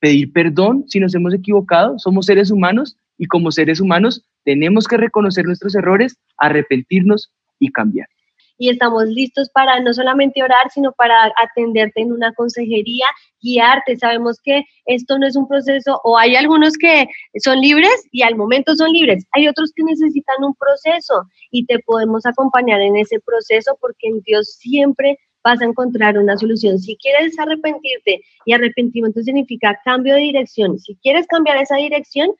pedir 0.00 0.32
perdón 0.32 0.84
si 0.88 0.98
nos 0.98 1.14
hemos 1.14 1.32
equivocado. 1.32 1.98
Somos 1.98 2.26
seres 2.26 2.50
humanos 2.50 2.96
y 3.18 3.26
como 3.26 3.52
seres 3.52 3.80
humanos 3.80 4.24
tenemos 4.44 4.86
que 4.86 4.96
reconocer 4.96 5.44
nuestros 5.44 5.74
errores, 5.74 6.16
arrepentirnos 6.38 7.32
y 7.58 7.70
cambiar. 7.70 8.08
Y 8.56 8.70
estamos 8.70 9.06
listos 9.06 9.50
para 9.50 9.80
no 9.80 9.92
solamente 9.92 10.42
orar, 10.42 10.70
sino 10.72 10.92
para 10.92 11.32
atenderte 11.42 12.02
en 12.02 12.12
una 12.12 12.32
consejería, 12.34 13.06
guiarte. 13.42 13.96
Sabemos 13.96 14.38
que 14.44 14.62
esto 14.86 15.18
no 15.18 15.26
es 15.26 15.34
un 15.34 15.48
proceso, 15.48 16.00
o 16.04 16.16
hay 16.16 16.36
algunos 16.36 16.74
que 16.74 17.08
son 17.42 17.60
libres 17.60 18.06
y 18.12 18.22
al 18.22 18.36
momento 18.36 18.76
son 18.76 18.92
libres. 18.92 19.26
Hay 19.32 19.48
otros 19.48 19.72
que 19.74 19.82
necesitan 19.82 20.44
un 20.44 20.54
proceso 20.54 21.24
y 21.50 21.66
te 21.66 21.80
podemos 21.80 22.26
acompañar 22.26 22.80
en 22.80 22.96
ese 22.96 23.18
proceso 23.18 23.76
porque 23.80 24.06
en 24.06 24.20
Dios 24.20 24.54
siempre 24.60 25.18
vas 25.42 25.60
a 25.60 25.66
encontrar 25.66 26.16
una 26.16 26.36
solución. 26.38 26.78
Si 26.78 26.96
quieres 26.96 27.38
arrepentirte, 27.38 28.22
y 28.46 28.52
arrepentimiento 28.52 29.22
significa 29.22 29.78
cambio 29.84 30.14
de 30.14 30.20
dirección, 30.20 30.78
si 30.78 30.96
quieres 30.96 31.26
cambiar 31.26 31.58
esa 31.58 31.76
dirección, 31.76 32.30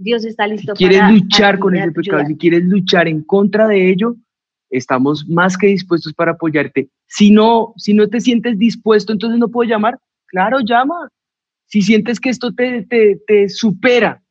Dios 0.00 0.24
está 0.24 0.46
listo 0.46 0.74
si 0.74 0.86
quieres 0.86 1.10
luchar 1.10 1.58
con 1.58 1.76
ese 1.76 1.92
pecado, 1.92 2.24
si 2.26 2.36
quieres 2.36 2.64
luchar 2.64 3.06
en 3.06 3.22
contra 3.22 3.68
de 3.68 3.90
ello, 3.90 4.16
estamos 4.70 5.28
más 5.28 5.58
que 5.58 5.66
dispuestos 5.66 6.14
para 6.14 6.32
apoyarte. 6.32 6.88
Si 7.06 7.30
no, 7.30 7.74
si 7.76 7.92
no 7.92 8.08
te 8.08 8.20
sientes 8.20 8.58
dispuesto, 8.58 9.12
entonces 9.12 9.38
no 9.38 9.48
puedo 9.48 9.68
llamar. 9.68 9.98
Claro, 10.26 10.60
llama. 10.60 11.10
Si 11.66 11.82
sientes 11.82 12.18
que 12.18 12.30
esto 12.30 12.54
te, 12.54 12.86
te, 12.86 13.20
te 13.26 13.48
supera, 13.50 14.22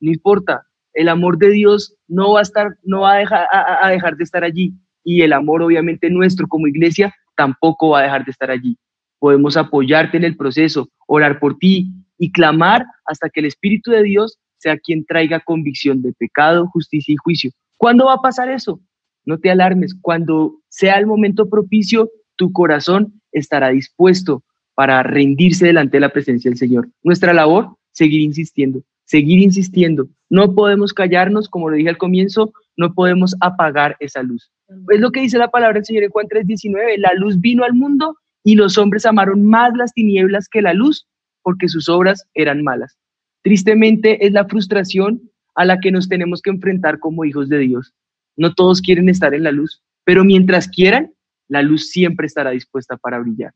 no 0.00 0.10
importa. 0.10 0.66
El 0.92 1.08
amor 1.08 1.38
de 1.38 1.50
Dios 1.50 1.94
no 2.08 2.32
va 2.32 2.40
a 2.40 2.42
estar, 2.42 2.76
no 2.82 3.02
va 3.02 3.14
a 3.14 3.18
dejar, 3.18 3.46
a, 3.52 3.86
a 3.86 3.90
dejar 3.90 4.16
de 4.16 4.24
estar 4.24 4.42
allí. 4.42 4.74
Y 5.04 5.22
el 5.22 5.32
amor, 5.32 5.62
obviamente, 5.62 6.10
nuestro 6.10 6.48
como 6.48 6.66
iglesia 6.66 7.14
tampoco 7.36 7.90
va 7.90 8.00
a 8.00 8.02
dejar 8.02 8.24
de 8.24 8.32
estar 8.32 8.50
allí. 8.50 8.76
Podemos 9.20 9.56
apoyarte 9.56 10.16
en 10.16 10.24
el 10.24 10.36
proceso, 10.36 10.88
orar 11.06 11.38
por 11.38 11.58
ti 11.58 11.92
y 12.18 12.32
clamar 12.32 12.84
hasta 13.04 13.28
que 13.30 13.40
el 13.40 13.46
Espíritu 13.46 13.92
de 13.92 14.02
Dios 14.02 14.40
sea 14.58 14.78
quien 14.78 15.04
traiga 15.04 15.40
convicción 15.40 16.02
de 16.02 16.12
pecado, 16.12 16.68
justicia 16.68 17.12
y 17.12 17.16
juicio. 17.16 17.50
¿Cuándo 17.76 18.06
va 18.06 18.14
a 18.14 18.22
pasar 18.22 18.50
eso? 18.50 18.80
No 19.24 19.38
te 19.38 19.50
alarmes. 19.50 19.94
Cuando 20.00 20.60
sea 20.68 20.98
el 20.98 21.06
momento 21.06 21.48
propicio, 21.48 22.10
tu 22.36 22.52
corazón 22.52 23.20
estará 23.32 23.70
dispuesto 23.70 24.42
para 24.74 25.02
rendirse 25.02 25.66
delante 25.66 25.96
de 25.96 26.02
la 26.02 26.12
presencia 26.12 26.50
del 26.50 26.58
Señor. 26.58 26.88
Nuestra 27.02 27.32
labor, 27.32 27.76
seguir 27.92 28.20
insistiendo, 28.20 28.82
seguir 29.04 29.40
insistiendo. 29.40 30.08
No 30.28 30.54
podemos 30.54 30.92
callarnos, 30.92 31.48
como 31.48 31.70
lo 31.70 31.76
dije 31.76 31.88
al 31.88 31.98
comienzo, 31.98 32.52
no 32.76 32.94
podemos 32.94 33.34
apagar 33.40 33.96
esa 34.00 34.22
luz. 34.22 34.50
Es 34.90 35.00
lo 35.00 35.10
que 35.10 35.20
dice 35.20 35.38
la 35.38 35.50
palabra 35.50 35.74
del 35.74 35.84
Señor 35.84 36.04
en 36.04 36.10
Juan 36.10 36.26
3:19, 36.28 36.98
la 36.98 37.12
luz 37.14 37.40
vino 37.40 37.64
al 37.64 37.74
mundo 37.74 38.16
y 38.44 38.54
los 38.54 38.78
hombres 38.78 39.06
amaron 39.06 39.44
más 39.44 39.74
las 39.76 39.92
tinieblas 39.92 40.48
que 40.48 40.62
la 40.62 40.74
luz 40.74 41.06
porque 41.42 41.68
sus 41.68 41.88
obras 41.88 42.26
eran 42.34 42.62
malas. 42.62 42.98
Tristemente 43.46 44.26
es 44.26 44.32
la 44.32 44.44
frustración 44.44 45.30
a 45.54 45.64
la 45.64 45.78
que 45.78 45.92
nos 45.92 46.08
tenemos 46.08 46.42
que 46.42 46.50
enfrentar 46.50 46.98
como 46.98 47.24
hijos 47.24 47.48
de 47.48 47.60
Dios. 47.60 47.94
No 48.36 48.52
todos 48.52 48.80
quieren 48.80 49.08
estar 49.08 49.34
en 49.34 49.44
la 49.44 49.52
luz, 49.52 49.84
pero 50.02 50.24
mientras 50.24 50.66
quieran, 50.66 51.14
la 51.46 51.62
luz 51.62 51.90
siempre 51.90 52.26
estará 52.26 52.50
dispuesta 52.50 52.96
para 52.96 53.20
brillar. 53.20 53.54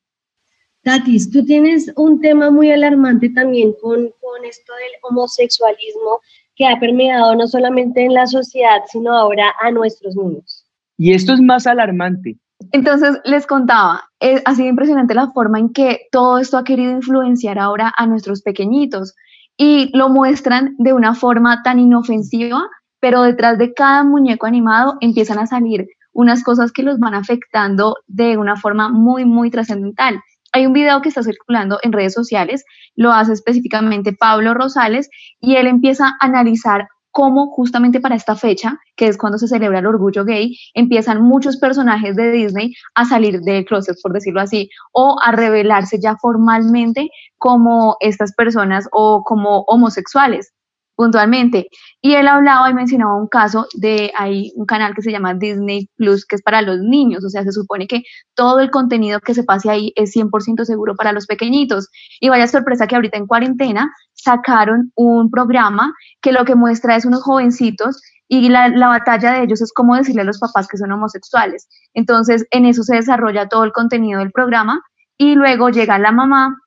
Tatis, 0.84 1.28
tú 1.32 1.44
tienes 1.44 1.92
un 1.96 2.20
tema 2.20 2.52
muy 2.52 2.70
alarmante 2.70 3.30
también 3.30 3.72
con, 3.82 4.10
con 4.20 4.44
esto 4.44 4.72
del 4.74 4.92
homosexualismo 5.02 6.20
que 6.54 6.68
ha 6.68 6.78
permeado 6.78 7.34
no 7.34 7.48
solamente 7.48 8.04
en 8.04 8.14
la 8.14 8.28
sociedad, 8.28 8.82
sino 8.92 9.12
ahora 9.12 9.52
a 9.60 9.72
nuestros 9.72 10.14
niños. 10.14 10.68
Y 10.98 11.14
esto 11.14 11.32
es 11.32 11.40
más 11.40 11.66
alarmante. 11.66 12.38
Entonces, 12.70 13.18
les 13.24 13.44
contaba, 13.44 14.08
ha 14.20 14.54
sido 14.54 14.68
impresionante 14.68 15.14
la 15.14 15.32
forma 15.32 15.58
en 15.58 15.72
que 15.72 16.02
todo 16.12 16.38
esto 16.38 16.58
ha 16.58 16.62
querido 16.62 16.92
influenciar 16.92 17.58
ahora 17.58 17.92
a 17.96 18.06
nuestros 18.06 18.42
pequeñitos 18.42 19.16
y 19.62 19.94
lo 19.94 20.08
muestran 20.08 20.74
de 20.78 20.94
una 20.94 21.14
forma 21.14 21.62
tan 21.62 21.78
inofensiva, 21.78 22.62
pero 22.98 23.20
detrás 23.20 23.58
de 23.58 23.74
cada 23.74 24.02
muñeco 24.04 24.46
animado 24.46 24.96
empiezan 25.02 25.38
a 25.38 25.46
salir 25.46 25.86
unas 26.14 26.42
cosas 26.42 26.72
que 26.72 26.82
los 26.82 26.98
van 26.98 27.12
afectando 27.12 27.96
de 28.06 28.38
una 28.38 28.56
forma 28.56 28.88
muy, 28.88 29.26
muy 29.26 29.50
trascendental. 29.50 30.22
Hay 30.52 30.64
un 30.64 30.72
video 30.72 31.02
que 31.02 31.10
está 31.10 31.22
circulando 31.22 31.78
en 31.82 31.92
redes 31.92 32.14
sociales, 32.14 32.64
lo 32.96 33.12
hace 33.12 33.34
específicamente 33.34 34.14
Pablo 34.14 34.54
Rosales, 34.54 35.10
y 35.40 35.56
él 35.56 35.66
empieza 35.66 36.06
a 36.08 36.16
analizar 36.24 36.88
cómo 37.10 37.48
justamente 37.48 38.00
para 38.00 38.14
esta 38.14 38.36
fecha, 38.36 38.78
que 38.96 39.08
es 39.08 39.18
cuando 39.18 39.38
se 39.38 39.48
celebra 39.48 39.80
el 39.80 39.86
orgullo 39.86 40.24
gay, 40.24 40.56
empiezan 40.74 41.22
muchos 41.22 41.56
personajes 41.56 42.16
de 42.16 42.30
Disney 42.30 42.72
a 42.94 43.04
salir 43.04 43.40
del 43.40 43.64
closet, 43.64 43.96
por 44.02 44.12
decirlo 44.12 44.40
así, 44.40 44.70
o 44.92 45.16
a 45.22 45.32
revelarse 45.32 45.98
ya 46.00 46.16
formalmente 46.16 47.10
como 47.38 47.96
estas 48.00 48.34
personas 48.34 48.88
o 48.92 49.22
como 49.24 49.62
homosexuales 49.62 50.52
puntualmente. 51.00 51.68
Y 52.02 52.12
él 52.12 52.28
hablaba 52.28 52.68
y 52.68 52.74
mencionaba 52.74 53.16
un 53.16 53.26
caso 53.26 53.66
de, 53.72 54.12
hay 54.18 54.52
un 54.54 54.66
canal 54.66 54.94
que 54.94 55.00
se 55.00 55.10
llama 55.10 55.32
Disney 55.32 55.88
Plus, 55.96 56.26
que 56.26 56.36
es 56.36 56.42
para 56.42 56.60
los 56.60 56.80
niños, 56.80 57.24
o 57.24 57.30
sea, 57.30 57.42
se 57.42 57.52
supone 57.52 57.86
que 57.86 58.02
todo 58.34 58.60
el 58.60 58.70
contenido 58.70 59.18
que 59.20 59.32
se 59.32 59.42
pase 59.42 59.70
ahí 59.70 59.94
es 59.96 60.14
100% 60.14 60.66
seguro 60.66 60.94
para 60.96 61.12
los 61.12 61.24
pequeñitos. 61.24 61.88
Y 62.20 62.28
vaya 62.28 62.46
sorpresa 62.46 62.86
que 62.86 62.96
ahorita 62.96 63.16
en 63.16 63.26
cuarentena 63.26 63.90
sacaron 64.12 64.92
un 64.94 65.30
programa 65.30 65.94
que 66.20 66.32
lo 66.32 66.44
que 66.44 66.54
muestra 66.54 66.96
es 66.96 67.06
unos 67.06 67.22
jovencitos 67.22 68.02
y 68.28 68.50
la, 68.50 68.68
la, 68.68 68.88
batalla 68.88 69.32
de 69.32 69.44
ellos 69.44 69.62
es 69.62 69.72
cómo 69.72 69.96
decirle 69.96 70.20
a 70.20 70.24
los 70.24 70.38
papás 70.38 70.68
que 70.68 70.76
son 70.76 70.92
homosexuales. 70.92 71.66
Entonces, 71.94 72.44
en 72.50 72.66
eso 72.66 72.82
se 72.82 72.96
desarrolla 72.96 73.48
todo 73.48 73.64
el 73.64 73.72
contenido 73.72 74.18
del 74.18 74.32
programa 74.32 74.82
y 75.16 75.34
luego 75.34 75.70
llega 75.70 75.98
la 75.98 76.12
mamá 76.12 76.58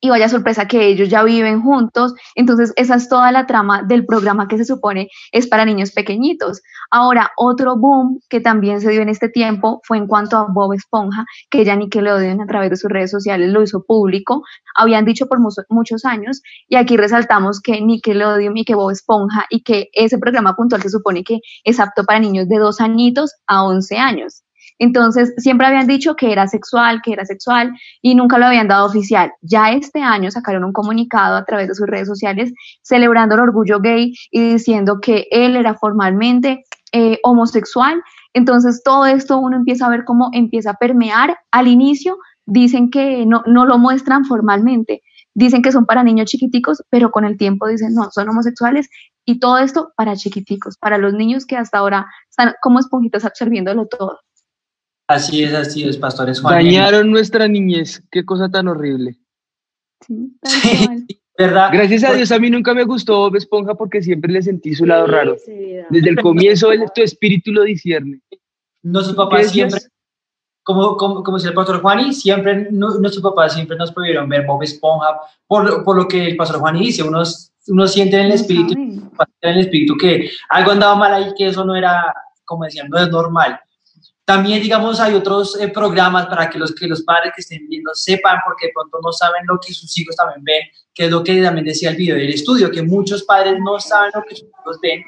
y 0.00 0.10
vaya 0.10 0.28
sorpresa 0.28 0.66
que 0.68 0.86
ellos 0.86 1.08
ya 1.08 1.22
viven 1.22 1.62
juntos. 1.62 2.14
Entonces, 2.34 2.72
esa 2.76 2.96
es 2.96 3.08
toda 3.08 3.32
la 3.32 3.46
trama 3.46 3.82
del 3.82 4.06
programa 4.06 4.48
que 4.48 4.58
se 4.58 4.64
supone 4.64 5.08
es 5.32 5.46
para 5.46 5.64
niños 5.64 5.92
pequeñitos. 5.92 6.62
Ahora, 6.90 7.32
otro 7.36 7.76
boom 7.76 8.20
que 8.28 8.40
también 8.40 8.80
se 8.80 8.90
dio 8.90 9.02
en 9.02 9.08
este 9.08 9.28
tiempo 9.28 9.80
fue 9.84 9.98
en 9.98 10.06
cuanto 10.06 10.36
a 10.36 10.46
Bob 10.48 10.72
Esponja, 10.72 11.24
que 11.50 11.64
ya 11.64 11.76
Nickelodeon 11.76 12.40
a 12.40 12.46
través 12.46 12.70
de 12.70 12.76
sus 12.76 12.90
redes 12.90 13.10
sociales 13.10 13.50
lo 13.50 13.62
hizo 13.62 13.82
público. 13.84 14.42
Habían 14.74 15.04
dicho 15.04 15.26
por 15.26 15.38
muchos 15.68 16.04
años, 16.04 16.40
y 16.68 16.76
aquí 16.76 16.96
resaltamos 16.96 17.60
que 17.60 17.80
Nickelodeon 17.80 18.56
y 18.56 18.64
que 18.64 18.74
Bob 18.74 18.90
Esponja 18.90 19.46
y 19.50 19.62
que 19.62 19.88
ese 19.92 20.18
programa 20.18 20.54
puntual 20.54 20.82
se 20.82 20.90
supone 20.90 21.24
que 21.24 21.40
es 21.64 21.80
apto 21.80 22.04
para 22.04 22.20
niños 22.20 22.48
de 22.48 22.58
dos 22.58 22.80
añitos 22.80 23.34
a 23.46 23.64
11 23.64 23.96
años. 23.98 24.42
Entonces, 24.78 25.34
siempre 25.38 25.66
habían 25.66 25.86
dicho 25.86 26.14
que 26.14 26.32
era 26.32 26.46
sexual, 26.46 27.00
que 27.02 27.12
era 27.12 27.24
sexual 27.24 27.72
y 28.00 28.14
nunca 28.14 28.38
lo 28.38 28.46
habían 28.46 28.68
dado 28.68 28.86
oficial. 28.86 29.32
Ya 29.40 29.72
este 29.72 30.00
año 30.00 30.30
sacaron 30.30 30.64
un 30.64 30.72
comunicado 30.72 31.36
a 31.36 31.44
través 31.44 31.68
de 31.68 31.74
sus 31.74 31.86
redes 31.86 32.08
sociales 32.08 32.52
celebrando 32.82 33.34
el 33.34 33.40
orgullo 33.40 33.80
gay 33.80 34.14
y 34.30 34.52
diciendo 34.52 35.00
que 35.00 35.26
él 35.30 35.56
era 35.56 35.74
formalmente 35.74 36.64
eh, 36.92 37.18
homosexual. 37.22 38.02
Entonces, 38.34 38.82
todo 38.84 39.06
esto 39.06 39.38
uno 39.38 39.56
empieza 39.56 39.86
a 39.86 39.90
ver 39.90 40.04
cómo 40.04 40.30
empieza 40.32 40.70
a 40.70 40.74
permear. 40.74 41.38
Al 41.50 41.66
inicio 41.66 42.18
dicen 42.46 42.90
que 42.90 43.26
no, 43.26 43.42
no 43.46 43.66
lo 43.66 43.78
muestran 43.78 44.24
formalmente, 44.24 45.02
dicen 45.34 45.62
que 45.62 45.72
son 45.72 45.86
para 45.86 46.02
niños 46.02 46.30
chiquiticos, 46.30 46.82
pero 46.88 47.10
con 47.10 47.24
el 47.24 47.36
tiempo 47.36 47.66
dicen, 47.66 47.94
no, 47.94 48.10
son 48.10 48.28
homosexuales 48.28 48.88
y 49.24 49.38
todo 49.38 49.58
esto 49.58 49.92
para 49.96 50.16
chiquiticos, 50.16 50.78
para 50.78 50.96
los 50.96 51.12
niños 51.12 51.44
que 51.44 51.56
hasta 51.56 51.78
ahora 51.78 52.06
están 52.30 52.54
como 52.62 52.78
esponjitas 52.78 53.24
absorbiéndolo 53.26 53.86
todo. 53.86 54.18
Así 55.08 55.42
es, 55.42 55.54
así 55.54 55.88
es, 55.88 55.96
pastores 55.96 56.40
Juan. 56.40 56.54
Dañaron 56.54 57.10
nuestra 57.10 57.48
niñez, 57.48 58.02
qué 58.10 58.26
cosa 58.26 58.50
tan 58.50 58.68
horrible. 58.68 59.16
Sí, 60.06 60.36
¿verdad? 61.38 61.70
Gracias 61.72 62.04
a 62.04 62.12
Dios 62.12 62.30
a 62.30 62.38
mí 62.38 62.50
nunca 62.50 62.74
me 62.74 62.84
gustó 62.84 63.16
Bob 63.20 63.36
Esponja 63.36 63.74
porque 63.74 64.02
siempre 64.02 64.30
le 64.30 64.42
sentí 64.42 64.74
su 64.74 64.84
lado 64.84 65.06
raro. 65.06 65.36
Desde 65.88 66.10
el 66.10 66.16
comienzo 66.22 66.68
tu 66.94 67.02
espíritu 67.02 67.52
lo 67.52 67.62
discierne. 67.62 68.20
Nuestros 68.82 69.16
papás 69.16 69.50
siempre, 69.50 69.80
como, 70.62 70.96
como, 70.98 71.22
como 71.22 71.38
decía 71.38 71.50
el 71.50 71.56
pastor 71.56 71.80
Juani, 71.80 72.12
siempre, 72.12 72.70
nuestros 72.70 73.22
papás 73.22 73.54
siempre 73.54 73.78
nos 73.78 73.90
prohibieron 73.92 74.28
ver 74.28 74.44
Bob 74.46 74.62
Esponja 74.62 75.20
por, 75.46 75.84
por 75.84 75.96
lo 75.96 76.06
que 76.06 76.26
el 76.26 76.36
pastor 76.36 76.60
Juani 76.60 76.80
dice, 76.80 77.02
unos, 77.02 77.50
uno 77.68 77.86
siente 77.88 78.18
en 78.18 78.26
el 78.26 78.32
espíritu, 78.32 78.74
en 78.74 79.10
el 79.40 79.60
espíritu 79.60 79.96
que 79.96 80.28
algo 80.50 80.72
andaba 80.72 80.96
mal 80.96 81.14
ahí, 81.14 81.32
que 81.36 81.46
eso 81.46 81.64
no 81.64 81.74
era, 81.74 82.12
como 82.44 82.64
decían, 82.64 82.90
no 82.90 82.98
es 82.98 83.08
normal. 83.08 83.58
También, 84.28 84.60
digamos, 84.60 85.00
hay 85.00 85.14
otros 85.14 85.58
eh, 85.58 85.68
programas 85.68 86.26
para 86.26 86.50
que 86.50 86.58
los, 86.58 86.74
que 86.74 86.86
los 86.86 87.02
padres 87.02 87.32
que 87.34 87.40
estén 87.40 87.66
viendo 87.66 87.94
sepan, 87.94 88.36
porque 88.44 88.66
de 88.66 88.72
pronto 88.74 88.98
no 89.02 89.10
saben 89.10 89.40
lo 89.46 89.58
que 89.58 89.72
sus 89.72 89.96
hijos 89.96 90.14
también 90.16 90.44
ven, 90.44 90.60
que 90.92 91.06
es 91.06 91.10
lo 91.10 91.24
que 91.24 91.40
también 91.40 91.64
decía 91.64 91.88
el 91.88 91.96
video 91.96 92.14
del 92.14 92.34
estudio, 92.34 92.70
que 92.70 92.82
muchos 92.82 93.22
padres 93.22 93.56
no 93.58 93.80
saben 93.80 94.10
lo 94.14 94.22
que 94.28 94.36
sus 94.36 94.50
hijos 94.50 94.78
ven, 94.82 95.02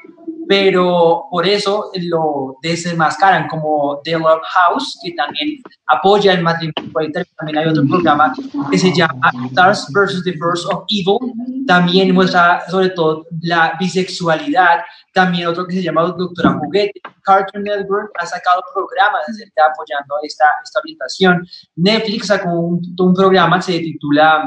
pero 0.51 1.27
por 1.31 1.47
eso 1.47 1.91
lo 2.09 2.57
desenmascaran, 2.61 3.47
como 3.47 4.01
The 4.03 4.19
Love 4.19 4.41
House, 4.53 4.99
que 5.01 5.13
también 5.13 5.61
apoya 5.87 6.33
el 6.33 6.43
matrimonio. 6.43 7.09
También 7.37 7.57
hay 7.57 7.67
otro 7.67 7.87
programa 7.87 8.33
que 8.69 8.77
se 8.77 8.93
llama 8.93 9.31
Stars 9.45 9.87
versus 9.93 10.21
the 10.25 10.33
First 10.33 10.65
of 10.65 10.83
Evil, 10.89 11.19
también 11.65 12.13
muestra 12.13 12.65
sobre 12.69 12.89
todo 12.89 13.25
la 13.43 13.77
bisexualidad, 13.79 14.81
también 15.13 15.47
otro 15.47 15.65
que 15.65 15.75
se 15.75 15.83
llama 15.83 16.03
Doctora 16.03 16.51
Juguete. 16.59 16.99
Cartoon 17.23 17.63
Network 17.63 18.11
ha 18.19 18.25
sacado 18.25 18.61
programas 18.73 19.21
acerca 19.29 19.67
apoyando 19.71 20.15
esta, 20.21 20.49
esta 20.65 20.79
orientación. 20.81 21.47
Netflix 21.77 22.27
sacó 22.27 22.49
un, 22.49 22.81
un 22.99 23.13
programa 23.13 23.55
que 23.59 23.71
se 23.71 23.79
titula 23.79 24.43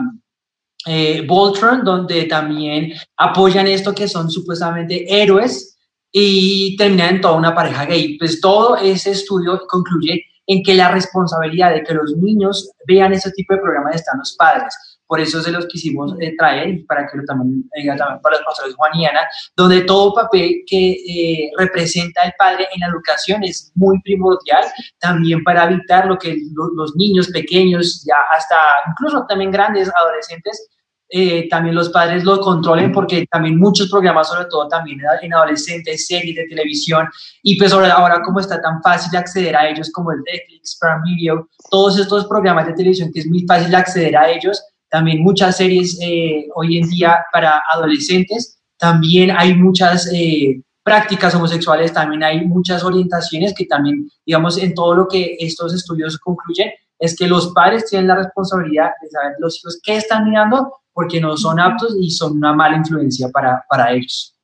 eh, 0.87 1.25
Voltron, 1.27 1.83
donde 1.83 2.25
también 2.25 2.93
apoyan 3.17 3.67
esto 3.69 3.95
que 3.95 4.07
son 4.07 4.31
supuestamente 4.31 5.07
héroes 5.09 5.74
y 6.17 6.77
terminan 6.77 7.17
en 7.17 7.21
toda 7.21 7.35
una 7.35 7.53
pareja 7.53 7.85
gay. 7.87 8.17
Pues 8.19 8.41
todo 8.41 8.77
ese 8.77 9.11
estudio 9.11 9.61
concluye 9.69 10.25
en 10.47 10.63
que 10.63 10.75
la 10.75 10.93
responsabilidad 10.93 11.75
de 11.75 11.83
que 11.83 11.93
los 11.93 12.17
niños 12.17 12.71
vean 12.87 13.13
ese 13.13 13.33
tipo 13.33 13.55
de 13.55 13.61
programas 13.61 13.97
están 13.97 14.19
los 14.19 14.37
padres. 14.39 14.73
Por 15.09 15.19
eso 15.19 15.43
se 15.43 15.51
los 15.51 15.67
quisimos 15.67 16.15
eh, 16.21 16.35
traer 16.39 16.85
para 16.87 17.09
que 17.09 17.19
lo 17.19 17.25
también 17.25 17.69
diga 17.75 17.97
también 17.97 18.21
para 18.23 18.37
los 18.37 18.45
pastores 18.45 18.77
Juan 18.77 18.93
y 18.95 19.07
Ana, 19.07 19.27
donde 19.57 19.83
todo 19.83 20.15
papel 20.15 20.63
que 20.69 20.93
eh, 20.93 21.51
representa 21.59 22.23
el 22.23 22.33
padre 22.39 22.69
en 22.73 22.81
la 22.81 22.87
educación 22.87 23.43
es 23.43 23.73
muy 23.75 24.01
primordial, 24.03 24.65
también 25.01 25.43
para 25.43 25.65
evitar 25.65 26.07
lo 26.07 26.17
que 26.17 26.39
los 26.55 26.95
niños 26.95 27.29
pequeños, 27.29 28.05
ya 28.07 28.17
hasta 28.31 28.57
incluso 28.89 29.27
también 29.29 29.51
grandes 29.51 29.91
adolescentes, 30.01 30.69
eh, 31.17 31.47
también 31.49 31.77
los 31.77 31.91
padres 31.91 32.25
lo 32.25 32.41
controlen 32.41 32.91
porque 32.91 33.25
también 33.31 33.57
muchos 33.57 33.89
programas, 33.89 34.27
sobre 34.27 34.47
todo 34.47 34.67
también 34.67 34.99
en 35.23 35.33
adolescentes, 35.33 36.09
series 36.09 36.35
de 36.35 36.49
televisión, 36.49 37.07
y 37.41 37.57
pues 37.57 37.73
ahora, 37.73 37.93
ahora 37.93 38.21
como 38.21 38.41
está 38.41 38.61
tan 38.61 38.83
fácil 38.83 39.17
acceder 39.17 39.55
a 39.55 39.69
ellos 39.69 39.93
como 39.93 40.11
el 40.11 40.19
Netflix, 40.25 40.77
Prime 40.81 41.03
Video, 41.05 41.49
todos 41.71 42.01
estos 42.01 42.27
programas 42.27 42.67
de 42.67 42.73
televisión 42.73 43.13
que 43.15 43.21
es 43.21 43.29
muy 43.29 43.47
fácil 43.47 43.73
acceder 43.77 44.17
a 44.17 44.29
ellos, 44.29 44.61
también 44.91 45.23
muchas 45.23 45.57
series 45.57 45.97
eh, 46.03 46.49
hoy 46.57 46.79
en 46.79 46.91
día 46.91 47.25
para 47.33 47.63
adolescentes, 47.73 48.59
también 48.77 49.31
hay 49.31 49.55
muchas 49.55 50.11
eh, 50.13 50.61
prácticas 50.83 51.33
homosexuales, 51.37 51.93
también 51.93 52.25
hay 52.25 52.45
muchas 52.45 52.83
orientaciones 52.83 53.55
que 53.55 53.67
también, 53.67 54.11
digamos, 54.27 54.59
en 54.59 54.75
todo 54.75 54.97
lo 54.97 55.07
que 55.07 55.37
estos 55.39 55.73
estudios 55.75 56.19
concluyen, 56.19 56.73
es 56.99 57.17
que 57.17 57.29
los 57.29 57.53
padres 57.53 57.87
tienen 57.89 58.09
la 58.09 58.17
responsabilidad 58.17 58.91
de 59.01 59.11
saber 59.11 59.37
los 59.39 59.59
hijos 59.59 59.79
qué 59.81 59.97
están 59.97 60.25
mirando 60.29 60.73
porque 60.95 61.21
no 61.21 61.37
son 61.37 61.61
aptos 61.61 61.97
y 62.01 62.11
son 62.11 62.39
una 62.39 62.55
mala 62.55 62.77
influencia 62.77 63.29
para, 63.29 63.65
para 63.69 63.93
ellos. 63.93 64.35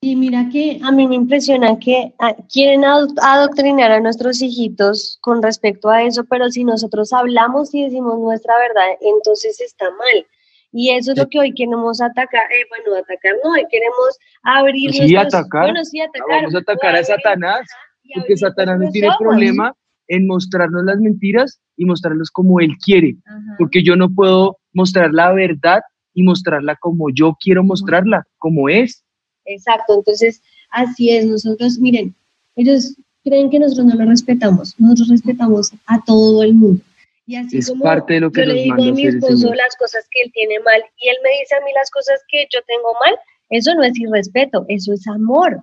Y 0.00 0.14
mira 0.14 0.48
que 0.52 0.78
a 0.84 0.92
mí 0.92 1.08
me 1.08 1.16
impresiona 1.16 1.76
que 1.78 2.14
ah, 2.20 2.36
quieren 2.52 2.84
adoctrinar 2.84 3.90
a 3.90 4.00
nuestros 4.00 4.40
hijitos 4.40 5.18
con 5.20 5.42
respecto 5.42 5.90
a 5.90 6.04
eso, 6.04 6.24
pero 6.30 6.50
si 6.50 6.62
nosotros 6.62 7.12
hablamos 7.12 7.74
y 7.74 7.82
decimos 7.82 8.16
nuestra 8.20 8.54
verdad, 8.58 8.96
entonces 9.00 9.60
está 9.60 9.90
mal. 9.90 10.26
Y 10.70 10.90
eso 10.90 11.12
es 11.12 11.18
lo 11.18 11.26
que 11.28 11.40
hoy 11.40 11.52
queremos 11.52 12.00
atacar, 12.00 12.44
eh, 12.52 12.64
bueno, 12.68 12.96
atacar 13.00 13.32
no, 13.42 13.52
hoy 13.52 13.66
queremos 13.70 14.18
abrir 14.42 14.92
sí, 14.92 15.16
atacar. 15.16 15.62
Bueno, 15.62 15.84
sí, 15.84 16.00
atacar. 16.00 16.42
Vamos 16.42 16.54
a 16.54 16.58
atacar 16.58 16.94
a 16.94 17.02
Satanás, 17.02 17.66
porque 18.14 18.36
Satanás 18.36 18.78
no 18.78 18.90
tiene 18.90 19.08
problema 19.18 19.74
en 20.08 20.26
mostrarnos 20.26 20.84
las 20.84 20.98
mentiras 20.98 21.60
y 21.76 21.86
mostrarlos 21.86 22.30
como 22.30 22.60
él 22.60 22.76
quiere, 22.84 23.16
porque 23.58 23.82
yo 23.82 23.96
no 23.96 24.10
puedo 24.10 24.57
mostrar 24.72 25.12
la 25.12 25.32
verdad 25.32 25.80
y 26.14 26.22
mostrarla 26.22 26.76
como 26.76 27.10
yo 27.10 27.36
quiero 27.40 27.62
mostrarla, 27.62 28.26
como 28.38 28.68
es. 28.68 29.04
Exacto, 29.44 29.94
entonces 29.94 30.42
así 30.70 31.10
es, 31.10 31.26
nosotros, 31.26 31.78
miren, 31.78 32.14
ellos 32.56 32.96
creen 33.24 33.50
que 33.50 33.58
nosotros 33.58 33.86
no 33.86 33.94
lo 33.94 34.10
respetamos, 34.10 34.74
nosotros 34.78 35.08
respetamos 35.08 35.72
a 35.86 36.02
todo 36.04 36.42
el 36.42 36.54
mundo. 36.54 36.82
Y 37.26 37.36
así 37.36 37.58
es 37.58 37.68
como 37.68 37.84
parte 37.84 38.14
de 38.14 38.20
lo 38.20 38.32
que 38.32 38.40
yo 38.40 38.46
le 38.46 38.62
digo 38.62 38.74
a 38.74 38.92
mi 38.92 39.06
esposo 39.06 39.52
las 39.54 39.76
cosas 39.76 40.08
que 40.10 40.22
él 40.22 40.32
tiene 40.32 40.58
mal 40.60 40.82
y 40.98 41.08
él 41.08 41.16
me 41.22 41.30
dice 41.40 41.54
a 41.56 41.60
mí 41.60 41.70
las 41.74 41.90
cosas 41.90 42.22
que 42.28 42.46
yo 42.50 42.60
tengo 42.66 42.88
mal, 43.04 43.18
eso 43.50 43.74
no 43.74 43.82
es 43.82 43.98
irrespeto, 43.98 44.64
eso 44.68 44.92
es 44.92 45.06
amor. 45.06 45.62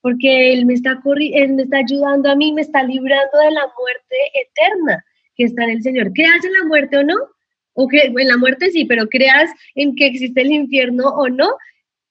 Porque 0.00 0.52
él 0.52 0.66
me 0.66 0.74
está 0.74 1.00
él 1.04 1.52
me 1.54 1.62
está 1.62 1.78
ayudando 1.78 2.30
a 2.30 2.36
mí, 2.36 2.52
me 2.52 2.62
está 2.62 2.82
librando 2.82 3.38
de 3.38 3.50
la 3.50 3.62
muerte 3.78 4.16
eterna 4.34 5.04
que 5.36 5.44
está 5.44 5.64
en 5.64 5.70
el 5.70 5.82
Señor. 5.82 6.12
¿Creas 6.12 6.44
en 6.44 6.52
la 6.52 6.64
muerte 6.66 6.98
o 6.98 7.04
no? 7.04 7.16
O 7.80 7.86
que 7.86 8.00
en 8.02 8.28
la 8.28 8.36
muerte 8.36 8.70
sí, 8.72 8.84
pero 8.86 9.06
creas 9.08 9.48
en 9.76 9.94
que 9.94 10.06
existe 10.08 10.40
el 10.40 10.50
infierno 10.50 11.04
o 11.10 11.28
no, 11.28 11.48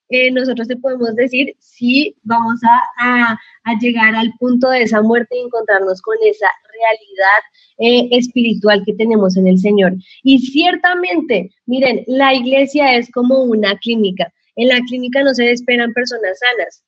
eh, 0.07 0.31
nosotros 0.31 0.65
te 0.69 0.77
podemos 0.77 1.13
decir 1.15 1.53
si 1.59 2.15
vamos 2.23 2.61
a, 2.97 3.37
llegar 3.81 4.15
al 4.15 4.31
punto 4.39 4.69
de 4.69 4.83
esa 4.83 5.01
muerte 5.01 5.35
y 5.35 5.41
encontrarnos 5.41 6.01
con 6.01 6.15
esa 6.23 6.47
realidad 6.79 7.41
eh, 7.79 8.17
espiritual 8.17 8.81
que 8.85 8.93
tenemos 8.93 9.35
en 9.35 9.45
el 9.45 9.59
Señor. 9.59 9.93
Y 10.23 10.39
ciertamente, 10.39 11.51
miren, 11.65 12.05
la 12.07 12.33
iglesia 12.33 12.95
es 12.95 13.11
como 13.11 13.43
una 13.43 13.77
clínica. 13.79 14.31
En 14.55 14.69
la 14.69 14.79
clínica 14.87 15.21
no 15.21 15.33
se 15.33 15.51
esperan 15.51 15.91
personas 15.91 16.39
sanas. 16.39 16.81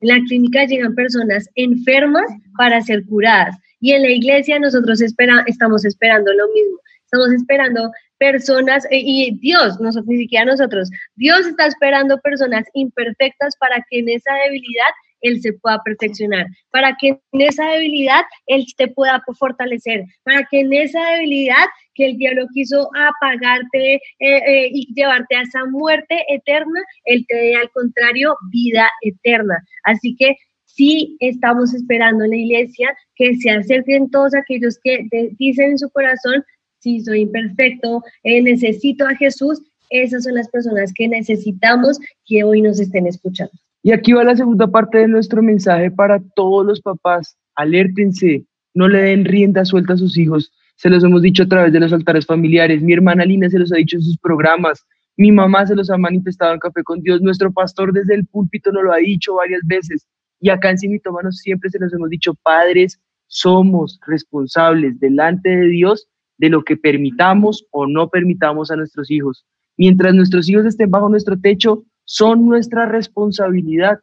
En 0.00 0.08
la 0.08 0.20
clínica 0.26 0.64
llegan 0.64 0.94
personas 0.94 1.50
enfermas 1.54 2.30
para 2.56 2.80
ser 2.80 3.04
curadas. 3.04 3.54
Y 3.78 3.92
en 3.92 4.02
la 4.02 4.10
iglesia 4.10 4.58
nosotros 4.58 5.02
estamos 5.02 5.84
esperando 5.84 6.32
lo 6.32 6.48
mismo. 6.48 6.78
Estamos 7.12 7.30
esperando 7.34 7.92
personas, 8.22 8.84
eh, 8.84 9.02
y 9.04 9.36
Dios, 9.40 9.80
nosotros, 9.80 10.06
ni 10.06 10.18
siquiera 10.18 10.44
nosotros, 10.44 10.88
Dios 11.16 11.44
está 11.44 11.66
esperando 11.66 12.20
personas 12.20 12.64
imperfectas 12.72 13.56
para 13.56 13.84
que 13.90 13.98
en 13.98 14.08
esa 14.08 14.32
debilidad 14.44 14.92
Él 15.22 15.40
se 15.42 15.52
pueda 15.54 15.80
perfeccionar, 15.84 16.46
para 16.70 16.96
que 17.00 17.08
en 17.32 17.40
esa 17.40 17.66
debilidad 17.70 18.22
Él 18.46 18.64
te 18.76 18.86
pueda 18.86 19.20
fortalecer, 19.36 20.04
para 20.22 20.46
que 20.48 20.60
en 20.60 20.72
esa 20.72 21.02
debilidad 21.14 21.66
que 21.96 22.04
el 22.06 22.16
diablo 22.16 22.46
quiso 22.54 22.88
apagarte 22.94 23.94
eh, 23.94 24.00
eh, 24.20 24.70
y 24.72 24.94
llevarte 24.94 25.34
a 25.34 25.42
esa 25.42 25.64
muerte 25.64 26.24
eterna, 26.28 26.80
Él 27.04 27.24
te 27.26 27.34
dé 27.34 27.56
al 27.56 27.70
contrario 27.70 28.36
vida 28.52 28.88
eterna. 29.00 29.56
Así 29.82 30.14
que 30.16 30.36
sí 30.64 31.16
estamos 31.18 31.74
esperando 31.74 32.22
en 32.22 32.30
la 32.30 32.36
iglesia 32.36 32.94
que 33.16 33.34
se 33.34 33.50
acerquen 33.50 34.10
todos 34.10 34.32
aquellos 34.36 34.78
que 34.84 35.08
dicen 35.38 35.72
en 35.72 35.78
su 35.78 35.90
corazón, 35.90 36.44
si 36.82 37.00
soy 37.00 37.20
imperfecto, 37.20 38.02
eh, 38.24 38.42
necesito 38.42 39.06
a 39.06 39.14
Jesús, 39.14 39.62
esas 39.90 40.24
son 40.24 40.34
las 40.34 40.48
personas 40.48 40.92
que 40.92 41.06
necesitamos 41.06 42.00
que 42.26 42.42
hoy 42.42 42.60
nos 42.60 42.80
estén 42.80 43.06
escuchando. 43.06 43.52
Y 43.84 43.92
aquí 43.92 44.12
va 44.12 44.24
la 44.24 44.36
segunda 44.36 44.66
parte 44.66 44.98
de 44.98 45.08
nuestro 45.08 45.42
mensaje 45.42 45.90
para 45.90 46.20
todos 46.34 46.66
los 46.66 46.80
papás. 46.80 47.36
Alértense, 47.54 48.44
no 48.74 48.88
le 48.88 49.02
den 49.02 49.24
rienda 49.24 49.64
suelta 49.64 49.94
a 49.94 49.96
sus 49.96 50.16
hijos. 50.18 50.52
Se 50.76 50.90
los 50.90 51.04
hemos 51.04 51.22
dicho 51.22 51.44
a 51.44 51.48
través 51.48 51.72
de 51.72 51.80
los 51.80 51.92
altares 51.92 52.26
familiares. 52.26 52.82
Mi 52.82 52.92
hermana 52.92 53.24
Lina 53.24 53.48
se 53.48 53.58
los 53.58 53.72
ha 53.72 53.76
dicho 53.76 53.96
en 53.96 54.02
sus 54.02 54.18
programas. 54.18 54.84
Mi 55.16 55.30
mamá 55.30 55.66
se 55.66 55.76
los 55.76 55.90
ha 55.90 55.98
manifestado 55.98 56.54
en 56.54 56.60
Café 56.60 56.82
con 56.82 57.00
Dios. 57.02 57.20
Nuestro 57.20 57.52
pastor 57.52 57.92
desde 57.92 58.14
el 58.14 58.26
púlpito 58.26 58.72
nos 58.72 58.82
lo 58.82 58.92
ha 58.92 58.96
dicho 58.96 59.34
varias 59.34 59.60
veces. 59.64 60.06
Y 60.40 60.50
acá 60.50 60.70
en 60.70 60.78
Simitómanos 60.78 61.38
siempre 61.38 61.70
se 61.70 61.78
los 61.78 61.92
hemos 61.92 62.08
dicho, 62.08 62.34
padres, 62.42 62.98
somos 63.26 64.00
responsables 64.06 64.98
delante 64.98 65.48
de 65.48 65.66
Dios 65.66 66.08
de 66.42 66.50
lo 66.50 66.64
que 66.64 66.76
permitamos 66.76 67.64
o 67.70 67.86
no 67.86 68.08
permitamos 68.08 68.72
a 68.72 68.76
nuestros 68.76 69.12
hijos. 69.12 69.46
Mientras 69.76 70.12
nuestros 70.12 70.48
hijos 70.48 70.66
estén 70.66 70.90
bajo 70.90 71.08
nuestro 71.08 71.38
techo, 71.38 71.84
son 72.04 72.46
nuestra 72.46 72.84
responsabilidad. 72.84 74.00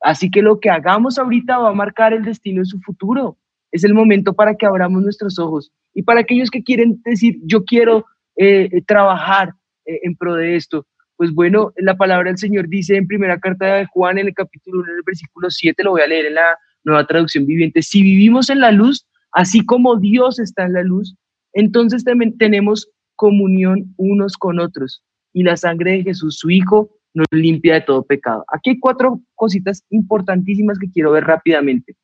Así 0.00 0.30
que 0.30 0.40
lo 0.40 0.58
que 0.58 0.70
hagamos 0.70 1.18
ahorita 1.18 1.58
va 1.58 1.68
a 1.68 1.74
marcar 1.74 2.14
el 2.14 2.24
destino 2.24 2.60
de 2.60 2.64
su 2.64 2.80
futuro. 2.80 3.36
Es 3.72 3.84
el 3.84 3.92
momento 3.92 4.32
para 4.32 4.54
que 4.54 4.64
abramos 4.64 5.02
nuestros 5.02 5.38
ojos. 5.38 5.70
Y 5.92 6.02
para 6.02 6.20
aquellos 6.20 6.50
que 6.50 6.64
quieren 6.64 6.98
decir, 7.04 7.36
yo 7.44 7.62
quiero 7.62 8.06
eh, 8.36 8.70
eh, 8.72 8.82
trabajar 8.86 9.52
eh, 9.84 10.00
en 10.04 10.16
pro 10.16 10.36
de 10.36 10.56
esto, 10.56 10.86
pues 11.16 11.30
bueno, 11.30 11.74
la 11.76 11.94
palabra 11.94 12.30
del 12.30 12.38
Señor 12.38 12.68
dice 12.68 12.96
en 12.96 13.06
primera 13.06 13.38
carta 13.38 13.66
de 13.74 13.84
Juan, 13.84 14.16
en 14.16 14.28
el 14.28 14.34
capítulo 14.34 14.80
1, 14.80 14.92
en 14.92 14.96
el 14.96 15.02
versículo 15.04 15.50
7, 15.50 15.84
lo 15.84 15.90
voy 15.90 16.00
a 16.00 16.06
leer 16.06 16.24
en 16.24 16.36
la 16.36 16.56
nueva 16.84 17.06
traducción 17.06 17.44
viviente, 17.44 17.82
si 17.82 18.02
vivimos 18.02 18.48
en 18.48 18.60
la 18.60 18.70
luz, 18.70 19.06
así 19.32 19.62
como 19.66 19.96
Dios 19.96 20.38
está 20.38 20.64
en 20.64 20.72
la 20.72 20.82
luz, 20.82 21.14
entonces 21.52 22.04
también 22.04 22.36
tenemos 22.38 22.90
comunión 23.16 23.94
unos 23.96 24.36
con 24.36 24.58
otros 24.60 25.02
y 25.32 25.42
la 25.42 25.56
sangre 25.56 25.92
de 25.92 26.02
Jesús, 26.04 26.38
su 26.38 26.50
Hijo, 26.50 26.90
nos 27.12 27.26
limpia 27.30 27.74
de 27.74 27.80
todo 27.82 28.04
pecado. 28.04 28.44
Aquí 28.48 28.70
hay 28.70 28.78
cuatro 28.78 29.20
cositas 29.34 29.84
importantísimas 29.90 30.78
que 30.78 30.90
quiero 30.90 31.12
ver 31.12 31.24
rápidamente. 31.24 31.96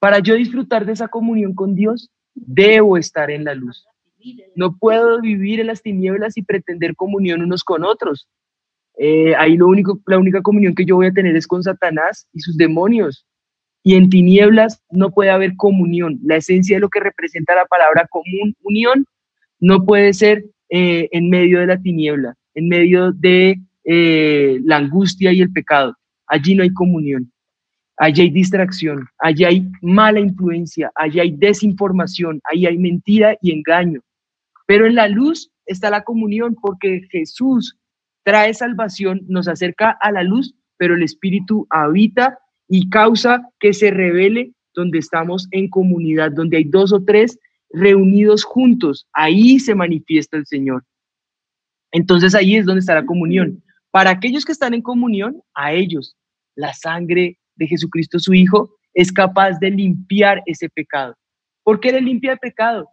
Para 0.00 0.20
yo 0.20 0.34
disfrutar 0.34 0.86
de 0.86 0.92
esa 0.92 1.08
comunión 1.08 1.54
con 1.54 1.74
Dios, 1.74 2.10
debo 2.34 2.96
estar 2.96 3.30
en 3.30 3.44
la 3.44 3.54
luz. 3.54 3.86
No 4.54 4.76
puedo 4.76 5.20
vivir 5.20 5.60
en 5.60 5.68
las 5.68 5.82
tinieblas 5.82 6.36
y 6.36 6.42
pretender 6.42 6.96
comunión 6.96 7.42
unos 7.42 7.64
con 7.64 7.84
otros. 7.84 8.28
Eh, 8.96 9.34
ahí 9.36 9.56
lo 9.56 9.68
único, 9.68 10.00
la 10.06 10.18
única 10.18 10.42
comunión 10.42 10.74
que 10.74 10.84
yo 10.84 10.96
voy 10.96 11.06
a 11.06 11.12
tener 11.12 11.36
es 11.36 11.46
con 11.46 11.62
Satanás 11.62 12.26
y 12.32 12.40
sus 12.40 12.56
demonios 12.56 13.27
y 13.88 13.94
en 13.94 14.10
tinieblas 14.10 14.82
no 14.90 15.12
puede 15.12 15.30
haber 15.30 15.56
comunión. 15.56 16.18
La 16.22 16.36
esencia 16.36 16.76
de 16.76 16.80
lo 16.80 16.90
que 16.90 17.00
representa 17.00 17.54
la 17.54 17.64
palabra 17.64 18.06
común, 18.10 18.54
unión, 18.62 19.06
no 19.60 19.86
puede 19.86 20.12
ser 20.12 20.44
eh, 20.68 21.08
en 21.10 21.30
medio 21.30 21.60
de 21.60 21.68
la 21.68 21.80
tiniebla, 21.80 22.34
en 22.52 22.68
medio 22.68 23.12
de 23.12 23.58
eh, 23.84 24.60
la 24.62 24.76
angustia 24.76 25.32
y 25.32 25.40
el 25.40 25.50
pecado. 25.50 25.96
Allí 26.26 26.54
no 26.54 26.64
hay 26.64 26.74
comunión. 26.74 27.32
Allí 27.96 28.20
hay 28.20 28.30
distracción, 28.30 29.08
allí 29.18 29.44
hay 29.44 29.66
mala 29.80 30.20
influencia, 30.20 30.92
allí 30.94 31.20
hay 31.20 31.30
desinformación, 31.30 32.42
allí 32.44 32.66
hay 32.66 32.76
mentira 32.76 33.38
y 33.40 33.52
engaño. 33.52 34.02
Pero 34.66 34.86
en 34.86 34.96
la 34.96 35.08
luz 35.08 35.50
está 35.64 35.88
la 35.88 36.02
comunión 36.02 36.54
porque 36.60 37.08
Jesús 37.10 37.78
trae 38.22 38.52
salvación, 38.52 39.22
nos 39.28 39.48
acerca 39.48 39.96
a 39.98 40.12
la 40.12 40.24
luz, 40.24 40.54
pero 40.76 40.94
el 40.94 41.02
Espíritu 41.02 41.66
habita 41.70 42.38
y 42.68 42.90
causa 42.90 43.42
que 43.58 43.72
se 43.72 43.90
revele 43.90 44.52
donde 44.74 44.98
estamos 44.98 45.48
en 45.50 45.68
comunidad, 45.68 46.32
donde 46.32 46.58
hay 46.58 46.64
dos 46.64 46.92
o 46.92 47.02
tres 47.02 47.38
reunidos 47.70 48.44
juntos. 48.44 49.06
Ahí 49.12 49.58
se 49.58 49.74
manifiesta 49.74 50.36
el 50.36 50.46
Señor. 50.46 50.84
Entonces 51.90 52.34
ahí 52.34 52.56
es 52.56 52.66
donde 52.66 52.80
está 52.80 52.94
la 52.94 53.06
comunión. 53.06 53.62
Para 53.90 54.10
aquellos 54.10 54.44
que 54.44 54.52
están 54.52 54.74
en 54.74 54.82
comunión, 54.82 55.42
a 55.54 55.72
ellos, 55.72 56.14
la 56.54 56.74
sangre 56.74 57.38
de 57.56 57.66
Jesucristo 57.66 58.18
su 58.18 58.34
Hijo 58.34 58.70
es 58.94 59.10
capaz 59.12 59.58
de 59.58 59.70
limpiar 59.70 60.42
ese 60.46 60.68
pecado. 60.68 61.14
¿Por 61.62 61.80
qué 61.80 61.92
le 61.92 62.00
limpia 62.00 62.32
el 62.32 62.38
pecado? 62.38 62.88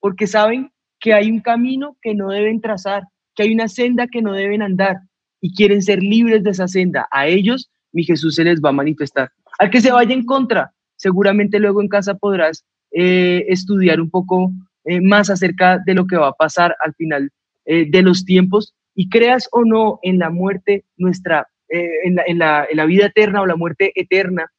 Porque 0.00 0.26
saben 0.26 0.70
que 0.98 1.14
hay 1.14 1.30
un 1.30 1.40
camino 1.40 1.96
que 2.02 2.14
no 2.14 2.30
deben 2.30 2.60
trazar, 2.60 3.04
que 3.34 3.44
hay 3.44 3.52
una 3.52 3.68
senda 3.68 4.06
que 4.06 4.22
no 4.22 4.32
deben 4.32 4.62
andar 4.62 4.96
y 5.40 5.54
quieren 5.54 5.82
ser 5.82 6.02
libres 6.02 6.42
de 6.42 6.50
esa 6.50 6.68
senda. 6.68 7.08
A 7.10 7.26
ellos 7.26 7.70
mi 7.92 8.04
Jesús 8.04 8.34
se 8.34 8.44
les 8.44 8.60
va 8.60 8.70
a 8.70 8.72
manifestar. 8.72 9.30
Al 9.58 9.70
que 9.70 9.80
se 9.80 9.92
vaya 9.92 10.14
en 10.14 10.24
contra, 10.24 10.72
seguramente 10.96 11.58
luego 11.58 11.80
en 11.80 11.88
casa 11.88 12.14
podrás 12.14 12.64
eh, 12.92 13.44
estudiar 13.48 14.00
un 14.00 14.10
poco 14.10 14.52
eh, 14.84 15.00
más 15.00 15.30
acerca 15.30 15.78
de 15.84 15.94
lo 15.94 16.06
que 16.06 16.16
va 16.16 16.28
a 16.28 16.32
pasar 16.32 16.76
al 16.84 16.94
final 16.94 17.30
eh, 17.64 17.88
de 17.88 18.02
los 18.02 18.24
tiempos 18.24 18.74
y 18.94 19.08
creas 19.08 19.48
o 19.52 19.64
no 19.64 19.98
en 20.02 20.18
la 20.18 20.30
muerte 20.30 20.84
nuestra, 20.96 21.46
en 21.68 22.16
la, 22.16 22.22
en, 22.26 22.38
la, 22.38 22.66
en, 22.68 22.76
la, 22.76 22.84
vida 22.84 23.06
eterna 23.06 23.42
o 23.42 23.46
la 23.46 23.54
muerte 23.54 23.92
eterna, 23.94 24.50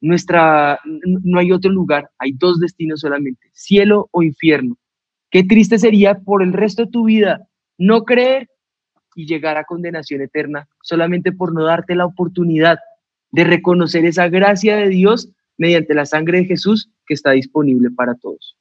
nuestra, 0.00 0.78
no 0.84 1.40
hay 1.40 1.50
otro 1.50 1.72
lugar, 1.72 2.08
hay 2.18 2.32
dos 2.32 2.60
destinos 2.60 3.00
solamente, 3.00 3.48
cielo 3.52 4.08
o 4.12 4.22
infierno. 4.22 4.76
Qué 5.30 5.42
triste 5.42 5.78
sería 5.78 6.20
por 6.20 6.42
el 6.42 6.52
resto 6.52 6.84
de 6.84 6.92
tu 6.92 7.06
vida 7.06 7.48
no 7.76 8.04
creer 8.04 8.48
y 9.18 9.26
llegar 9.26 9.56
a 9.56 9.64
condenación 9.64 10.20
eterna 10.20 10.68
solamente 10.80 11.32
por 11.32 11.52
no 11.52 11.64
darte 11.64 11.96
la 11.96 12.06
oportunidad 12.06 12.78
de 13.32 13.42
reconocer 13.42 14.04
esa 14.04 14.28
gracia 14.28 14.76
de 14.76 14.90
Dios 14.90 15.32
mediante 15.56 15.92
la 15.92 16.06
sangre 16.06 16.38
de 16.38 16.44
Jesús 16.44 16.88
que 17.04 17.14
está 17.14 17.32
disponible 17.32 17.90
para 17.90 18.14
todos. 18.14 18.56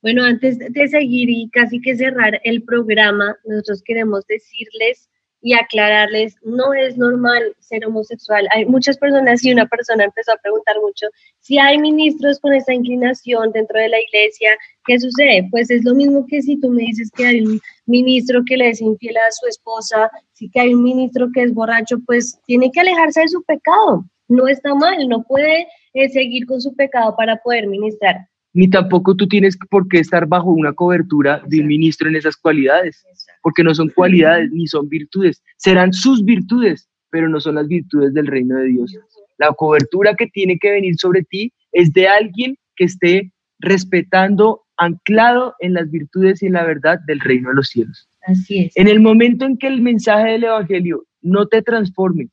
Bueno, 0.00 0.24
antes 0.24 0.58
de 0.58 0.88
seguir 0.88 1.28
y 1.28 1.50
casi 1.50 1.82
que 1.82 1.96
cerrar 1.96 2.40
el 2.44 2.62
programa, 2.62 3.36
nosotros 3.44 3.82
queremos 3.84 4.26
decirles 4.26 5.10
y 5.42 5.54
aclararles, 5.54 6.36
no 6.42 6.74
es 6.74 6.96
normal 6.96 7.42
ser 7.60 7.86
homosexual. 7.86 8.46
Hay 8.54 8.66
muchas 8.66 8.98
personas 8.98 9.44
y 9.44 9.52
una 9.52 9.66
persona 9.66 10.04
empezó 10.04 10.32
a 10.32 10.36
preguntar 10.42 10.76
mucho 10.80 11.06
si 11.40 11.58
hay 11.58 11.78
ministros 11.78 12.38
con 12.40 12.52
esa 12.52 12.74
inclinación 12.74 13.50
dentro 13.52 13.78
de 13.78 13.88
la 13.88 14.00
iglesia, 14.00 14.50
¿qué 14.86 14.98
sucede? 14.98 15.48
Pues 15.50 15.70
es 15.70 15.84
lo 15.84 15.94
mismo 15.94 16.26
que 16.26 16.42
si 16.42 16.60
tú 16.60 16.70
me 16.70 16.82
dices 16.82 17.10
que 17.16 17.26
hay 17.26 17.40
un 17.40 17.60
ministro 17.86 18.42
que 18.46 18.56
le 18.56 18.70
es 18.70 18.80
infiel 18.80 19.16
a 19.16 19.32
su 19.32 19.46
esposa, 19.46 20.10
si 20.32 20.50
que 20.50 20.60
hay 20.60 20.74
un 20.74 20.82
ministro 20.82 21.28
que 21.32 21.42
es 21.42 21.54
borracho, 21.54 21.98
pues 22.06 22.38
tiene 22.46 22.70
que 22.70 22.80
alejarse 22.80 23.22
de 23.22 23.28
su 23.28 23.42
pecado. 23.44 24.04
No 24.28 24.46
está 24.46 24.74
mal, 24.74 25.08
no 25.08 25.22
puede 25.22 25.66
eh, 25.94 26.08
seguir 26.10 26.46
con 26.46 26.60
su 26.60 26.74
pecado 26.74 27.16
para 27.16 27.36
poder 27.36 27.66
ministrar 27.66 28.30
ni 28.52 28.68
tampoco 28.68 29.14
tú 29.14 29.28
tienes 29.28 29.56
por 29.70 29.88
qué 29.88 29.98
estar 29.98 30.26
bajo 30.26 30.50
una 30.50 30.72
cobertura 30.72 31.42
de 31.46 31.60
un 31.60 31.66
ministro 31.66 32.08
en 32.08 32.16
esas 32.16 32.36
cualidades, 32.36 33.04
porque 33.42 33.64
no 33.64 33.74
son 33.74 33.88
cualidades 33.90 34.50
ni 34.52 34.66
son 34.66 34.88
virtudes, 34.88 35.42
serán 35.56 35.92
sus 35.92 36.24
virtudes, 36.24 36.88
pero 37.10 37.28
no 37.28 37.40
son 37.40 37.56
las 37.56 37.66
virtudes 37.66 38.14
del 38.14 38.26
reino 38.26 38.56
de 38.56 38.66
Dios. 38.66 38.96
La 39.38 39.52
cobertura 39.52 40.14
que 40.14 40.26
tiene 40.26 40.58
que 40.58 40.70
venir 40.70 40.96
sobre 40.96 41.22
ti 41.22 41.52
es 41.72 41.92
de 41.92 42.08
alguien 42.08 42.56
que 42.76 42.84
esté 42.84 43.32
respetando, 43.58 44.62
anclado 44.76 45.54
en 45.60 45.74
las 45.74 45.90
virtudes 45.90 46.42
y 46.42 46.46
en 46.46 46.54
la 46.54 46.64
verdad 46.64 46.98
del 47.06 47.20
reino 47.20 47.50
de 47.50 47.54
los 47.56 47.68
cielos. 47.68 48.08
Así 48.22 48.64
es. 48.64 48.76
En 48.76 48.88
el 48.88 49.00
momento 49.00 49.44
en 49.44 49.56
que 49.56 49.66
el 49.66 49.80
mensaje 49.80 50.32
del 50.32 50.44
Evangelio 50.44 51.04
no 51.22 51.46
te 51.46 51.62
transforme 51.62 52.28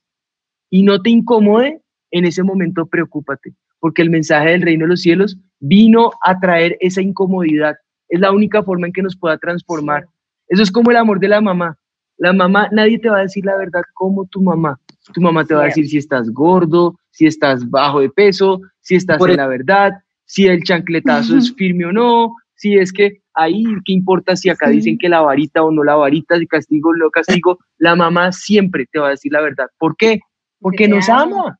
y 0.69 0.83
no 0.83 1.01
te 1.01 1.09
incomode, 1.09 1.81
en 2.11 2.25
ese 2.25 2.43
momento 2.43 2.85
preocúpate, 2.85 3.53
porque 3.79 4.01
el 4.01 4.09
mensaje 4.09 4.51
del 4.51 4.61
reino 4.61 4.85
de 4.85 4.89
los 4.89 5.01
cielos 5.01 5.37
vino 5.59 6.11
a 6.23 6.39
traer 6.39 6.77
esa 6.79 7.01
incomodidad. 7.01 7.75
Es 8.09 8.19
la 8.19 8.31
única 8.31 8.63
forma 8.63 8.87
en 8.87 8.93
que 8.93 9.01
nos 9.01 9.17
pueda 9.17 9.37
transformar. 9.37 10.07
Eso 10.47 10.63
es 10.63 10.71
como 10.71 10.91
el 10.91 10.97
amor 10.97 11.19
de 11.19 11.27
la 11.27 11.41
mamá. 11.41 11.77
La 12.17 12.33
mamá, 12.33 12.67
nadie 12.71 12.99
te 12.99 13.09
va 13.09 13.19
a 13.19 13.21
decir 13.21 13.45
la 13.45 13.57
verdad 13.57 13.81
como 13.93 14.25
tu 14.25 14.41
mamá. 14.41 14.79
Tu 15.13 15.21
mamá 15.21 15.45
te 15.45 15.53
va 15.53 15.63
a 15.63 15.65
decir 15.65 15.87
si 15.87 15.97
estás 15.97 16.29
gordo, 16.29 16.97
si 17.11 17.27
estás 17.27 17.69
bajo 17.69 17.99
de 17.99 18.09
peso, 18.09 18.61
si 18.81 18.95
estás 18.95 19.21
en 19.21 19.37
la 19.37 19.47
verdad, 19.47 19.93
si 20.25 20.47
el 20.47 20.63
chancletazo 20.63 21.37
es 21.37 21.53
firme 21.53 21.85
o 21.85 21.91
no, 21.93 22.35
si 22.55 22.75
es 22.75 22.91
que 22.91 23.21
ahí, 23.33 23.63
¿qué 23.85 23.93
importa 23.93 24.35
si 24.35 24.49
acá 24.49 24.69
dicen 24.69 24.97
que 24.97 25.09
la 25.09 25.21
varita 25.21 25.63
o 25.63 25.71
no 25.71 25.83
la 25.83 25.95
varita, 25.95 26.37
si 26.37 26.47
castigo 26.47 26.89
o 26.89 26.95
no 26.95 27.09
castigo? 27.09 27.59
La 27.77 27.95
mamá 27.95 28.31
siempre 28.31 28.87
te 28.91 28.99
va 28.99 29.07
a 29.07 29.11
decir 29.11 29.31
la 29.31 29.41
verdad. 29.41 29.67
¿Por 29.77 29.95
qué? 29.95 30.19
Porque 30.59 30.87
nos 30.87 31.07
ama. 31.07 31.59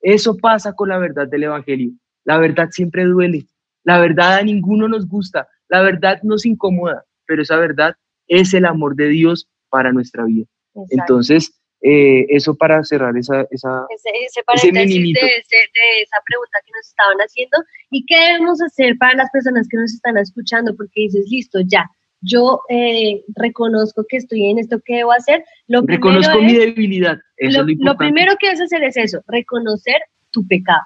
Eso 0.00 0.36
pasa 0.36 0.72
con 0.72 0.88
la 0.88 0.98
verdad 0.98 1.28
del 1.28 1.44
Evangelio. 1.44 1.90
La 2.24 2.38
verdad 2.38 2.68
siempre 2.70 3.04
duele. 3.04 3.46
La 3.84 4.00
verdad 4.00 4.38
a 4.38 4.42
ninguno 4.42 4.88
nos 4.88 5.06
gusta. 5.06 5.46
La 5.68 5.82
verdad 5.82 6.20
nos 6.22 6.46
incomoda, 6.46 7.04
pero 7.26 7.42
esa 7.42 7.56
verdad 7.56 7.94
es 8.28 8.54
el 8.54 8.66
amor 8.66 8.94
de 8.94 9.08
Dios 9.08 9.48
para 9.68 9.92
nuestra 9.92 10.24
vida. 10.24 10.46
Entonces, 10.90 11.52
eh, 11.80 12.26
eso 12.28 12.56
para 12.56 12.82
cerrar 12.82 13.16
esa, 13.16 13.42
esa 13.50 13.86
ese, 13.90 14.10
ese 14.26 14.42
paréntesis 14.42 15.14
de, 15.14 15.20
de, 15.20 16.02
esa 16.02 16.16
pregunta 16.26 16.58
que 16.64 16.72
nos 16.76 16.88
estaban 16.88 17.18
haciendo. 17.18 17.58
¿Y 17.90 18.04
qué 18.06 18.16
debemos 18.16 18.60
hacer 18.62 18.96
para 18.98 19.14
las 19.14 19.30
personas 19.30 19.68
que 19.68 19.76
nos 19.76 19.92
están 19.92 20.16
escuchando? 20.18 20.74
Porque 20.76 21.02
dices, 21.02 21.26
listo, 21.28 21.60
ya, 21.66 21.88
yo 22.20 22.62
eh, 22.68 23.22
reconozco 23.36 24.04
que 24.08 24.16
estoy 24.16 24.50
en 24.50 24.58
esto, 24.58 24.80
¿qué 24.84 24.96
debo 24.96 25.12
hacer? 25.12 25.44
Lo 25.68 25.82
reconozco 25.82 26.40
mi 26.40 26.54
debilidad. 26.54 27.18
lo, 27.38 27.64
lo, 27.64 27.96
primero 27.96 28.34
que 28.40 28.48
debes 28.48 28.62
hacer 28.62 28.82
es 28.82 28.96
eso, 28.96 29.22
reconocer 29.28 30.00
tu 30.30 30.46
pecado, 30.46 30.82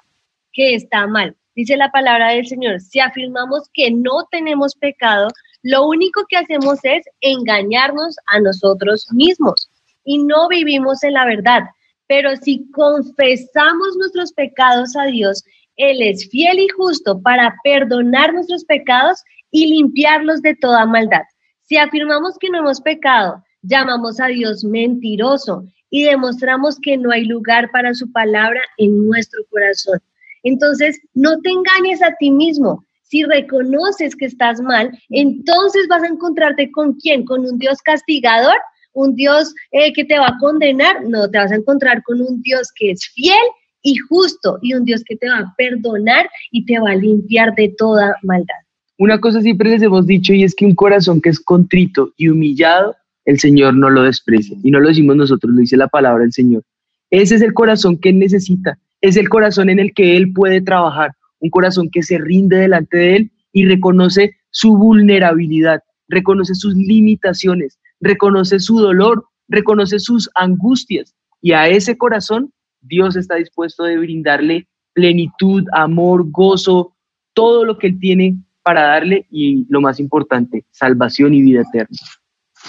que 0.51 0.75
está 0.75 1.07
mal. 1.07 1.35
Dice 1.55 1.77
la 1.77 1.91
palabra 1.91 2.31
del 2.31 2.45
Señor, 2.45 2.79
si 2.81 2.99
afirmamos 2.99 3.69
que 3.73 3.91
no 3.91 4.27
tenemos 4.29 4.75
pecado, 4.75 5.27
lo 5.63 5.87
único 5.87 6.25
que 6.27 6.37
hacemos 6.37 6.79
es 6.83 7.05
engañarnos 7.21 8.17
a 8.27 8.39
nosotros 8.41 9.07
mismos 9.11 9.69
y 10.03 10.17
no 10.17 10.49
vivimos 10.49 11.03
en 11.03 11.13
la 11.13 11.25
verdad. 11.25 11.61
Pero 12.07 12.35
si 12.35 12.69
confesamos 12.71 13.95
nuestros 13.97 14.33
pecados 14.33 14.95
a 14.97 15.05
Dios, 15.05 15.43
Él 15.77 16.01
es 16.01 16.29
fiel 16.29 16.59
y 16.59 16.67
justo 16.67 17.21
para 17.21 17.55
perdonar 17.63 18.33
nuestros 18.33 18.65
pecados 18.65 19.23
y 19.51 19.67
limpiarlos 19.67 20.41
de 20.41 20.55
toda 20.55 20.85
maldad. 20.85 21.23
Si 21.61 21.77
afirmamos 21.77 22.37
que 22.39 22.49
no 22.49 22.59
hemos 22.59 22.81
pecado, 22.81 23.41
llamamos 23.61 24.19
a 24.19 24.27
Dios 24.27 24.65
mentiroso 24.65 25.63
y 25.89 26.03
demostramos 26.03 26.77
que 26.81 26.97
no 26.97 27.11
hay 27.11 27.23
lugar 27.23 27.71
para 27.71 27.93
su 27.93 28.11
palabra 28.11 28.59
en 28.77 29.07
nuestro 29.07 29.43
corazón. 29.49 29.99
Entonces, 30.43 30.99
no 31.13 31.39
te 31.39 31.51
engañes 31.51 32.01
a 32.03 32.13
ti 32.19 32.31
mismo. 32.31 32.83
Si 33.13 33.21
reconoces 33.21 34.15
que 34.15 34.25
estás 34.25 34.59
mal, 34.59 34.89
entonces 35.11 35.87
vas 35.87 36.01
a 36.01 36.07
encontrarte 36.07 36.71
con 36.71 36.93
quién? 36.93 37.23
Con 37.25 37.41
un 37.41 37.59
Dios 37.59 37.77
castigador, 37.83 38.55
un 38.93 39.13
Dios 39.13 39.53
eh, 39.71 39.93
que 39.93 40.03
te 40.03 40.17
va 40.17 40.29
a 40.29 40.37
condenar. 40.39 41.07
No, 41.07 41.29
te 41.29 41.37
vas 41.37 41.51
a 41.51 41.57
encontrar 41.57 42.01
con 42.01 42.19
un 42.21 42.41
Dios 42.41 42.71
que 42.75 42.89
es 42.89 43.07
fiel 43.09 43.45
y 43.83 43.97
justo 43.97 44.57
y 44.63 44.73
un 44.73 44.83
Dios 44.83 45.03
que 45.07 45.15
te 45.15 45.29
va 45.29 45.37
a 45.37 45.53
perdonar 45.55 46.27
y 46.49 46.65
te 46.65 46.79
va 46.79 46.89
a 46.89 46.95
limpiar 46.95 47.53
de 47.53 47.71
toda 47.77 48.15
maldad. 48.23 48.55
Una 48.97 49.21
cosa 49.21 49.43
siempre 49.43 49.69
les 49.69 49.83
hemos 49.83 50.07
dicho 50.07 50.33
y 50.33 50.43
es 50.43 50.55
que 50.55 50.65
un 50.65 50.73
corazón 50.73 51.21
que 51.21 51.29
es 51.29 51.39
contrito 51.39 52.13
y 52.17 52.29
humillado, 52.29 52.95
el 53.25 53.39
Señor 53.39 53.75
no 53.75 53.91
lo 53.91 54.01
desprecia. 54.01 54.57
Y 54.63 54.71
no 54.71 54.79
lo 54.79 54.87
decimos 54.87 55.15
nosotros, 55.17 55.53
lo 55.53 55.61
dice 55.61 55.77
la 55.77 55.87
palabra 55.87 56.23
del 56.23 56.33
Señor. 56.33 56.63
Ese 57.11 57.35
es 57.35 57.43
el 57.43 57.53
corazón 57.53 57.95
que 57.99 58.09
Él 58.09 58.17
necesita. 58.17 58.79
Es 59.01 59.17
el 59.17 59.29
corazón 59.29 59.69
en 59.69 59.77
el 59.77 59.93
que 59.93 60.17
Él 60.17 60.33
puede 60.33 60.61
trabajar. 60.61 61.11
Un 61.43 61.49
corazón 61.49 61.89
que 61.91 62.03
se 62.03 62.17
rinde 62.17 62.55
delante 62.55 62.97
de 62.97 63.15
Él 63.17 63.31
y 63.51 63.65
reconoce 63.65 64.37
su 64.49 64.77
vulnerabilidad, 64.77 65.81
reconoce 66.07 66.55
sus 66.55 66.73
limitaciones, 66.73 67.77
reconoce 67.99 68.59
su 68.59 68.79
dolor, 68.79 69.25
reconoce 69.49 69.99
sus 69.99 70.29
angustias. 70.35 71.13
Y 71.41 71.51
a 71.51 71.67
ese 71.67 71.97
corazón 71.97 72.53
Dios 72.79 73.17
está 73.17 73.35
dispuesto 73.35 73.83
de 73.83 73.97
brindarle 73.97 74.69
plenitud, 74.93 75.65
amor, 75.73 76.31
gozo, 76.31 76.95
todo 77.33 77.65
lo 77.65 77.77
que 77.77 77.87
Él 77.87 77.99
tiene 77.99 78.37
para 78.61 78.83
darle, 78.83 79.25
y 79.29 79.65
lo 79.67 79.81
más 79.81 79.99
importante, 79.99 80.63
salvación 80.71 81.33
y 81.33 81.41
vida 81.41 81.63
eterna, 81.63 81.97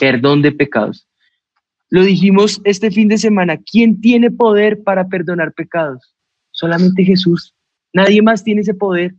perdón 0.01 0.43
de 0.43 0.51
pecados. 0.51 1.07
Lo 1.91 2.03
dijimos 2.03 2.61
este 2.65 2.91
fin 2.91 3.07
de 3.07 3.19
semana, 3.19 3.57
¿quién 3.57 4.01
tiene 4.01 4.33
poder 4.33 4.83
para 4.83 5.07
perdonar 5.07 5.53
pecados? 5.53 6.17
Solamente 6.51 7.05
Jesús. 7.05 7.54
Nadie 7.95 8.21
más 8.21 8.45
tiene 8.45 8.61
ese 8.61 8.75
poder. 8.75 9.15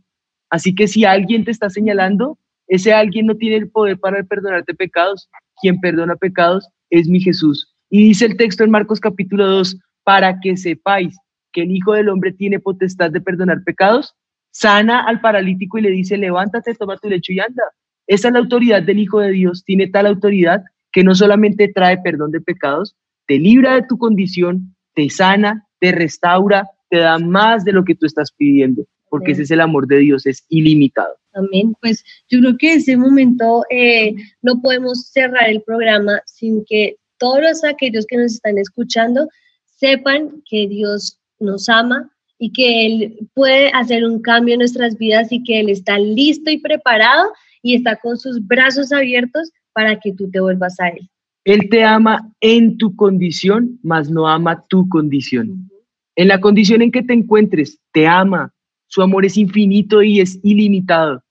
Así 0.50 0.74
que 0.74 0.86
si 0.86 1.04
alguien 1.04 1.44
te 1.44 1.50
está 1.50 1.68
señalando, 1.68 2.38
ese 2.68 2.92
alguien 2.92 3.26
no 3.26 3.34
tiene 3.34 3.56
el 3.56 3.70
poder 3.70 3.98
para 3.98 4.22
perdonarte 4.22 4.74
pecados. 4.74 5.28
Quien 5.60 5.80
perdona 5.80 6.14
pecados 6.14 6.68
es 6.90 7.08
mi 7.08 7.20
Jesús. 7.20 7.74
Y 7.90 8.04
dice 8.04 8.26
el 8.26 8.36
texto 8.36 8.62
en 8.62 8.70
Marcos 8.70 9.00
capítulo 9.00 9.46
2, 9.46 9.78
para 10.04 10.38
que 10.40 10.56
sepáis 10.56 11.16
que 11.52 11.62
el 11.62 11.70
Hijo 11.70 11.94
del 11.94 12.10
Hombre 12.10 12.32
tiene 12.32 12.60
potestad 12.60 13.10
de 13.10 13.20
perdonar 13.20 13.64
pecados, 13.64 14.14
sana 14.50 15.04
al 15.04 15.20
paralítico 15.20 15.78
y 15.78 15.82
le 15.82 15.90
dice, 15.90 16.18
levántate, 16.18 16.74
toma 16.74 16.98
tu 16.98 17.08
lecho 17.08 17.32
y 17.32 17.40
anda. 17.40 17.62
Esa 18.06 18.28
es 18.28 18.34
la 18.34 18.40
autoridad 18.40 18.82
del 18.82 18.98
Hijo 18.98 19.20
de 19.20 19.30
Dios, 19.30 19.64
tiene 19.64 19.88
tal 19.88 20.06
autoridad 20.06 20.62
que 20.92 21.02
no 21.02 21.14
solamente 21.14 21.68
trae 21.68 21.98
perdón 21.98 22.30
de 22.30 22.40
pecados, 22.40 22.94
te 23.26 23.38
libra 23.38 23.74
de 23.74 23.82
tu 23.82 23.98
condición, 23.98 24.76
te 24.94 25.10
sana, 25.10 25.66
te 25.80 25.92
restaura, 25.92 26.68
te 26.96 27.02
da 27.02 27.18
más 27.18 27.64
de 27.64 27.72
lo 27.72 27.84
que 27.84 27.94
tú 27.94 28.06
estás 28.06 28.32
pidiendo, 28.32 28.86
porque 29.10 29.32
ese 29.32 29.42
es 29.42 29.50
el 29.50 29.60
amor 29.60 29.86
de 29.86 29.98
Dios, 29.98 30.26
es 30.26 30.44
ilimitado. 30.48 31.14
Amén. 31.34 31.74
Pues 31.82 32.02
yo 32.30 32.40
creo 32.40 32.56
que 32.56 32.72
en 32.72 32.78
ese 32.78 32.96
momento 32.96 33.64
eh, 33.70 34.14
no 34.40 34.60
podemos 34.62 35.08
cerrar 35.10 35.50
el 35.50 35.62
programa 35.62 36.22
sin 36.24 36.64
que 36.66 36.96
todos 37.18 37.64
aquellos 37.64 38.06
que 38.06 38.16
nos 38.16 38.34
están 38.34 38.56
escuchando 38.56 39.28
sepan 39.64 40.42
que 40.48 40.66
Dios 40.68 41.18
nos 41.38 41.68
ama, 41.68 42.10
y 42.38 42.52
que 42.52 42.86
Él 42.86 43.28
puede 43.34 43.70
hacer 43.72 44.04
un 44.04 44.20
cambio 44.20 44.54
en 44.54 44.60
nuestras 44.60 44.96
vidas 44.98 45.32
y 45.32 45.42
que 45.42 45.60
Él 45.60 45.68
está 45.70 45.98
listo 45.98 46.50
y 46.50 46.58
preparado 46.58 47.30
y 47.62 47.74
está 47.74 47.96
con 47.96 48.18
sus 48.18 48.46
brazos 48.46 48.92
abiertos 48.92 49.50
para 49.72 49.98
que 49.98 50.12
tú 50.12 50.30
te 50.30 50.40
vuelvas 50.40 50.78
a 50.80 50.88
Él. 50.88 51.08
Él 51.44 51.68
te 51.70 51.84
ama 51.84 52.30
en 52.40 52.76
tu 52.76 52.94
condición, 52.96 53.78
mas 53.82 54.10
no 54.10 54.26
ama 54.26 54.64
tu 54.68 54.88
condición. 54.88 55.70
En 56.16 56.28
la 56.28 56.40
condición 56.40 56.82
en 56.82 56.90
que 56.90 57.02
te 57.02 57.12
encuentres, 57.12 57.78
te 57.92 58.06
ama. 58.06 58.52
Su 58.88 59.02
amor 59.02 59.24
es 59.26 59.36
infinito 59.36 60.02
y 60.02 60.20
es 60.20 60.40
ilimitado, 60.42 61.22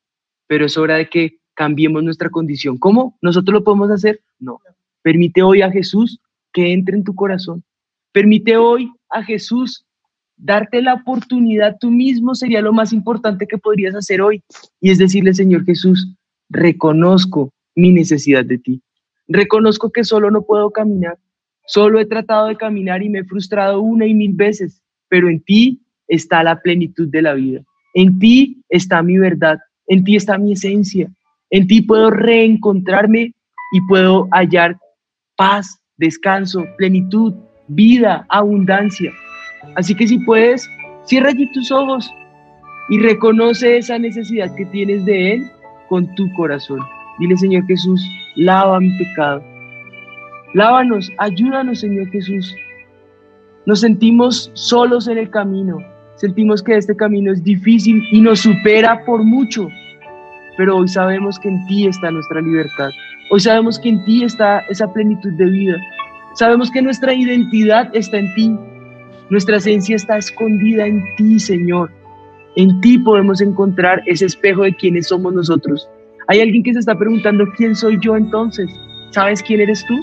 pero 0.47 0.65
es 0.65 0.77
hora 0.77 0.95
de 0.95 1.09
que 1.09 1.39
cambiemos 1.55 2.03
nuestra 2.03 2.29
condición. 2.29 2.77
¿Cómo? 2.77 3.17
¿Nosotros 3.21 3.53
lo 3.53 3.63
podemos 3.63 3.89
hacer? 3.89 4.21
No. 4.39 4.59
Permite 5.01 5.41
hoy 5.41 5.61
a 5.61 5.71
Jesús 5.71 6.19
que 6.53 6.71
entre 6.71 6.95
en 6.95 7.03
tu 7.03 7.15
corazón. 7.15 7.63
Permite 8.11 8.57
hoy 8.57 8.91
a 9.09 9.23
Jesús 9.23 9.85
darte 10.37 10.81
la 10.81 10.95
oportunidad 10.95 11.77
tú 11.79 11.91
mismo 11.91 12.35
sería 12.35 12.61
lo 12.61 12.73
más 12.73 12.93
importante 12.93 13.47
que 13.47 13.57
podrías 13.57 13.95
hacer 13.95 14.21
hoy. 14.21 14.43
Y 14.81 14.91
es 14.91 14.97
decirle, 14.97 15.33
Señor 15.33 15.65
Jesús, 15.65 16.15
reconozco 16.49 17.51
mi 17.75 17.91
necesidad 17.91 18.45
de 18.45 18.57
ti. 18.57 18.81
Reconozco 19.27 19.91
que 19.91 20.03
solo 20.03 20.29
no 20.29 20.43
puedo 20.43 20.71
caminar. 20.71 21.17
Solo 21.67 21.99
he 21.99 22.05
tratado 22.05 22.47
de 22.47 22.55
caminar 22.55 23.03
y 23.03 23.09
me 23.09 23.19
he 23.19 23.23
frustrado 23.23 23.81
una 23.81 24.05
y 24.05 24.13
mil 24.13 24.33
veces, 24.33 24.81
pero 25.09 25.29
en 25.29 25.41
ti 25.41 25.81
está 26.07 26.43
la 26.43 26.61
plenitud 26.61 27.07
de 27.09 27.21
la 27.21 27.33
vida. 27.33 27.61
En 27.93 28.19
ti 28.19 28.63
está 28.69 29.01
mi 29.01 29.17
verdad. 29.17 29.57
En 29.87 30.03
ti 30.03 30.15
está 30.15 30.37
mi 30.37 30.53
esencia. 30.53 31.09
En 31.49 31.67
ti 31.67 31.81
puedo 31.81 32.11
reencontrarme 32.11 33.33
y 33.71 33.81
puedo 33.87 34.27
hallar 34.31 34.77
paz, 35.37 35.79
descanso, 35.97 36.65
plenitud, 36.77 37.33
vida, 37.67 38.25
abundancia. 38.29 39.11
Así 39.75 39.95
que 39.95 40.07
si 40.07 40.19
puedes, 40.19 40.69
cierra 41.05 41.29
allí 41.29 41.51
tus 41.51 41.71
ojos 41.71 42.11
y 42.89 42.99
reconoce 42.99 43.77
esa 43.77 43.97
necesidad 43.97 44.53
que 44.55 44.65
tienes 44.67 45.05
de 45.05 45.33
Él 45.33 45.51
con 45.89 46.13
tu 46.15 46.31
corazón. 46.33 46.79
Dile, 47.19 47.37
Señor 47.37 47.65
Jesús, 47.65 48.05
lava 48.35 48.79
mi 48.79 48.95
pecado. 48.97 49.43
Lávanos, 50.55 51.11
ayúdanos, 51.17 51.81
Señor 51.81 52.09
Jesús. 52.11 52.55
Nos 53.65 53.81
sentimos 53.81 54.49
solos 54.53 55.05
en 55.09 55.17
el 55.17 55.29
camino. 55.29 55.79
Sentimos 56.15 56.63
que 56.63 56.77
este 56.77 56.95
camino 56.95 57.33
es 57.33 57.43
difícil 57.43 58.01
y 58.09 58.21
nos 58.21 58.39
supera 58.39 59.03
por 59.03 59.21
mucho. 59.21 59.67
Pero 60.55 60.77
hoy 60.77 60.87
sabemos 60.87 61.37
que 61.39 61.49
en 61.49 61.65
ti 61.67 61.87
está 61.87 62.09
nuestra 62.09 62.39
libertad. 62.39 62.89
Hoy 63.31 63.41
sabemos 63.41 63.77
que 63.77 63.89
en 63.89 64.05
ti 64.05 64.23
está 64.23 64.59
esa 64.69 64.87
plenitud 64.93 65.33
de 65.33 65.43
vida. 65.43 65.75
Sabemos 66.35 66.71
que 66.71 66.81
nuestra 66.81 67.13
identidad 67.13 67.93
está 67.93 68.19
en 68.19 68.33
ti. 68.35 68.57
Nuestra 69.29 69.57
esencia 69.57 69.97
está 69.97 70.19
escondida 70.19 70.87
en 70.87 71.03
ti, 71.17 71.37
Señor. 71.37 71.91
En 72.55 72.79
ti 72.79 72.97
podemos 72.97 73.41
encontrar 73.41 74.01
ese 74.05 74.27
espejo 74.27 74.63
de 74.63 74.73
quiénes 74.73 75.09
somos 75.09 75.33
nosotros. 75.33 75.85
Hay 76.29 76.39
alguien 76.39 76.63
que 76.63 76.71
se 76.71 76.79
está 76.79 76.97
preguntando, 76.97 77.43
¿quién 77.57 77.75
soy 77.75 77.99
yo 78.01 78.15
entonces? 78.15 78.69
¿Sabes 79.11 79.43
quién 79.43 79.59
eres 79.59 79.85
tú? 79.85 79.95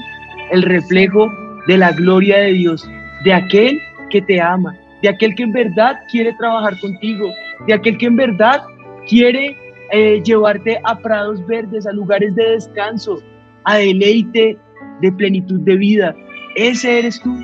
El 0.52 0.62
reflejo 0.62 1.28
de 1.66 1.78
la 1.78 1.92
gloria 1.92 2.38
de 2.38 2.52
Dios, 2.52 2.88
de 3.24 3.32
aquel 3.32 3.80
que 4.10 4.22
te 4.22 4.40
ama, 4.40 4.76
de 5.02 5.08
aquel 5.08 5.34
que 5.34 5.42
en 5.42 5.52
verdad 5.52 5.98
quiere 6.10 6.32
trabajar 6.34 6.78
contigo, 6.78 7.28
de 7.66 7.74
aquel 7.74 7.98
que 7.98 8.06
en 8.06 8.16
verdad 8.16 8.62
quiere 9.08 9.56
eh, 9.90 10.22
llevarte 10.24 10.80
a 10.84 10.96
prados 10.98 11.44
verdes, 11.46 11.86
a 11.86 11.92
lugares 11.92 12.34
de 12.34 12.50
descanso, 12.50 13.22
a 13.64 13.76
deleite 13.76 14.56
de 15.00 15.12
plenitud 15.12 15.60
de 15.60 15.76
vida. 15.76 16.16
Ese 16.56 17.00
eres 17.00 17.20
tú. 17.20 17.36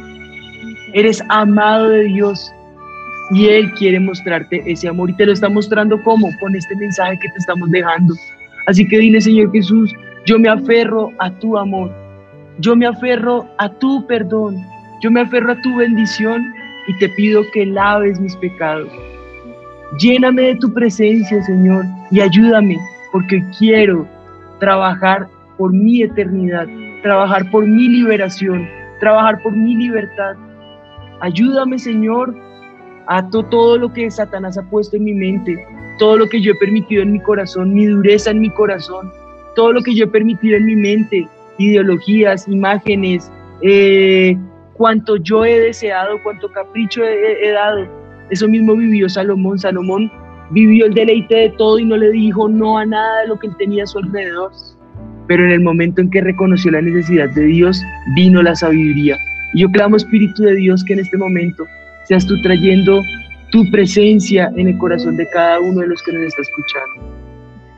Eres 0.95 1.23
amado 1.29 1.89
de 1.89 2.05
Dios 2.05 2.53
y 3.31 3.47
Él 3.47 3.71
quiere 3.75 4.01
mostrarte 4.01 4.63
ese 4.67 4.89
amor 4.89 5.11
y 5.11 5.17
te 5.17 5.27
lo 5.27 5.33
está 5.33 5.49
mostrando 5.49 6.03
como 6.03 6.29
con 6.41 6.55
este 6.57 6.75
mensaje 6.77 7.19
que 7.19 7.29
te 7.29 7.39
estamos 7.39 7.71
dejando. 7.71 8.15
Así 8.67 8.87
que 8.87 8.99
dile, 8.99 9.21
Señor 9.21 9.53
Jesús, 9.53 9.93
yo 10.25 10.39
me 10.39 10.49
aferro 10.49 11.11
a 11.19 11.31
tu 11.31 11.59
amor, 11.59 11.95
yo 12.59 12.75
me 12.77 12.87
aferro 12.87 13.47
a 13.59 13.69
tu 13.69 14.07
perdón, 14.07 14.57
yo 15.01 15.11
me 15.11 15.21
aferro 15.21 15.53
a 15.53 15.61
tu 15.61 15.77
bendición 15.77 16.53
y 16.89 16.99
te 16.99 17.09
pido 17.11 17.43
que 17.53 17.67
laves 17.67 18.19
mis 18.21 18.37
pecados. 18.37 18.89
Lléname 20.01 20.43
de 20.43 20.55
tu 20.57 20.73
presencia, 20.73 21.43
Señor, 21.45 21.85
y 22.11 22.21
ayúdame, 22.21 22.77
porque 23.13 23.43
quiero 23.59 24.07
trabajar 24.61 25.29
por 25.57 25.73
mi 25.73 26.03
eternidad, 26.03 26.67
trabajar 27.03 27.51
por 27.51 27.67
mi 27.67 27.89
liberación, 27.89 28.69
trabajar 29.01 29.41
por 29.43 29.53
mi 29.53 29.75
libertad. 29.75 30.35
Ayúdame, 31.21 31.79
Señor, 31.79 32.35
a 33.07 33.27
todo 33.31 33.79
lo 33.79 33.93
que 33.93 34.11
Satanás 34.11 34.59
ha 34.59 34.63
puesto 34.63 34.97
en 34.97 35.05
mi 35.05 35.15
mente, 35.15 35.57
todo 35.99 36.19
lo 36.19 36.29
que 36.29 36.41
yo 36.41 36.53
he 36.53 36.57
permitido 36.57 37.03
en 37.03 37.13
mi 37.13 37.21
corazón, 37.21 37.73
mi 37.73 37.87
dureza 37.87 38.31
en 38.31 38.41
mi 38.41 38.51
corazón, 38.51 39.11
todo 39.57 39.73
lo 39.73 39.83
que 39.83 39.95
yo 39.95 40.05
he 40.05 40.09
permitido 40.09 40.57
en 40.57 40.67
mi 40.67 40.77
mente, 40.77 41.27
ideologías, 41.59 42.49
imágenes, 42.49 43.31
eh, 43.63 44.37
cuanto 44.75 45.17
yo 45.17 45.45
he 45.45 45.61
deseado, 45.61 46.23
cuánto 46.23 46.51
capricho 46.51 47.03
he 47.05 47.51
dado 47.53 47.99
eso 48.31 48.49
mismo 48.49 48.75
vivió 48.77 49.09
Salomón. 49.09 49.59
Salomón 49.59 50.11
vivió 50.51 50.87
el 50.87 50.95
deleite 50.95 51.35
de 51.35 51.51
todo 51.51 51.79
y 51.79 51.85
no 51.85 51.97
le 51.97 52.11
dijo 52.11 52.49
no 52.49 52.79
a 52.79 52.85
nada 52.85 53.23
de 53.23 53.29
lo 53.29 53.39
que 53.39 53.47
él 53.47 53.55
tenía 53.59 53.85
a 53.85 53.87
su 53.87 53.99
alrededor. 53.99 54.53
Pero 55.27 55.45
en 55.45 55.51
el 55.51 55.61
momento 55.61 56.01
en 56.01 56.11
que 56.11 56.21
reconoció 56.21 56.71
la 56.71 56.83
necesidad 56.83 57.29
de 57.31 57.45
Dios, 57.45 57.83
vino 58.15 58.43
la 58.43 58.55
sabiduría. 58.55 59.17
Y 59.55 59.61
yo 59.61 59.71
clamo, 59.71 59.97
Espíritu 59.97 60.43
de 60.43 60.57
Dios, 60.57 60.85
que 60.85 60.95
en 60.95 61.01
este 61.01 61.17
momento 61.17 61.67
seas 62.05 62.27
tú 62.27 62.41
trayendo 62.43 63.03
tu 63.51 63.71
presencia 63.71 64.51
en 64.57 64.69
el 64.69 64.79
corazón 64.79 65.17
de 65.17 65.29
cada 65.31 65.61
uno 65.61 65.81
de 65.81 65.89
los 65.89 66.03
que 66.03 66.13
nos 66.13 66.23
está 66.23 66.43
escuchando. 66.43 67.19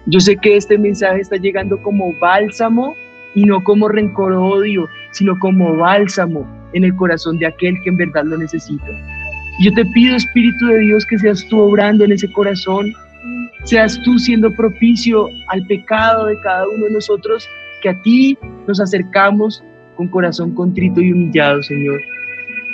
Yo 0.06 0.18
sé 0.18 0.36
que 0.36 0.56
este 0.56 0.78
mensaje 0.78 1.20
está 1.20 1.36
llegando 1.36 1.80
como 1.82 2.12
bálsamo 2.20 2.94
y 3.34 3.44
no 3.44 3.62
como 3.62 3.88
rencor 3.88 4.32
o 4.32 4.44
odio, 4.44 4.88
sino 5.12 5.38
como 5.38 5.76
bálsamo 5.76 6.46
en 6.72 6.84
el 6.84 6.94
corazón 6.96 7.38
de 7.38 7.46
aquel 7.46 7.74
que 7.82 7.90
en 7.90 7.96
verdad 7.96 8.24
lo 8.24 8.38
necesita. 8.38 8.86
Yo 9.60 9.72
te 9.74 9.84
pido, 9.86 10.16
Espíritu 10.16 10.66
de 10.66 10.78
Dios, 10.78 11.04
que 11.06 11.18
seas 11.18 11.46
tú 11.48 11.60
obrando 11.60 12.04
en 12.04 12.12
ese 12.12 12.30
corazón, 12.32 12.92
seas 13.64 14.00
tú 14.04 14.18
siendo 14.18 14.50
propicio 14.54 15.26
al 15.48 15.66
pecado 15.66 16.26
de 16.26 16.40
cada 16.40 16.66
uno 16.68 16.86
de 16.86 16.92
nosotros, 16.92 17.46
que 17.82 17.90
a 17.90 18.02
ti 18.02 18.38
nos 18.66 18.80
acercamos 18.80 19.62
con 19.96 20.08
corazón 20.08 20.54
contrito 20.54 21.00
y 21.00 21.12
humillado, 21.12 21.62
Señor. 21.62 22.00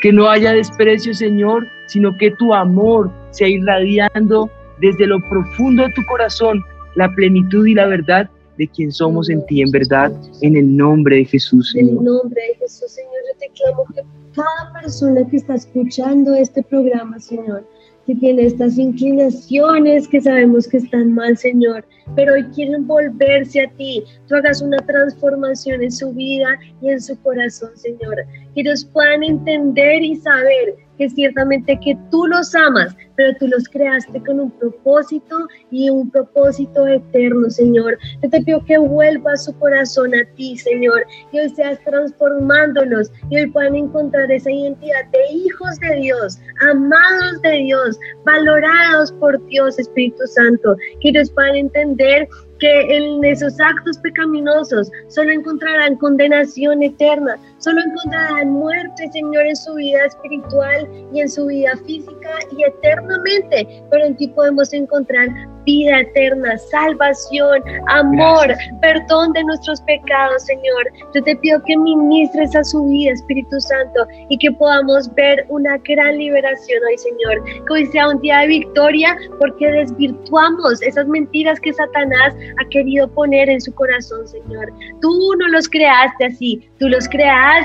Que 0.00 0.12
no 0.12 0.28
haya 0.28 0.52
desprecio, 0.52 1.12
Señor, 1.14 1.66
sino 1.86 2.16
que 2.18 2.30
tu 2.32 2.54
amor 2.54 3.10
sea 3.30 3.48
irradiando 3.48 4.50
desde 4.78 5.06
lo 5.06 5.20
profundo 5.28 5.84
de 5.84 5.92
tu 5.92 6.04
corazón 6.04 6.62
la 6.94 7.08
plenitud 7.14 7.66
y 7.66 7.74
la 7.74 7.86
verdad 7.86 8.30
de 8.56 8.68
quien 8.68 8.92
somos 8.92 9.28
en 9.28 9.44
ti, 9.46 9.62
en 9.62 9.70
verdad, 9.70 10.12
en 10.40 10.56
el 10.56 10.76
nombre 10.76 11.16
de 11.16 11.24
Jesús, 11.24 11.70
Señor. 11.72 11.90
En 11.90 11.98
el 11.98 12.04
nombre 12.04 12.42
de 12.48 12.54
Jesús, 12.56 12.90
Señor, 12.90 13.12
yo 13.32 13.38
te 13.38 13.48
clamo 13.54 13.84
que 13.94 14.02
cada 14.34 14.80
persona 14.80 15.26
que 15.28 15.36
está 15.36 15.54
escuchando 15.54 16.34
este 16.34 16.62
programa, 16.62 17.18
Señor, 17.18 17.66
que 18.06 18.14
tiene 18.14 18.46
estas 18.46 18.78
inclinaciones 18.78 20.06
que 20.06 20.20
sabemos 20.20 20.68
que 20.68 20.76
están 20.76 21.12
mal, 21.12 21.36
Señor, 21.36 21.84
pero 22.14 22.34
hoy 22.34 22.44
quieren 22.54 22.86
volverse 22.86 23.62
a 23.62 23.70
ti. 23.72 24.04
Tú 24.28 24.36
hagas 24.36 24.62
una 24.62 24.78
transformación 24.78 25.82
en 25.82 25.90
su 25.90 26.12
vida 26.12 26.46
y 26.80 26.90
en 26.90 27.00
su 27.00 27.20
corazón, 27.22 27.70
Señor. 27.74 28.16
Que 28.54 28.60
ellos 28.60 28.84
puedan 28.92 29.24
entender 29.24 30.04
y 30.04 30.16
saber 30.16 30.76
que 30.98 31.08
ciertamente 31.10 31.78
que 31.82 31.96
tú 32.10 32.26
los 32.26 32.54
amas, 32.54 32.96
pero 33.16 33.36
tú 33.38 33.48
los 33.48 33.68
creaste 33.68 34.22
con 34.24 34.40
un 34.40 34.50
propósito 34.50 35.36
y 35.70 35.90
un 35.90 36.10
propósito 36.10 36.86
eterno, 36.86 37.50
Señor. 37.50 37.98
Yo 38.22 38.30
te 38.30 38.42
pido 38.42 38.64
que 38.64 38.78
vuelva 38.78 39.36
su 39.36 39.56
corazón 39.58 40.14
a 40.14 40.24
ti, 40.36 40.56
Señor, 40.56 41.04
y 41.32 41.40
hoy 41.40 41.48
seas 41.50 41.78
transformándolos 41.84 43.10
y 43.30 43.38
hoy 43.38 43.46
puedan 43.50 43.76
encontrar 43.76 44.30
esa 44.30 44.50
identidad 44.50 45.04
de 45.12 45.34
hijos 45.34 45.78
de 45.80 45.96
Dios, 45.96 46.38
amados 46.60 47.42
de 47.42 47.52
Dios, 47.52 47.98
valorados 48.24 49.12
por 49.12 49.44
Dios, 49.46 49.78
Espíritu 49.78 50.26
Santo, 50.26 50.76
que 51.00 51.10
ellos 51.10 51.30
puedan 51.30 51.56
entender 51.56 52.28
que 52.58 52.96
en 52.96 53.24
esos 53.24 53.58
actos 53.60 53.98
pecaminosos 53.98 54.90
solo 55.08 55.30
encontrarán 55.30 55.96
condenación 55.96 56.82
eterna, 56.82 57.38
solo 57.66 57.80
encontrarán 57.80 58.50
muerte, 58.52 59.10
Señor, 59.10 59.44
en 59.44 59.56
su 59.56 59.74
vida 59.74 60.04
espiritual 60.04 60.88
y 61.12 61.20
en 61.20 61.28
su 61.28 61.46
vida 61.46 61.72
física 61.84 62.30
y 62.56 62.62
eternamente, 62.62 63.82
pero 63.90 64.04
en 64.04 64.16
ti 64.16 64.28
podemos 64.28 64.72
encontrar 64.72 65.28
vida 65.64 65.98
eterna, 65.98 66.56
salvación, 66.70 67.60
amor, 67.88 68.54
perdón 68.80 69.32
de 69.32 69.42
nuestros 69.42 69.80
pecados, 69.80 70.44
Señor. 70.44 70.92
Yo 71.12 71.24
te 71.24 71.34
pido 71.34 71.60
que 71.64 71.76
ministres 71.76 72.54
a 72.54 72.62
su 72.62 72.84
vida, 72.86 73.14
Espíritu 73.14 73.60
Santo, 73.60 74.06
y 74.28 74.38
que 74.38 74.52
podamos 74.52 75.12
ver 75.16 75.44
una 75.48 75.76
gran 75.78 76.18
liberación 76.18 76.80
hoy, 76.88 76.96
Señor. 76.98 77.64
Que 77.66 77.72
hoy 77.72 77.86
sea 77.86 78.10
un 78.10 78.20
día 78.20 78.42
de 78.42 78.46
victoria 78.46 79.18
porque 79.40 79.66
desvirtuamos 79.66 80.80
esas 80.82 81.08
mentiras 81.08 81.58
que 81.58 81.72
Satanás 81.72 82.36
ha 82.60 82.68
querido 82.68 83.08
poner 83.08 83.50
en 83.50 83.60
su 83.60 83.74
corazón, 83.74 84.28
Señor. 84.28 84.72
Tú 85.00 85.34
no 85.40 85.48
los 85.48 85.68
creaste 85.68 86.26
así, 86.26 86.70
tú 86.78 86.88
los 86.88 87.08
creaste 87.08 87.55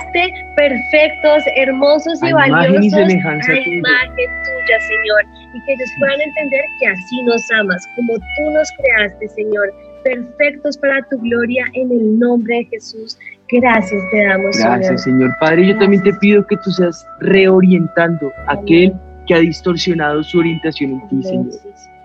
perfectos, 0.56 1.44
hermosos 1.56 2.22
y 2.24 2.32
valiosos. 2.32 2.86
Imagen 2.86 3.42
a 3.50 3.60
imagen 3.60 4.30
tuya, 4.44 4.80
Señor. 4.80 5.26
Y 5.54 5.62
que 5.66 5.74
ellos 5.74 5.90
puedan 6.00 6.22
entender 6.22 6.62
que 6.80 6.88
así 6.88 7.24
nos 7.24 7.52
amas, 7.52 7.88
como 7.96 8.14
tú 8.16 8.52
nos 8.54 8.72
creaste, 8.78 9.28
Señor. 9.30 9.74
Perfectos 10.04 10.78
para 10.78 11.02
tu 11.10 11.18
gloria 11.20 11.66
en 11.74 11.92
el 11.92 12.20
nombre 12.20 12.58
de 12.58 12.66
Jesús. 12.66 13.18
Gracias 13.52 14.02
te 14.12 14.24
damos, 14.24 14.58
Gracias, 14.58 15.04
Señor. 15.04 15.36
Padre, 15.40 15.68
yo 15.68 15.78
también 15.78 16.02
te 16.04 16.14
pido 16.14 16.46
que 16.48 16.56
tú 16.58 16.72
seas 16.72 17.06
reorientando 17.20 18.32
a 18.48 18.54
aquel 18.54 18.94
que 19.28 19.36
ha 19.36 19.40
distorsionado 19.40 20.24
su 20.24 20.40
orientación 20.40 20.92
en 20.92 21.08
ti, 21.10 21.24
Señor. 21.24 21.50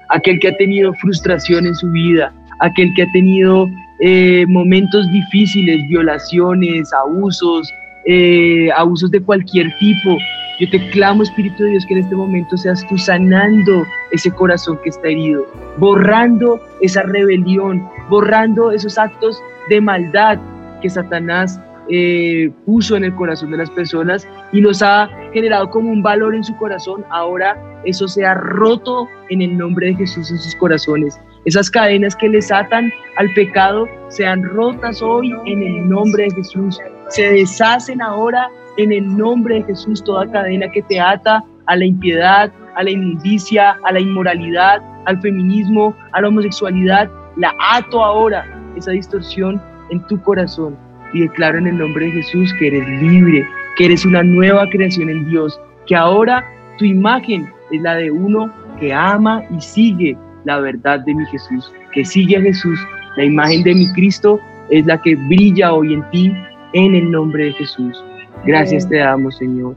Aquel 0.08 0.38
que 0.40 0.48
ha 0.48 0.56
tenido 0.56 0.92
frustración 0.94 1.66
en 1.66 1.74
su 1.74 1.90
vida, 1.90 2.32
aquel 2.60 2.92
que 2.94 3.02
ha 3.02 3.12
tenido 3.12 3.68
eh, 4.00 4.44
momentos 4.48 5.10
difíciles, 5.10 5.86
violaciones, 5.88 6.92
abusos, 6.92 7.72
eh, 8.04 8.68
abusos 8.76 9.10
de 9.10 9.20
cualquier 9.20 9.66
tipo. 9.78 10.16
Yo 10.60 10.70
te 10.70 10.90
clamo, 10.90 11.22
Espíritu 11.22 11.64
de 11.64 11.70
Dios, 11.70 11.86
que 11.86 11.94
en 11.94 12.00
este 12.00 12.16
momento 12.16 12.56
seas 12.56 12.86
tú 12.88 12.96
sanando 12.96 13.84
ese 14.10 14.30
corazón 14.30 14.78
que 14.82 14.88
está 14.88 15.08
herido, 15.08 15.46
borrando 15.78 16.60
esa 16.80 17.02
rebelión, 17.02 17.86
borrando 18.08 18.70
esos 18.70 18.96
actos 18.96 19.42
de 19.68 19.80
maldad 19.80 20.38
que 20.80 20.88
Satanás 20.88 21.60
eh, 21.88 22.50
puso 22.64 22.96
en 22.96 23.04
el 23.04 23.14
corazón 23.14 23.52
de 23.52 23.58
las 23.58 23.70
personas 23.70 24.26
y 24.52 24.60
nos 24.60 24.82
ha 24.82 25.08
generado 25.32 25.70
como 25.70 25.90
un 25.90 26.02
valor 26.02 26.34
en 26.34 26.42
su 26.42 26.56
corazón, 26.56 27.04
ahora 27.10 27.56
eso 27.84 28.08
se 28.08 28.24
ha 28.24 28.34
roto 28.34 29.08
en 29.30 29.42
el 29.42 29.56
nombre 29.56 29.88
de 29.88 29.94
Jesús 29.94 30.30
en 30.30 30.38
sus 30.38 30.54
corazones. 30.56 31.18
Esas 31.44 31.70
cadenas 31.70 32.16
que 32.16 32.28
les 32.28 32.50
atan 32.50 32.92
al 33.18 33.32
pecado 33.34 33.86
sean 34.08 34.42
rotas 34.42 35.00
hoy 35.00 35.32
en 35.44 35.62
el 35.62 35.88
nombre 35.88 36.24
de 36.24 36.30
Jesús. 36.32 36.80
Se 37.08 37.30
deshacen 37.30 38.02
ahora 38.02 38.48
en 38.78 38.92
el 38.92 39.16
nombre 39.16 39.56
de 39.56 39.62
Jesús 39.64 40.02
toda 40.02 40.28
cadena 40.30 40.68
que 40.68 40.82
te 40.82 40.98
ata 40.98 41.44
a 41.66 41.76
la 41.76 41.84
impiedad, 41.84 42.52
a 42.74 42.82
la 42.82 42.90
inmundicia, 42.90 43.78
a 43.84 43.92
la 43.92 44.00
inmoralidad, 44.00 44.82
al 45.04 45.20
feminismo, 45.20 45.94
a 46.12 46.20
la 46.20 46.28
homosexualidad. 46.28 47.08
La 47.36 47.54
ato 47.72 48.02
ahora, 48.02 48.44
esa 48.76 48.90
distorsión 48.90 49.62
en 49.90 50.04
tu 50.08 50.20
corazón 50.22 50.76
y 51.12 51.20
declaro 51.20 51.58
en 51.58 51.66
el 51.66 51.78
nombre 51.78 52.06
de 52.06 52.12
Jesús 52.12 52.52
que 52.58 52.68
eres 52.68 52.88
libre, 53.02 53.46
que 53.76 53.86
eres 53.86 54.04
una 54.04 54.22
nueva 54.22 54.68
creación 54.70 55.10
en 55.10 55.28
Dios, 55.28 55.60
que 55.86 55.96
ahora 55.96 56.44
tu 56.78 56.84
imagen 56.84 57.48
es 57.70 57.82
la 57.82 57.94
de 57.94 58.10
uno 58.10 58.52
que 58.78 58.92
ama 58.92 59.42
y 59.50 59.60
sigue 59.60 60.16
la 60.44 60.60
verdad 60.60 61.00
de 61.00 61.14
mi 61.14 61.26
Jesús, 61.26 61.72
que 61.92 62.04
sigue 62.04 62.36
a 62.36 62.40
Jesús. 62.40 62.78
La 63.16 63.24
imagen 63.24 63.62
de 63.62 63.74
mi 63.74 63.92
Cristo 63.92 64.38
es 64.70 64.86
la 64.86 65.00
que 65.00 65.16
brilla 65.16 65.72
hoy 65.72 65.94
en 65.94 66.10
ti 66.10 66.32
en 66.72 66.94
el 66.94 67.10
nombre 67.10 67.46
de 67.46 67.52
Jesús. 67.52 68.04
Gracias 68.44 68.88
te 68.88 68.98
damos, 68.98 69.36
Señor. 69.38 69.76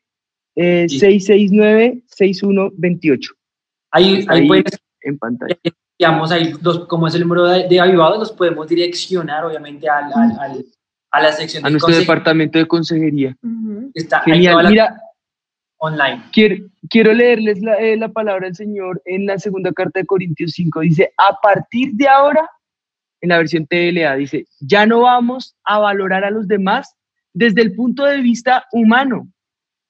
669-6128. 0.57 3.19
Eh, 3.19 3.21
ahí, 3.91 4.25
ahí, 4.29 4.49
pueden 4.49 4.65
en 5.03 5.19
pantalla. 5.19 5.57
Digamos, 5.99 6.33
ahí, 6.33 6.53
como 6.89 7.07
es 7.07 7.15
el 7.15 7.21
número 7.23 7.47
de, 7.47 7.69
de 7.69 7.81
avivados, 7.81 8.19
los 8.19 8.33
podemos 8.33 8.67
direccionar, 8.69 9.45
obviamente, 9.45 9.89
al, 9.89 10.13
al, 10.15 10.65
a 11.11 11.23
la 11.23 11.33
sección 11.33 11.63
de 11.63 11.69
A 11.69 11.71
nuestro 11.71 11.95
departamento 11.95 12.59
de 12.59 12.67
consejería. 12.67 13.37
Está 13.95 14.21
Genial. 14.21 14.69
Mira, 14.69 15.01
online. 15.79 16.23
Quiero, 16.33 16.67
quiero 16.89 17.13
leerles 17.13 17.61
la, 17.61 17.77
eh, 17.77 17.97
la, 17.97 18.09
palabra 18.09 18.47
del 18.47 18.57
Señor 18.57 19.03
en 19.05 19.27
la 19.27 19.39
segunda 19.39 19.73
carta 19.73 20.01
de 20.01 20.07
Corintios 20.07 20.53
5. 20.53 20.81
Dice, 20.81 21.13
a 21.17 21.39
partir 21.41 21.93
de 21.93 22.09
ahora, 22.09 22.49
en 23.21 23.31
la 23.31 23.39
versión 23.39 23.67
TLA, 23.67 24.17
dice, 24.17 24.47
ya 24.61 24.87
no 24.87 25.03
vamos 25.03 25.57
a 25.65 25.79
valorar 25.79 26.25
a 26.25 26.31
los 26.31 26.49
demás 26.49 26.95
desde 27.33 27.63
el 27.63 27.75
punto 27.75 28.05
de 28.05 28.21
vista 28.21 28.65
humano, 28.73 29.29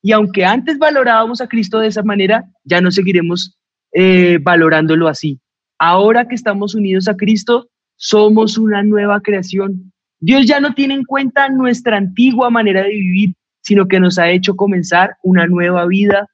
y 0.07 0.12
aunque 0.12 0.44
antes 0.44 0.78
valorábamos 0.78 1.40
a 1.40 1.48
Cristo 1.48 1.80
de 1.80 1.88
esa 1.88 2.04
manera, 2.04 2.44
ya 2.62 2.80
no 2.80 2.92
seguiremos 2.92 3.59
eh, 3.92 4.38
valorándolo 4.40 5.09
así. 5.09 5.40
Ahora 5.80 6.28
que 6.28 6.36
estamos 6.36 6.76
unidos 6.76 7.09
a 7.09 7.16
Cristo, 7.16 7.68
somos 7.96 8.57
una 8.57 8.84
nueva 8.84 9.20
creación. 9.20 9.92
Dios 10.20 10.46
ya 10.46 10.61
no 10.61 10.74
tiene 10.74 10.94
en 10.94 11.02
cuenta 11.02 11.48
nuestra 11.48 11.96
antigua 11.96 12.50
manera 12.50 12.84
de 12.84 12.90
vivir, 12.90 13.34
sino 13.62 13.88
que 13.88 13.98
nos 13.98 14.16
ha 14.20 14.30
hecho 14.30 14.54
comenzar 14.54 15.16
una 15.24 15.48
nueva 15.48 15.84
vida, 15.86 16.28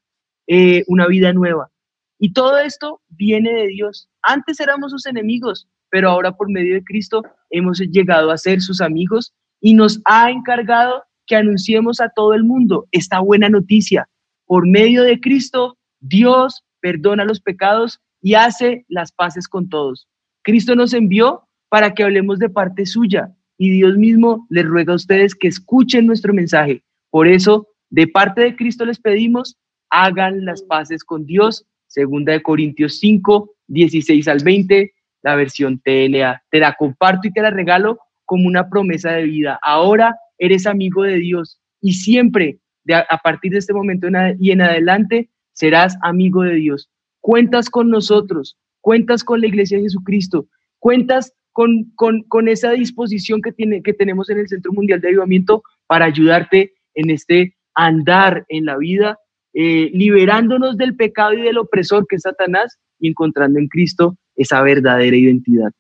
eh, 0.48 0.84
una 0.86 1.06
vida 1.06 1.32
nueva. 1.32 1.70
Y 2.18 2.34
todo 2.34 2.58
esto 2.58 3.00
viene 3.08 3.54
de 3.54 3.68
Dios. 3.68 4.06
Antes 4.20 4.60
éramos 4.60 4.90
sus 4.90 5.06
enemigos, 5.06 5.66
pero 5.88 6.10
ahora 6.10 6.32
por 6.32 6.50
medio 6.50 6.74
de 6.74 6.84
Cristo 6.84 7.22
hemos 7.48 7.78
llegado 7.78 8.32
a 8.32 8.36
ser 8.36 8.60
sus 8.60 8.82
amigos 8.82 9.32
y 9.62 9.72
nos 9.72 10.02
ha 10.04 10.30
encargado 10.30 11.04
que 11.26 11.36
anunciemos 11.36 12.00
a 12.00 12.08
todo 12.08 12.34
el 12.34 12.44
mundo 12.44 12.86
esta 12.90 13.20
buena 13.20 13.48
noticia. 13.48 14.08
Por 14.46 14.66
medio 14.66 15.02
de 15.02 15.20
Cristo, 15.20 15.78
Dios 16.00 16.64
perdona 16.80 17.24
los 17.24 17.40
pecados 17.40 18.00
y 18.20 18.34
hace 18.34 18.84
las 18.88 19.12
paces 19.12 19.48
con 19.48 19.68
todos. 19.68 20.08
Cristo 20.42 20.74
nos 20.74 20.92
envió 20.92 21.48
para 21.68 21.94
que 21.94 22.02
hablemos 22.02 22.38
de 22.38 22.50
parte 22.50 22.86
suya 22.86 23.30
y 23.56 23.70
Dios 23.70 23.96
mismo 23.96 24.46
les 24.50 24.64
ruega 24.64 24.92
a 24.92 24.96
ustedes 24.96 25.34
que 25.34 25.48
escuchen 25.48 26.06
nuestro 26.06 26.34
mensaje. 26.34 26.82
Por 27.10 27.28
eso, 27.28 27.68
de 27.90 28.08
parte 28.08 28.40
de 28.40 28.56
Cristo 28.56 28.84
les 28.84 28.98
pedimos, 28.98 29.56
hagan 29.90 30.44
las 30.44 30.62
paces 30.62 31.04
con 31.04 31.26
Dios. 31.26 31.64
Segunda 31.86 32.32
de 32.32 32.42
Corintios 32.42 32.98
5, 32.98 33.54
16 33.68 34.26
al 34.28 34.42
20, 34.42 34.92
la 35.22 35.36
versión 35.36 35.78
TLA. 35.80 36.42
Te 36.50 36.58
la 36.58 36.74
comparto 36.74 37.28
y 37.28 37.32
te 37.32 37.42
la 37.42 37.50
regalo 37.50 37.98
como 38.24 38.48
una 38.48 38.68
promesa 38.68 39.12
de 39.12 39.24
vida. 39.24 39.58
Ahora 39.62 40.16
eres 40.42 40.66
amigo 40.66 41.04
de 41.04 41.18
Dios 41.18 41.60
y 41.80 41.92
siempre, 41.92 42.58
a, 42.92 43.18
partir 43.18 43.52
de 43.52 43.58
este 43.58 43.72
momento 43.72 44.08
y 44.40 44.50
en 44.50 44.60
adelante, 44.60 45.30
serás 45.52 45.96
amigo 46.02 46.42
de 46.42 46.54
Dios. 46.54 46.90
Cuentas 47.20 47.70
con 47.70 47.90
nosotros, 47.90 48.58
cuentas 48.80 49.22
con 49.22 49.40
la 49.40 49.46
Iglesia 49.46 49.78
de 49.78 49.84
Jesucristo, 49.84 50.48
cuentas 50.80 51.32
con, 51.52 51.92
con, 51.96 52.48
esa 52.48 52.72
disposición 52.72 53.40
que, 53.40 53.52
tiene, 53.52 53.82
que 53.82 53.94
tenemos 53.94 54.30
en 54.30 54.38
el 54.38 54.48
Centro 54.48 54.72
Mundial 54.72 55.00
de 55.00 55.08
Avivamiento 55.08 55.62
para 55.86 56.06
ayudarte 56.06 56.72
en 56.94 57.10
este 57.10 57.54
andar 57.74 58.44
en 58.48 58.64
la 58.64 58.78
vida, 58.78 59.18
eh, 59.54 59.90
liberándonos 59.94 60.76
del 60.76 60.96
pecado 60.96 61.34
y 61.34 61.42
del 61.42 61.58
opresor 61.58 62.06
que 62.08 62.16
es 62.16 62.22
Satanás 62.22 62.78
y 62.98 63.08
encontrando 63.08 63.60
en 63.60 63.68
Cristo 63.68 64.16
esa 64.34 64.60
verdadera 64.62 65.16
identidad. 65.16 65.70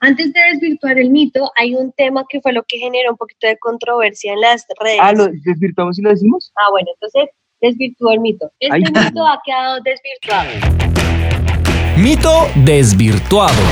Antes 0.00 0.32
de 0.32 0.40
desvirtuar 0.52 0.98
el 0.98 1.10
mito, 1.10 1.50
hay 1.56 1.74
un 1.74 1.92
tema 1.92 2.24
que 2.28 2.40
fue 2.40 2.52
lo 2.52 2.62
que 2.64 2.78
generó 2.78 3.12
un 3.12 3.16
poquito 3.16 3.46
de 3.46 3.58
controversia 3.58 4.32
en 4.32 4.40
las 4.40 4.66
redes. 4.80 4.98
Ah, 5.00 5.12
¿lo 5.12 5.26
desvirtuamos 5.26 5.98
y 5.98 6.02
lo 6.02 6.10
decimos? 6.10 6.52
Ah, 6.56 6.70
bueno, 6.70 6.88
entonces 6.94 7.30
desvirtuó 7.60 8.12
el 8.12 8.20
mito. 8.20 8.50
Este 8.60 8.78
mito 8.78 9.26
ha 9.26 9.40
quedado 9.44 9.80
desvirtuado. 9.80 10.50
Mito 11.96 12.48
desvirtuado. 12.64 13.62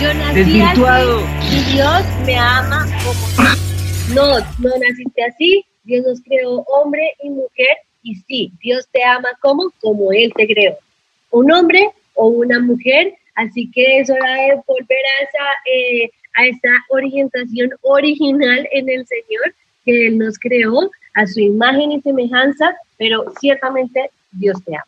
Yo 0.00 0.12
nací 0.14 0.34
desvirtuado. 0.34 1.24
así 1.24 1.56
y 1.56 1.72
Dios 1.72 2.02
me 2.26 2.36
ama 2.36 2.86
como 3.04 4.14
No, 4.14 4.38
no 4.58 4.78
naciste 4.78 5.24
así. 5.24 5.64
Dios 5.84 6.04
nos 6.06 6.20
creó 6.22 6.60
hombre 6.62 7.14
y 7.22 7.30
mujer 7.30 7.76
y 8.04 8.14
sí, 8.16 8.52
Dios 8.60 8.86
te 8.92 9.02
ama 9.02 9.28
como, 9.40 9.72
como 9.80 10.12
Él 10.12 10.32
te 10.36 10.46
creó. 10.46 10.76
Un 11.30 11.50
hombre 11.50 11.90
o 12.14 12.28
una 12.28 12.60
mujer, 12.60 13.14
así 13.34 13.68
que 13.72 13.98
es 13.98 14.10
hora 14.10 14.34
de 14.34 14.54
volver 14.66 15.04
a 15.18 15.24
esa, 15.24 15.44
eh, 15.66 16.10
a 16.36 16.46
esa 16.46 16.68
orientación 16.90 17.70
original 17.80 18.68
en 18.70 18.88
el 18.88 19.06
Señor, 19.06 19.54
que 19.84 20.06
Él 20.06 20.18
nos 20.18 20.38
creó 20.38 20.90
a 21.14 21.26
su 21.26 21.40
imagen 21.40 21.92
y 21.92 22.00
semejanza, 22.02 22.76
pero 22.98 23.24
ciertamente 23.40 24.10
Dios 24.32 24.62
te 24.64 24.76
ama. 24.76 24.84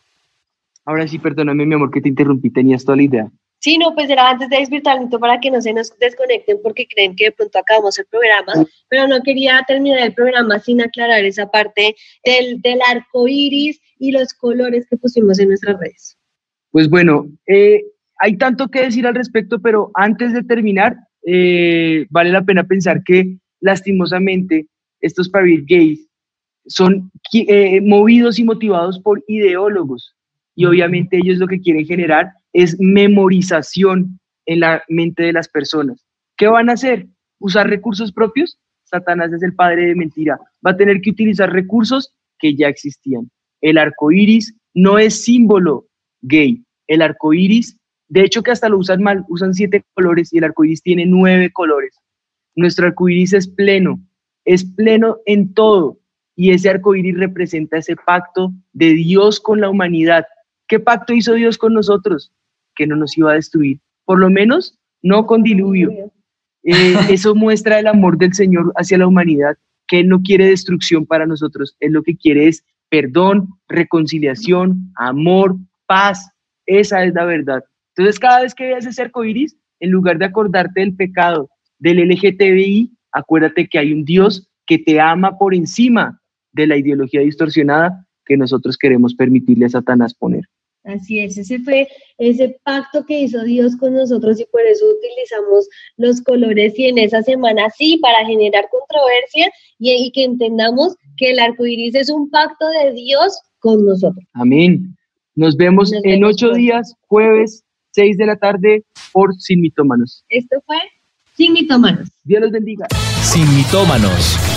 Ahora 0.85 1.07
sí, 1.07 1.17
perdóname, 1.19 1.65
mi 1.65 1.75
amor, 1.75 1.91
que 1.91 1.99
te 1.99 2.09
interrumpí, 2.09 2.49
tenías 2.49 2.85
toda 2.85 2.95
la 2.97 3.03
idea. 3.03 3.31
Sí, 3.59 3.77
no, 3.77 3.93
pues 3.95 4.09
era 4.09 4.29
antes 4.29 4.49
de 4.49 4.57
desvirtuar 4.57 4.99
para 5.19 5.39
que 5.39 5.49
no 5.49 5.61
se 5.61 5.73
nos 5.73 5.97
desconecten 5.97 6.59
porque 6.61 6.87
creen 6.87 7.15
que 7.15 7.25
de 7.25 7.31
pronto 7.31 7.57
acabamos 7.57 7.97
el 7.97 8.05
programa, 8.05 8.53
pero 8.87 9.07
no 9.07 9.21
quería 9.23 9.63
terminar 9.67 9.99
el 9.99 10.13
programa 10.13 10.59
sin 10.59 10.81
aclarar 10.81 11.25
esa 11.25 11.49
parte 11.49 11.95
del, 12.23 12.61
del 12.61 12.79
arco 12.87 13.27
iris 13.27 13.79
y 13.97 14.11
los 14.11 14.33
colores 14.33 14.85
que 14.89 14.97
pusimos 14.97 15.39
en 15.39 15.49
nuestras 15.49 15.79
redes. 15.79 16.17
Pues 16.71 16.87
bueno, 16.87 17.27
eh, 17.47 17.83
hay 18.19 18.37
tanto 18.37 18.67
que 18.67 18.83
decir 18.83 19.07
al 19.07 19.15
respecto, 19.15 19.59
pero 19.59 19.89
antes 19.95 20.33
de 20.33 20.43
terminar, 20.43 20.95
eh, 21.25 22.05
vale 22.09 22.31
la 22.31 22.43
pena 22.43 22.63
pensar 22.63 23.03
que 23.03 23.37
lastimosamente 23.59 24.67
estos 25.01 25.29
paris 25.29 25.63
gays 25.65 26.07
son 26.67 27.11
eh, 27.33 27.81
movidos 27.81 28.37
y 28.37 28.43
motivados 28.43 28.99
por 28.99 29.23
ideólogos 29.27 30.16
y 30.57 30.65
obviamente 30.65 31.17
ellos 31.17 31.37
lo 31.37 31.47
que 31.47 31.61
quieren 31.61 31.85
generar 31.85 32.31
es 32.51 32.75
memorización 32.79 34.19
en 34.47 34.61
la 34.61 34.83
mente 34.89 35.21
de 35.21 35.31
las 35.31 35.47
personas. 35.47 36.03
¿Qué 36.35 36.47
van 36.47 36.69
a 36.69 36.73
hacer? 36.73 37.05
¿Usar 37.39 37.69
recursos 37.69 38.11
propios? 38.11 38.57
Satanás 38.83 39.31
es 39.31 39.43
el 39.43 39.53
padre 39.53 39.85
de 39.85 39.95
mentira. 39.95 40.39
Va 40.65 40.71
a 40.71 40.77
tener 40.77 40.99
que 41.01 41.11
utilizar 41.11 41.53
recursos 41.53 42.15
que 42.39 42.55
ya 42.55 42.69
existían. 42.69 43.29
El 43.61 43.77
arco 43.77 44.11
iris 44.11 44.57
no 44.73 44.97
es 44.97 45.23
símbolo 45.23 45.85
gay. 46.21 46.63
El 46.87 47.03
arco 47.03 47.35
iris, 47.35 47.77
de 48.07 48.21
hecho, 48.21 48.41
que 48.41 48.49
hasta 48.49 48.67
lo 48.67 48.79
usan 48.79 49.03
mal, 49.03 49.25
usan 49.29 49.53
siete 49.53 49.83
colores 49.93 50.33
y 50.33 50.39
el 50.39 50.45
arco 50.45 50.65
iris 50.65 50.81
tiene 50.81 51.05
nueve 51.05 51.51
colores. 51.53 51.95
Nuestro 52.55 52.87
arco 52.87 53.07
iris 53.09 53.33
es 53.33 53.47
pleno, 53.47 53.99
es 54.43 54.65
pleno 54.65 55.17
en 55.27 55.53
todo. 55.53 55.99
Y 56.35 56.49
ese 56.49 56.71
arco 56.71 56.95
iris 56.95 57.15
representa 57.15 57.77
ese 57.77 57.95
pacto 57.95 58.53
de 58.73 58.93
Dios 58.93 59.39
con 59.39 59.61
la 59.61 59.69
humanidad 59.69 60.25
¿Qué 60.67 60.79
pacto 60.79 61.13
hizo 61.13 61.33
Dios 61.33 61.57
con 61.57 61.73
nosotros? 61.73 62.31
Que 62.75 62.87
no 62.87 62.95
nos 62.95 63.17
iba 63.17 63.31
a 63.31 63.35
destruir, 63.35 63.79
por 64.05 64.19
lo 64.19 64.29
menos 64.29 64.77
no 65.01 65.25
con 65.25 65.43
diluvio. 65.43 65.91
Eh, 66.63 66.95
eso 67.09 67.35
muestra 67.35 67.79
el 67.79 67.87
amor 67.87 68.17
del 68.17 68.33
Señor 68.33 68.71
hacia 68.75 68.97
la 68.97 69.07
humanidad, 69.07 69.57
que 69.87 69.99
Él 69.99 70.09
no 70.09 70.21
quiere 70.21 70.47
destrucción 70.47 71.05
para 71.05 71.25
nosotros, 71.25 71.75
Él 71.79 71.93
lo 71.93 72.03
que 72.03 72.17
quiere 72.17 72.47
es 72.47 72.63
perdón, 72.89 73.49
reconciliación, 73.67 74.91
amor, 74.95 75.55
paz. 75.87 76.29
Esa 76.65 77.03
es 77.03 77.13
la 77.13 77.25
verdad. 77.25 77.63
Entonces, 77.95 78.19
cada 78.19 78.41
vez 78.41 78.53
que 78.53 78.67
veas 78.67 78.85
ese 78.85 79.01
arco 79.01 79.25
iris, 79.25 79.57
en 79.79 79.91
lugar 79.91 80.17
de 80.17 80.25
acordarte 80.25 80.81
del 80.81 80.95
pecado 80.95 81.49
del 81.79 81.99
LGTBI, 81.99 82.91
acuérdate 83.11 83.67
que 83.67 83.79
hay 83.79 83.93
un 83.93 84.05
Dios 84.05 84.49
que 84.65 84.79
te 84.79 84.99
ama 84.99 85.37
por 85.37 85.53
encima 85.53 86.21
de 86.51 86.67
la 86.67 86.77
ideología 86.77 87.21
distorsionada 87.21 88.05
que 88.25 88.37
nosotros 88.37 88.77
queremos 88.77 89.15
permitirle 89.15 89.65
a 89.65 89.69
Satanás 89.69 90.13
poner. 90.13 90.45
Así 90.87 91.19
es, 91.19 91.37
ese 91.37 91.59
fue 91.59 91.87
ese 92.17 92.57
pacto 92.63 93.05
que 93.05 93.19
hizo 93.19 93.43
Dios 93.43 93.75
con 93.75 93.93
nosotros 93.93 94.39
y 94.39 94.45
por 94.45 94.61
eso 94.61 94.85
utilizamos 94.85 95.67
los 95.97 96.21
colores 96.21 96.79
y 96.79 96.85
en 96.85 96.97
esa 96.97 97.21
semana 97.21 97.69
sí, 97.77 97.97
para 98.01 98.25
generar 98.25 98.67
controversia 98.71 99.51
y, 99.79 100.11
que 100.11 100.23
entendamos 100.23 100.95
que 101.17 101.31
el 101.31 101.39
arco 101.39 101.65
iris 101.65 101.93
es 101.95 102.09
un 102.09 102.29
pacto 102.29 102.65
de 102.69 102.93
Dios 102.93 103.37
con 103.59 103.85
nosotros. 103.85 104.25
Amén. 104.33 104.95
Nos 105.35 105.57
vemos 105.57 105.91
en 105.91 106.23
ocho 106.23 106.51
días, 106.53 106.95
jueves, 107.07 107.63
seis 107.91 108.17
de 108.17 108.25
la 108.25 108.37
tarde, 108.37 108.83
por 109.11 109.35
Sin 109.35 109.61
Mitómanos. 109.61 110.23
Esto 110.29 110.57
fue 110.65 110.77
Sin 111.35 111.53
Mitómanos. 111.53 112.07
Dios 112.23 112.41
los 112.41 112.51
bendiga. 112.51 112.87
Sin 113.21 113.45
Mitómanos. 113.55 114.56